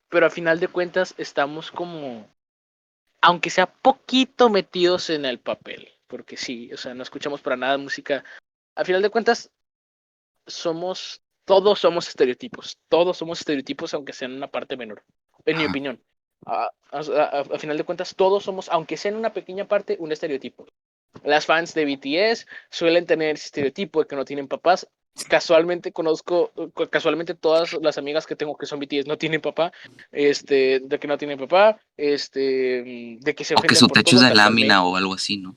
pero 0.09 0.25
a 0.25 0.29
final 0.29 0.59
de 0.59 0.67
cuentas 0.67 1.13
estamos 1.17 1.71
como, 1.71 2.27
aunque 3.21 3.49
sea 3.49 3.65
poquito 3.67 4.49
metidos 4.49 5.09
en 5.09 5.25
el 5.25 5.39
papel, 5.39 5.89
porque 6.07 6.37
sí, 6.37 6.71
o 6.73 6.77
sea, 6.77 6.93
no 6.93 7.03
escuchamos 7.03 7.41
para 7.41 7.57
nada 7.57 7.77
música. 7.77 8.23
A 8.75 8.85
final 8.85 9.01
de 9.01 9.09
cuentas, 9.09 9.51
somos, 10.45 11.21
todos 11.45 11.79
somos 11.79 12.07
estereotipos, 12.07 12.77
todos 12.89 13.17
somos 13.17 13.39
estereotipos, 13.39 13.93
aunque 13.93 14.13
sea 14.13 14.27
en 14.27 14.35
una 14.35 14.47
parte 14.47 14.77
menor, 14.77 15.03
en 15.45 15.57
mi 15.57 15.63
Ajá. 15.63 15.71
opinión. 15.71 16.01
A, 16.45 16.69
a- 16.91 16.99
a- 16.99 17.39
a 17.55 17.59
final 17.59 17.77
de 17.77 17.83
cuentas, 17.83 18.15
todos 18.15 18.43
somos, 18.43 18.69
aunque 18.69 18.95
sea 18.97 19.11
en 19.11 19.17
una 19.17 19.33
pequeña 19.33 19.67
parte, 19.67 19.97
un 19.99 20.11
estereotipo. 20.11 20.65
Las 21.23 21.45
fans 21.45 21.73
de 21.73 21.85
BTS 21.85 22.45
suelen 22.69 23.05
tener 23.05 23.35
ese 23.35 23.45
estereotipo 23.47 24.01
de 24.01 24.07
que 24.07 24.15
no 24.15 24.23
tienen 24.25 24.47
papás. 24.47 24.87
Casualmente 25.29 25.91
conozco, 25.91 26.51
cu- 26.73 26.87
casualmente 26.89 27.33
todas 27.33 27.73
las 27.81 27.97
amigas 27.97 28.25
que 28.25 28.35
tengo 28.35 28.55
que 28.55 28.65
son 28.65 28.79
BTS 28.79 29.07
no 29.07 29.17
tienen 29.17 29.41
papá, 29.41 29.71
este, 30.11 30.79
de 30.79 30.99
que 30.99 31.07
no 31.07 31.17
tienen 31.17 31.39
papá, 31.39 31.79
este, 31.95 32.83
mm, 32.85 33.19
de 33.23 33.35
que 33.35 33.43
se 33.43 33.55
O 33.55 33.61
que 33.61 33.75
su 33.75 33.87
techo 33.87 34.15
es 34.15 34.27
de 34.27 34.35
lámina 34.35 34.83
o 34.85 34.95
algo 34.95 35.13
así, 35.13 35.37
¿no? 35.37 35.55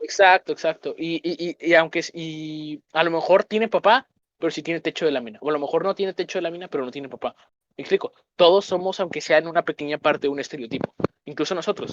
Exacto, 0.00 0.52
exacto. 0.52 0.94
Y, 0.96 1.16
y, 1.22 1.50
y, 1.50 1.70
y 1.70 1.74
aunque 1.74 2.02
y 2.14 2.80
a 2.92 3.04
lo 3.04 3.10
mejor 3.10 3.44
tiene 3.44 3.68
papá, 3.68 4.06
pero 4.38 4.50
sí 4.50 4.62
tiene 4.62 4.80
techo 4.80 5.04
de 5.04 5.12
lámina. 5.12 5.38
O 5.42 5.50
a 5.50 5.52
lo 5.52 5.58
mejor 5.58 5.84
no 5.84 5.94
tiene 5.94 6.14
techo 6.14 6.38
de 6.38 6.42
lámina, 6.42 6.68
pero 6.68 6.84
no 6.84 6.90
tiene 6.90 7.08
papá. 7.08 7.34
Me 7.76 7.82
explico. 7.82 8.12
Todos 8.36 8.64
somos, 8.64 8.98
aunque 9.00 9.20
sea 9.20 9.38
en 9.38 9.46
una 9.46 9.62
pequeña 9.62 9.98
parte, 9.98 10.28
un 10.28 10.40
estereotipo. 10.40 10.94
Incluso 11.30 11.54
nosotros. 11.54 11.92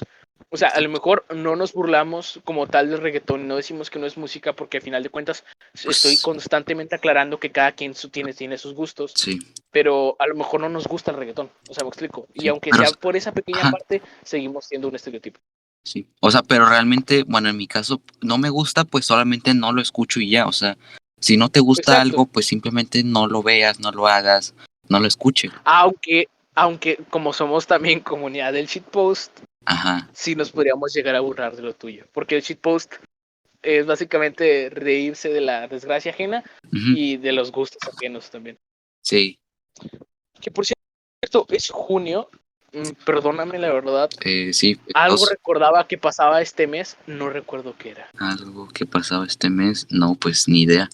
O 0.49 0.57
sea, 0.57 0.69
a 0.69 0.81
lo 0.81 0.89
mejor 0.89 1.25
no 1.35 1.55
nos 1.55 1.73
burlamos 1.73 2.39
como 2.43 2.65
tal 2.67 2.89
del 2.89 2.99
reggaetón, 3.01 3.47
no 3.47 3.55
decimos 3.55 3.89
que 3.91 3.99
no 3.99 4.07
es 4.07 4.17
música, 4.17 4.53
porque 4.53 4.77
a 4.77 4.81
final 4.81 5.03
de 5.03 5.09
cuentas 5.09 5.43
Pues- 5.83 5.97
estoy 5.97 6.17
constantemente 6.19 6.95
aclarando 6.95 7.39
que 7.39 7.51
cada 7.51 7.73
quien 7.73 7.93
su- 7.93 8.09
tiene, 8.09 8.33
tiene 8.33 8.57
sus 8.57 8.73
gustos, 8.73 9.13
Sí. 9.15 9.39
pero 9.71 10.15
a 10.19 10.25
lo 10.27 10.35
mejor 10.35 10.61
no 10.61 10.69
nos 10.69 10.87
gusta 10.87 11.11
el 11.11 11.17
reggaetón. 11.17 11.51
O 11.69 11.73
sea, 11.73 11.83
me 11.83 11.89
explico. 11.89 12.27
Y 12.33 12.41
Sí, 12.41 12.47
aunque 12.47 12.71
sea 12.73 12.89
por 12.99 13.15
esa 13.15 13.31
pequeña 13.31 13.59
ajá. 13.59 13.71
parte, 13.71 14.01
seguimos 14.23 14.65
siendo 14.65 14.87
un 14.87 14.95
estereotipo. 14.95 15.39
Sí. 15.85 16.09
O 16.19 16.31
sea, 16.31 16.41
pero 16.41 16.67
realmente, 16.67 17.23
bueno, 17.27 17.49
en 17.49 17.57
mi 17.57 17.67
caso 17.67 18.01
no 18.21 18.37
me 18.39 18.49
gusta, 18.49 18.85
pues 18.85 19.05
solamente 19.05 19.53
no 19.53 19.71
lo 19.71 19.81
escucho 19.81 20.19
y 20.19 20.31
ya. 20.31 20.47
O 20.47 20.51
sea, 20.51 20.77
si 21.19 21.37
no 21.37 21.49
te 21.49 21.59
gusta 21.59 21.91
Exacto. 21.93 22.01
algo, 22.01 22.25
pues 22.25 22.45
simplemente 22.47 23.03
no 23.03 23.27
lo 23.27 23.43
veas, 23.43 23.79
no 23.79 23.91
lo 23.91 24.07
hagas, 24.07 24.53
no 24.89 24.99
lo 24.99 25.07
escuches. 25.07 25.51
Aunque, 25.63 26.27
aunque 26.57 26.97
como 27.11 27.33
somos 27.33 27.67
también 27.67 27.99
comunidad 27.99 28.51
del 28.51 28.65
shitpost, 28.65 29.31
Ajá. 29.65 30.09
sí 30.11 30.35
nos 30.35 30.51
podríamos 30.51 30.91
llegar 30.91 31.15
a 31.15 31.19
burlar 31.19 31.55
de 31.55 31.61
lo 31.61 31.73
tuyo. 31.75 32.05
Porque 32.13 32.35
el 32.35 32.41
shitpost 32.41 32.93
es 33.61 33.85
básicamente 33.85 34.69
reírse 34.71 35.29
de 35.29 35.41
la 35.41 35.67
desgracia 35.67 36.11
ajena 36.11 36.43
y 36.71 37.17
de 37.17 37.31
los 37.31 37.51
gustos 37.51 37.79
ajenos 37.95 38.31
también. 38.31 38.57
Sí. 39.03 39.39
Que 40.41 40.49
por 40.49 40.65
cierto, 40.65 41.45
es 41.49 41.69
junio. 41.69 42.27
mm, 42.73 43.03
Perdóname 43.05 43.59
la 43.59 43.71
verdad. 43.71 44.09
Eh, 44.25 44.51
sí. 44.51 44.79
Algo 44.95 45.15
os- 45.23 45.29
recordaba 45.29 45.87
que 45.87 45.97
pasaba 45.99 46.41
este 46.41 46.65
mes, 46.65 46.97
no 47.05 47.29
recuerdo 47.29 47.75
qué 47.77 47.91
era. 47.91 48.09
algo 48.17 48.67
que 48.69 48.85
pasaba 48.87 49.25
este 49.27 49.49
mes, 49.51 49.85
no, 49.91 50.15
pues 50.15 50.47
ni 50.47 50.63
idea. 50.63 50.89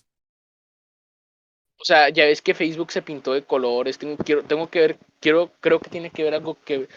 O 1.84 1.86
sea, 1.86 2.08
ya 2.08 2.24
ves 2.24 2.42
que 2.42 2.54
Facebook 2.54 2.94
se 2.94 3.02
pintó 3.02 3.34
de 3.34 3.44
colores. 3.44 3.98
Tengo, 3.98 4.16
quiero, 4.16 4.42
tengo 4.44 4.70
que 4.70 4.80
ver, 4.80 5.00
quiero, 5.20 5.52
creo 5.60 5.82
que 5.82 5.90
tiene 5.90 6.12
que 6.12 6.24
ver 6.24 6.34
algo 6.34 6.58
que. 6.64 6.88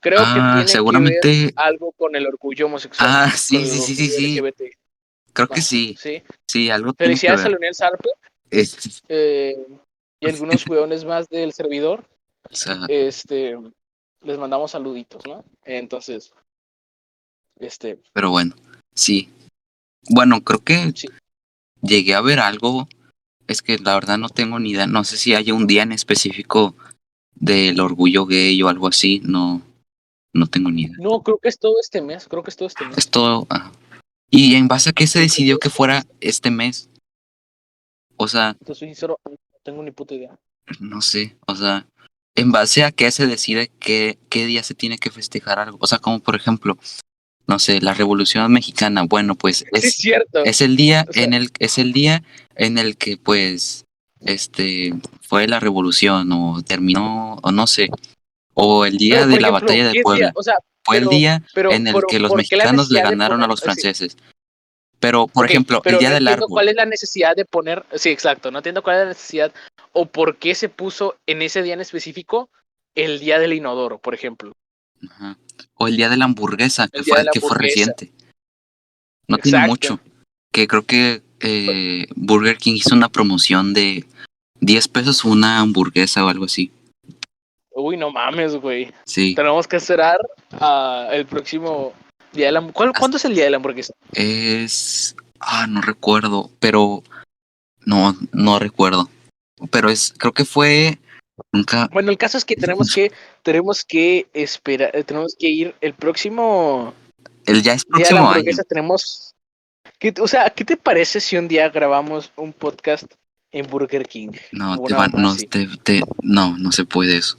Creo 0.00 0.18
que 0.20 0.24
ah, 0.24 0.64
tiene 0.64 1.20
que 1.20 1.28
ver 1.28 1.52
algo 1.56 1.90
con 1.90 2.14
el 2.14 2.24
orgullo 2.24 2.66
homosexual. 2.66 3.10
Ah, 3.12 3.32
sí, 3.32 3.66
sí, 3.66 3.78
sí, 3.80 3.94
sí, 3.96 4.08
sí. 4.08 4.40
Creo 5.32 5.48
que 5.48 5.60
sí. 5.60 5.96
Sí. 5.98 6.22
Sí, 6.46 6.70
algo 6.70 6.94
Felicidades 6.96 7.44
a. 7.44 7.48
Leonel 7.48 7.74
Sarpe 7.74 8.08
eh, 9.08 9.66
y 10.20 10.28
algunos 10.28 10.64
weones 10.68 11.04
más 11.04 11.28
del 11.28 11.52
servidor. 11.52 12.08
o 12.48 12.54
sea, 12.54 12.78
Este, 12.88 13.56
les 14.22 14.38
mandamos 14.38 14.70
saluditos, 14.70 15.26
¿no? 15.26 15.44
Entonces, 15.64 16.32
este, 17.58 17.98
pero 18.12 18.30
bueno, 18.30 18.54
sí. 18.94 19.28
Bueno, 20.08 20.40
creo 20.44 20.62
que 20.62 20.92
Sí. 20.94 21.08
llegué 21.82 22.14
a 22.14 22.20
ver 22.20 22.38
algo. 22.38 22.86
Es 23.48 23.62
que 23.62 23.78
la 23.78 23.94
verdad 23.94 24.18
no 24.18 24.28
tengo 24.28 24.58
ni 24.60 24.70
idea. 24.70 24.86
No 24.86 25.02
sé 25.04 25.16
si 25.16 25.34
haya 25.34 25.54
un 25.54 25.66
día 25.66 25.82
en 25.82 25.92
específico 25.92 26.76
del 27.34 27.80
orgullo 27.80 28.26
gay 28.26 28.62
o 28.62 28.68
algo 28.68 28.86
así. 28.88 29.20
No, 29.24 29.60
no 30.34 30.46
tengo 30.46 30.70
ni 30.70 30.82
idea. 30.82 30.96
no, 31.00 31.22
creo 31.22 31.38
que 31.38 31.48
es 31.48 31.58
todo 31.58 31.74
este 31.80 32.00
mes, 32.02 32.28
creo 32.28 32.42
que 32.42 32.50
es 32.50 32.56
todo 32.56 32.68
este 32.68 32.84
mes. 32.86 32.96
Es 32.98 33.08
todo. 33.10 33.46
ajá. 33.50 33.72
¿Y 34.30 34.54
en 34.56 34.68
base 34.68 34.90
a 34.90 34.92
qué 34.92 35.06
se 35.06 35.18
decidió 35.20 35.58
que 35.58 35.70
fuera 35.70 36.04
este 36.20 36.50
mes? 36.50 36.90
O 38.18 38.28
sea, 38.28 38.54
Te 38.64 38.74
soy 38.74 38.88
sincero, 38.88 39.18
no 39.24 39.36
tengo 39.62 39.82
ni 39.82 39.90
puta 39.90 40.14
idea. 40.14 40.38
no 40.80 41.00
sé. 41.00 41.36
O 41.46 41.54
sea, 41.56 41.86
en 42.34 42.52
base 42.52 42.84
a 42.84 42.92
qué 42.92 43.10
se 43.10 43.26
decide 43.26 43.70
qué, 43.80 44.18
qué 44.28 44.44
día 44.44 44.62
se 44.62 44.74
tiene 44.74 44.98
que 44.98 45.10
festejar 45.10 45.58
algo. 45.58 45.78
O 45.80 45.86
sea, 45.86 45.98
como 45.98 46.20
por 46.20 46.36
ejemplo, 46.36 46.76
no 47.48 47.58
sé, 47.58 47.80
la 47.80 47.94
Revolución 47.94 48.52
Mexicana. 48.52 49.02
Bueno, 49.08 49.34
pues 49.34 49.64
es 49.72 49.94
cierto. 49.94 50.44
es 50.44 50.60
el 50.60 50.76
día 50.76 51.04
O 51.08 51.12
sea- 51.12 51.24
en 51.24 51.34
el 51.34 51.50
es 51.58 51.78
el 51.78 51.92
día 51.92 52.22
en 52.54 52.78
el 52.78 52.96
que 52.96 53.16
pues 53.16 53.86
este 54.20 54.92
fue 55.22 55.48
la 55.48 55.58
revolución 55.58 56.30
o 56.32 56.62
terminó 56.62 57.38
o 57.42 57.50
no 57.50 57.66
sé 57.66 57.88
o 58.54 58.84
el 58.84 58.98
día 58.98 59.26
de 59.26 59.40
la 59.40 59.48
ejemplo, 59.48 59.52
batalla 59.52 59.92
¿qué 59.92 59.98
de? 59.98 60.02
Puebla 60.02 60.32
O 60.34 60.42
sea, 60.42 60.56
fue 60.84 60.98
el 60.98 61.08
día 61.08 61.42
pero, 61.54 61.72
en 61.72 61.86
el 61.86 61.94
pero, 61.94 62.06
que 62.06 62.18
los 62.18 62.30
¿por 62.30 62.44
qué 62.44 62.56
la 62.56 62.64
mexicanos 62.64 62.90
le 62.90 63.00
ganaron 63.00 63.42
a 63.42 63.46
los 63.46 63.60
sí, 63.60 63.64
franceses 63.64 64.16
pero 65.00 65.28
por 65.28 65.46
ejemplo 65.46 65.80
el 65.84 65.98
día 65.98 66.08
no 66.08 66.14
del 66.16 66.24
entiendo 66.24 66.44
árbol 66.44 66.48
¿Cuál 66.50 66.68
es 66.68 66.74
la 66.74 66.84
necesidad 66.84 67.36
de 67.36 67.44
poner? 67.44 67.86
Sí, 67.94 68.10
exacto. 68.10 68.50
No 68.50 68.58
entiendo 68.58 68.82
cuál 68.82 68.96
es 68.96 69.02
la 69.04 69.08
necesidad 69.10 69.52
o 69.92 70.06
por 70.06 70.36
qué 70.36 70.54
se 70.54 70.68
puso 70.68 71.16
en 71.26 71.40
ese 71.42 71.62
día 71.62 71.74
en 71.74 71.80
específico 71.80 72.50
el 72.94 73.20
día 73.20 73.38
del 73.38 73.52
inodoro, 73.52 73.98
por 73.98 74.14
ejemplo. 74.14 74.52
Ajá. 75.10 75.38
o 75.74 75.88
el 75.88 75.96
día 75.96 76.08
de 76.08 76.16
la 76.16 76.24
hamburguesa 76.24 76.88
que 76.88 77.02
fue 77.02 77.24
que 77.32 77.40
fue 77.40 77.56
reciente 77.56 78.12
no 79.28 79.38
tiene 79.38 79.66
mucho 79.66 80.00
que 80.52 80.66
creo 80.66 80.84
que 80.84 81.22
eh, 81.40 82.06
Burger 82.16 82.56
King 82.58 82.74
hizo 82.76 82.94
una 82.94 83.08
promoción 83.08 83.74
de 83.74 84.04
10 84.60 84.88
pesos 84.88 85.24
una 85.24 85.58
hamburguesa 85.60 86.24
o 86.24 86.28
algo 86.28 86.46
así 86.46 86.72
Uy, 87.70 87.96
no 87.96 88.10
mames, 88.10 88.56
güey. 88.56 88.92
sí 89.04 89.34
Tenemos 89.36 89.68
que 89.68 89.76
esperar 89.76 90.18
a 90.52 91.10
el 91.12 91.26
próximo 91.26 91.92
día 92.32 92.46
de 92.46 92.52
la 92.52 92.62
¿Cuál- 92.72 92.92
¿Cuándo 92.92 93.18
es 93.18 93.24
el 93.24 93.34
día 93.36 93.44
de 93.44 93.50
la 93.50 93.58
hamburguesa? 93.58 93.94
Es. 94.12 95.14
Ah, 95.38 95.68
no 95.68 95.80
recuerdo, 95.80 96.50
pero. 96.58 97.04
No, 97.86 98.16
no 98.32 98.58
recuerdo. 98.58 99.08
Pero 99.70 99.90
es. 99.90 100.12
Creo 100.18 100.32
que 100.32 100.44
fue. 100.44 100.98
Nunca. 101.52 101.88
Bueno, 101.92 102.10
el 102.10 102.18
caso 102.18 102.38
es 102.38 102.44
que 102.44 102.56
tenemos 102.56 102.92
que 102.92 103.12
tenemos 103.42 103.84
que 103.84 104.26
esperar, 104.32 104.90
eh, 104.94 105.04
tenemos 105.04 105.34
que 105.38 105.48
ir 105.48 105.74
el 105.80 105.94
próximo 105.94 106.94
El 107.46 107.62
ya 107.62 107.72
es 107.74 107.84
próximo 107.84 108.30
año. 108.30 108.44
tenemos 108.68 109.34
¿qué- 109.98 110.14
o 110.20 110.28
sea, 110.28 110.50
¿qué 110.50 110.64
te 110.64 110.76
parece 110.76 111.20
si 111.20 111.36
un 111.36 111.48
día 111.48 111.68
grabamos 111.68 112.30
un 112.36 112.52
podcast 112.52 113.04
en 113.50 113.66
Burger 113.68 114.06
King? 114.06 114.32
No, 114.52 114.78
te 114.82 114.94
van. 114.94 115.10
No, 115.16 115.34
te, 115.36 115.66
te- 115.82 116.02
no, 116.22 116.56
no 116.58 116.70
se 116.72 116.84
puede 116.84 117.16
eso. 117.16 117.36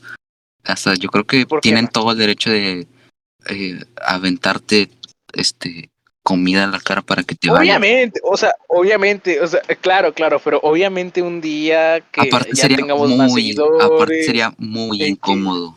Hasta 0.64 0.96
yo 0.96 1.10
creo 1.10 1.26
que 1.26 1.46
¿Por 1.46 1.60
qué 1.62 1.70
tienen 1.70 1.86
no? 1.86 1.92
todo 1.92 2.12
el 2.12 2.18
derecho 2.18 2.50
de 2.50 2.88
eh, 3.48 3.80
aventarte 4.06 4.90
este 5.34 5.90
comida 6.24 6.64
en 6.64 6.72
la 6.72 6.80
cara 6.80 7.02
para 7.02 7.24
que 7.24 7.36
te. 7.36 7.50
Obviamente, 7.50 8.20
o 8.24 8.38
sea, 8.38 8.54
obviamente, 8.68 9.42
o 9.42 9.48
sea, 9.48 9.62
claro, 9.82 10.14
claro, 10.14 10.40
pero 10.44 10.60
obviamente 10.64 11.22
un 11.22 11.42
día 11.42 12.02
que 12.12 12.22
Aparte 12.22 12.52
ya 12.54 12.62
sería 12.64 12.78
tengamos 12.78 13.10
más 13.16 13.32
muy, 13.32 13.42
seguidores. 13.42 13.84
aparte 13.86 14.24
sería 14.24 14.54
muy 14.58 14.98
que- 15.00 15.08
incómodo. 15.08 15.76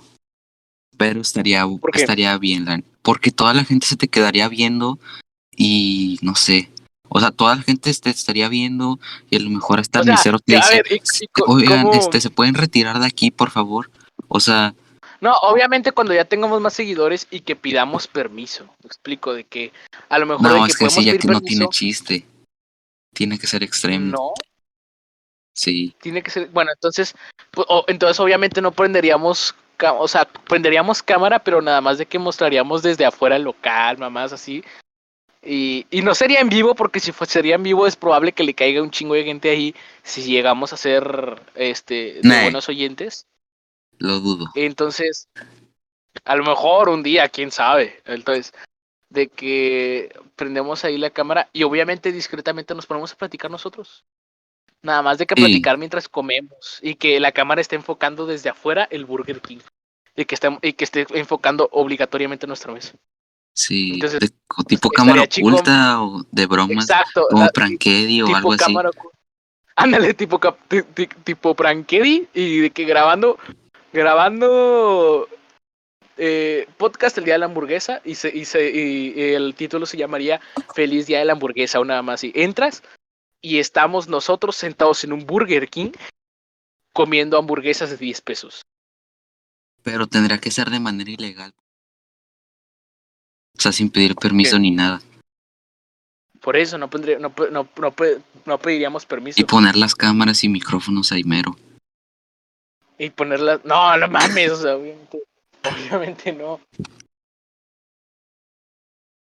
Pero 0.97 1.21
estaría, 1.23 1.67
estaría 1.95 2.37
bien, 2.39 2.65
la- 2.67 2.83
porque 3.03 3.31
toda 3.31 3.55
la 3.55 3.65
gente 3.65 3.87
se 3.87 3.97
te 3.97 4.09
quedaría 4.09 4.49
viendo 4.49 4.99
y 5.57 6.19
no 6.23 6.35
sé. 6.35 6.69
O 7.09 7.21
sea, 7.21 7.31
toda 7.31 7.57
la 7.57 7.63
gente 7.63 7.93
te 7.93 8.11
estaría 8.11 8.49
viendo 8.49 8.99
y 9.31 9.37
a 9.37 9.41
lo 9.41 9.51
mejor 9.51 9.81
hasta 9.81 9.99
O 9.99 10.03
el 10.03 10.07
sea, 10.07 10.15
mesero 10.15 10.39
te 10.39 10.55
dice, 10.57 10.83
ver, 10.89 11.01
oigan, 11.47 11.83
¿cómo? 11.87 11.95
este, 11.99 12.21
¿se 12.21 12.31
pueden 12.31 12.55
retirar 12.55 12.99
de 13.01 13.07
aquí, 13.07 13.31
por 13.31 13.51
favor? 13.51 13.91
O 14.29 14.41
sea, 14.41 14.75
No, 15.23 15.35
obviamente 15.43 15.93
cuando 15.93 16.13
ya 16.13 16.25
tengamos 16.25 16.61
más 16.61 16.75
seguidores 16.75 17.27
y 17.31 17.41
que 17.41 17.57
pidamos 17.57 18.09
permiso. 18.09 18.65
Me 18.83 18.87
explico 18.89 19.33
de 19.33 19.45
que 19.45 19.73
a 20.09 20.19
lo 20.19 20.27
mejor 20.27 20.43
de 20.53 20.59
no, 20.59 20.65
que 20.67 20.73
es 20.73 20.77
que 20.77 20.91
sí, 20.91 21.05
ya 21.05 21.15
no 21.33 21.41
tiene 21.41 21.69
chiste. 21.69 22.27
Tiene 23.15 23.39
que 23.39 23.47
ser 23.47 23.63
extremo. 23.63 24.11
No, 24.17 24.35
Sí, 25.55 25.95
tiene 26.01 26.23
que 26.23 26.31
ser, 26.31 26.49
bueno, 26.49 26.71
entonces, 26.75 27.15
pu- 27.53 27.67
o- 27.69 27.85
entonces 27.87 28.19
obviamente 28.21 28.63
no 28.63 28.73
prenderíamos, 28.73 29.55
o 29.99 30.09
sea, 30.09 30.25
prenderíamos 30.25 31.03
cámara, 31.03 31.39
pero 31.39 31.61
nada 31.61 31.81
más 31.81 31.99
de 31.99 32.07
que 32.07 32.19
mostraríamos 32.19 32.83
desde 32.83 33.05
afuera 33.05 33.37
el 33.37 33.43
local, 33.43 33.99
mamás 33.99 34.33
así. 34.33 34.65
Y, 35.45 35.87
y, 35.91 36.03
no 36.03 36.15
sería 36.15 36.41
en 36.41 36.49
vivo, 36.49 36.75
porque 36.75 37.01
si 37.01 37.13
sería 37.27 37.57
en 37.57 37.65
vivo 37.65 37.87
es 37.87 37.97
probable 37.97 38.33
que 38.33 38.45
le 38.45 38.55
caiga 38.55 38.81
un 38.81 38.91
chingo 38.91 39.15
de 39.15 39.25
gente 39.25 39.51
ahí 39.51 39.75
si 40.03 40.23
llegamos 40.23 40.73
a 40.73 40.77
ser 40.77 41.43
este, 41.55 42.21
buenos 42.43 42.69
oyentes. 42.69 43.27
Lo 44.03 44.19
dudo. 44.19 44.47
Entonces, 44.57 45.29
a 46.25 46.35
lo 46.35 46.43
mejor 46.43 46.89
un 46.89 47.05
día, 47.05 47.29
quién 47.29 47.53
sabe. 47.53 48.03
Entonces, 48.05 48.53
de 49.11 49.29
que 49.29 50.13
prendemos 50.35 50.85
ahí 50.85 50.99
la 50.99 51.11
cámara 51.11 51.49
y 51.53 51.63
obviamente 51.63 52.11
discretamente 52.11 52.75
nos 52.75 52.87
ponemos 52.87 53.13
a 53.13 53.17
platicar 53.17 53.49
nosotros. 53.49 54.05
Nada 54.83 55.03
más 55.03 55.19
de 55.19 55.27
que 55.27 55.37
platicar 55.37 55.79
mientras 55.79 56.09
comemos 56.09 56.81
y 56.83 56.97
que 56.97 57.21
la 57.21 57.31
cámara 57.31 57.61
esté 57.61 57.77
enfocando 57.77 58.27
desde 58.27 58.51
afuera 58.51 58.89
el 58.91 59.05
Burger 59.05 59.41
King 59.41 59.61
y 60.17 60.25
que 60.25 60.35
esté, 60.35 60.49
y 60.63 60.73
que 60.73 60.83
esté 60.83 61.07
enfocando 61.11 61.69
obligatoriamente 61.71 62.49
nuestra 62.49 62.73
mesa. 62.73 62.95
Sí, 63.55 64.01
tipo 64.67 64.91
cámara 64.91 65.23
oculta 65.23 66.03
o 66.03 66.25
de 66.29 66.47
bromas. 66.47 66.91
Exacto. 66.91 67.29
Como 67.31 67.47
Prankedy 67.51 68.23
o 68.23 68.35
algo 68.35 68.55
así. 68.55 68.75
Ándale, 69.77 70.15
tipo, 70.15 70.41
tipo 71.23 71.55
Prankedy 71.55 72.29
y 72.35 72.59
de 72.59 72.71
que 72.71 72.85
grabando, 72.85 73.39
grabando 73.93 75.29
eh, 76.17 76.67
podcast 76.77 77.19
el 77.19 77.25
día 77.25 77.35
de 77.35 77.41
la 77.41 77.47
hamburguesa 77.47 78.01
y, 78.05 78.15
se, 78.15 78.35
y, 78.35 78.45
se, 78.45 78.71
y 78.71 79.35
el 79.35 79.55
título 79.55 79.87
se 79.87 79.97
llamaría 79.97 80.41
Feliz 80.75 81.07
Día 81.07 81.19
de 81.19 81.25
la 81.25 81.33
Hamburguesa 81.33 81.81
o 81.81 81.85
nada 81.85 82.03
más. 82.03 82.25
Y 82.25 82.33
entras 82.35 82.83
y 83.41 83.59
estamos 83.59 84.09
nosotros 84.09 84.57
sentados 84.57 85.05
en 85.05 85.13
un 85.13 85.27
Burger 85.27 85.69
King 85.69 85.91
comiendo 86.93 87.39
hamburguesas 87.39 87.91
de 87.91 87.97
10 87.97 88.21
pesos. 88.21 88.63
Pero 89.83 90.07
tendría 90.07 90.39
que 90.39 90.51
ser 90.51 90.71
de 90.71 90.79
manera 90.79 91.11
ilegal. 91.11 91.53
O 93.59 93.61
sea, 93.61 93.73
sin 93.73 93.91
pedir 93.91 94.15
permiso 94.15 94.59
ni 94.59 94.71
nada. 94.71 95.03
Por 96.41 96.57
eso 96.57 96.79
no, 96.79 96.89
pondría, 96.89 97.19
no, 97.19 97.33
no, 97.51 97.69
no, 98.47 98.59
pediríamos 98.59 99.07
permiso. 99.07 99.41
Y 99.41 99.45
poner 99.45 99.77
las 99.77 99.95
cámaras 99.95 100.43
y 100.45 100.49
micrófonos 100.49 101.13
ahí 101.13 101.25
mero. 101.25 101.57
Y 103.03 103.11
ponerlas... 103.11 103.65
No, 103.65 103.97
no 103.97 104.07
mames, 104.07 104.53
o 104.53 104.57
sea, 104.63 104.77
obviamente, 104.77 105.25
obviamente 105.65 106.33
no. 106.33 106.61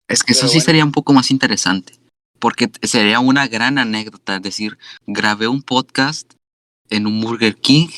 Es 0.08 0.24
que 0.24 0.32
eso 0.32 0.48
sí 0.48 0.62
sería 0.62 0.84
un 0.84 0.92
poco 0.92 1.14
más 1.14 1.30
interesante. 1.30 1.94
Porque 2.40 2.72
sería 2.82 3.20
una 3.20 3.48
gran 3.48 3.78
anécdota. 3.78 4.38
Es 4.38 4.42
decir, 4.42 4.80
grabé 5.06 5.48
un 5.48 5.62
podcast 5.62 6.34
en 6.90 7.06
un 7.06 7.22
Burger 7.22 7.56
King 7.56 7.90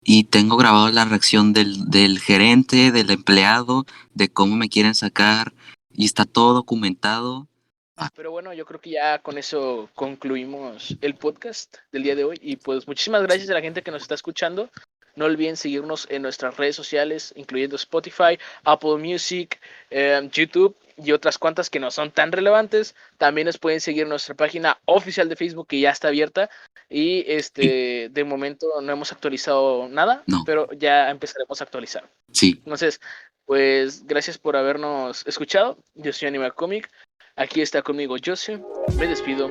y 0.00 0.22
tengo 0.22 0.56
grabado 0.56 0.92
la 0.92 1.04
reacción 1.04 1.52
del, 1.52 1.90
del 1.90 2.20
gerente, 2.20 2.92
del 2.92 3.10
empleado, 3.10 3.84
de 4.14 4.28
cómo 4.28 4.54
me 4.54 4.68
quieren 4.68 4.94
sacar, 4.94 5.52
y 5.92 6.04
está 6.04 6.24
todo 6.24 6.54
documentado. 6.54 7.48
Ah. 7.96 8.10
Pero 8.14 8.30
bueno, 8.30 8.52
yo 8.52 8.64
creo 8.64 8.80
que 8.80 8.90
ya 8.90 9.18
con 9.18 9.38
eso 9.38 9.90
concluimos 9.96 10.96
el 11.00 11.16
podcast 11.16 11.78
del 11.90 12.04
día 12.04 12.14
de 12.14 12.22
hoy. 12.22 12.38
Y 12.40 12.54
pues 12.54 12.86
muchísimas 12.86 13.22
gracias 13.24 13.50
a 13.50 13.54
la 13.54 13.60
gente 13.60 13.82
que 13.82 13.90
nos 13.90 14.02
está 14.02 14.14
escuchando. 14.14 14.70
No 15.16 15.24
olviden 15.24 15.56
seguirnos 15.56 16.06
en 16.10 16.22
nuestras 16.22 16.56
redes 16.56 16.76
sociales, 16.76 17.32
incluyendo 17.36 17.76
Spotify, 17.76 18.38
Apple 18.64 18.96
Music, 18.98 19.58
em, 19.90 20.30
YouTube 20.30 20.76
y 20.96 21.12
otras 21.12 21.38
cuantas 21.38 21.70
que 21.70 21.80
no 21.80 21.90
son 21.90 22.10
tan 22.10 22.32
relevantes. 22.32 22.94
También 23.18 23.46
nos 23.46 23.58
pueden 23.58 23.80
seguir 23.80 24.04
en 24.04 24.10
nuestra 24.10 24.34
página 24.34 24.78
oficial 24.84 25.28
de 25.28 25.36
Facebook 25.36 25.66
que 25.68 25.80
ya 25.80 25.90
está 25.90 26.08
abierta. 26.08 26.50
Y 26.88 27.24
este, 27.26 28.08
de 28.10 28.24
momento 28.24 28.66
no 28.80 28.92
hemos 28.92 29.10
actualizado 29.10 29.88
nada, 29.88 30.22
pero 30.44 30.70
ya 30.72 31.10
empezaremos 31.10 31.60
a 31.60 31.64
actualizar. 31.64 32.08
Sí. 32.30 32.60
Entonces, 32.64 33.00
pues 33.44 34.06
gracias 34.06 34.38
por 34.38 34.56
habernos 34.56 35.26
escuchado. 35.26 35.78
Yo 35.94 36.12
soy 36.12 36.28
Animal 36.28 36.54
Comic. 36.54 36.90
Aquí 37.36 37.60
está 37.60 37.82
conmigo 37.82 38.16
Joseph. 38.24 38.60
Me 38.96 39.06
despido. 39.06 39.48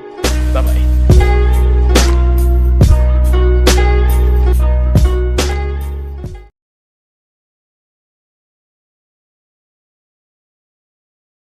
Bye 0.52 0.62
bye. 0.62 1.05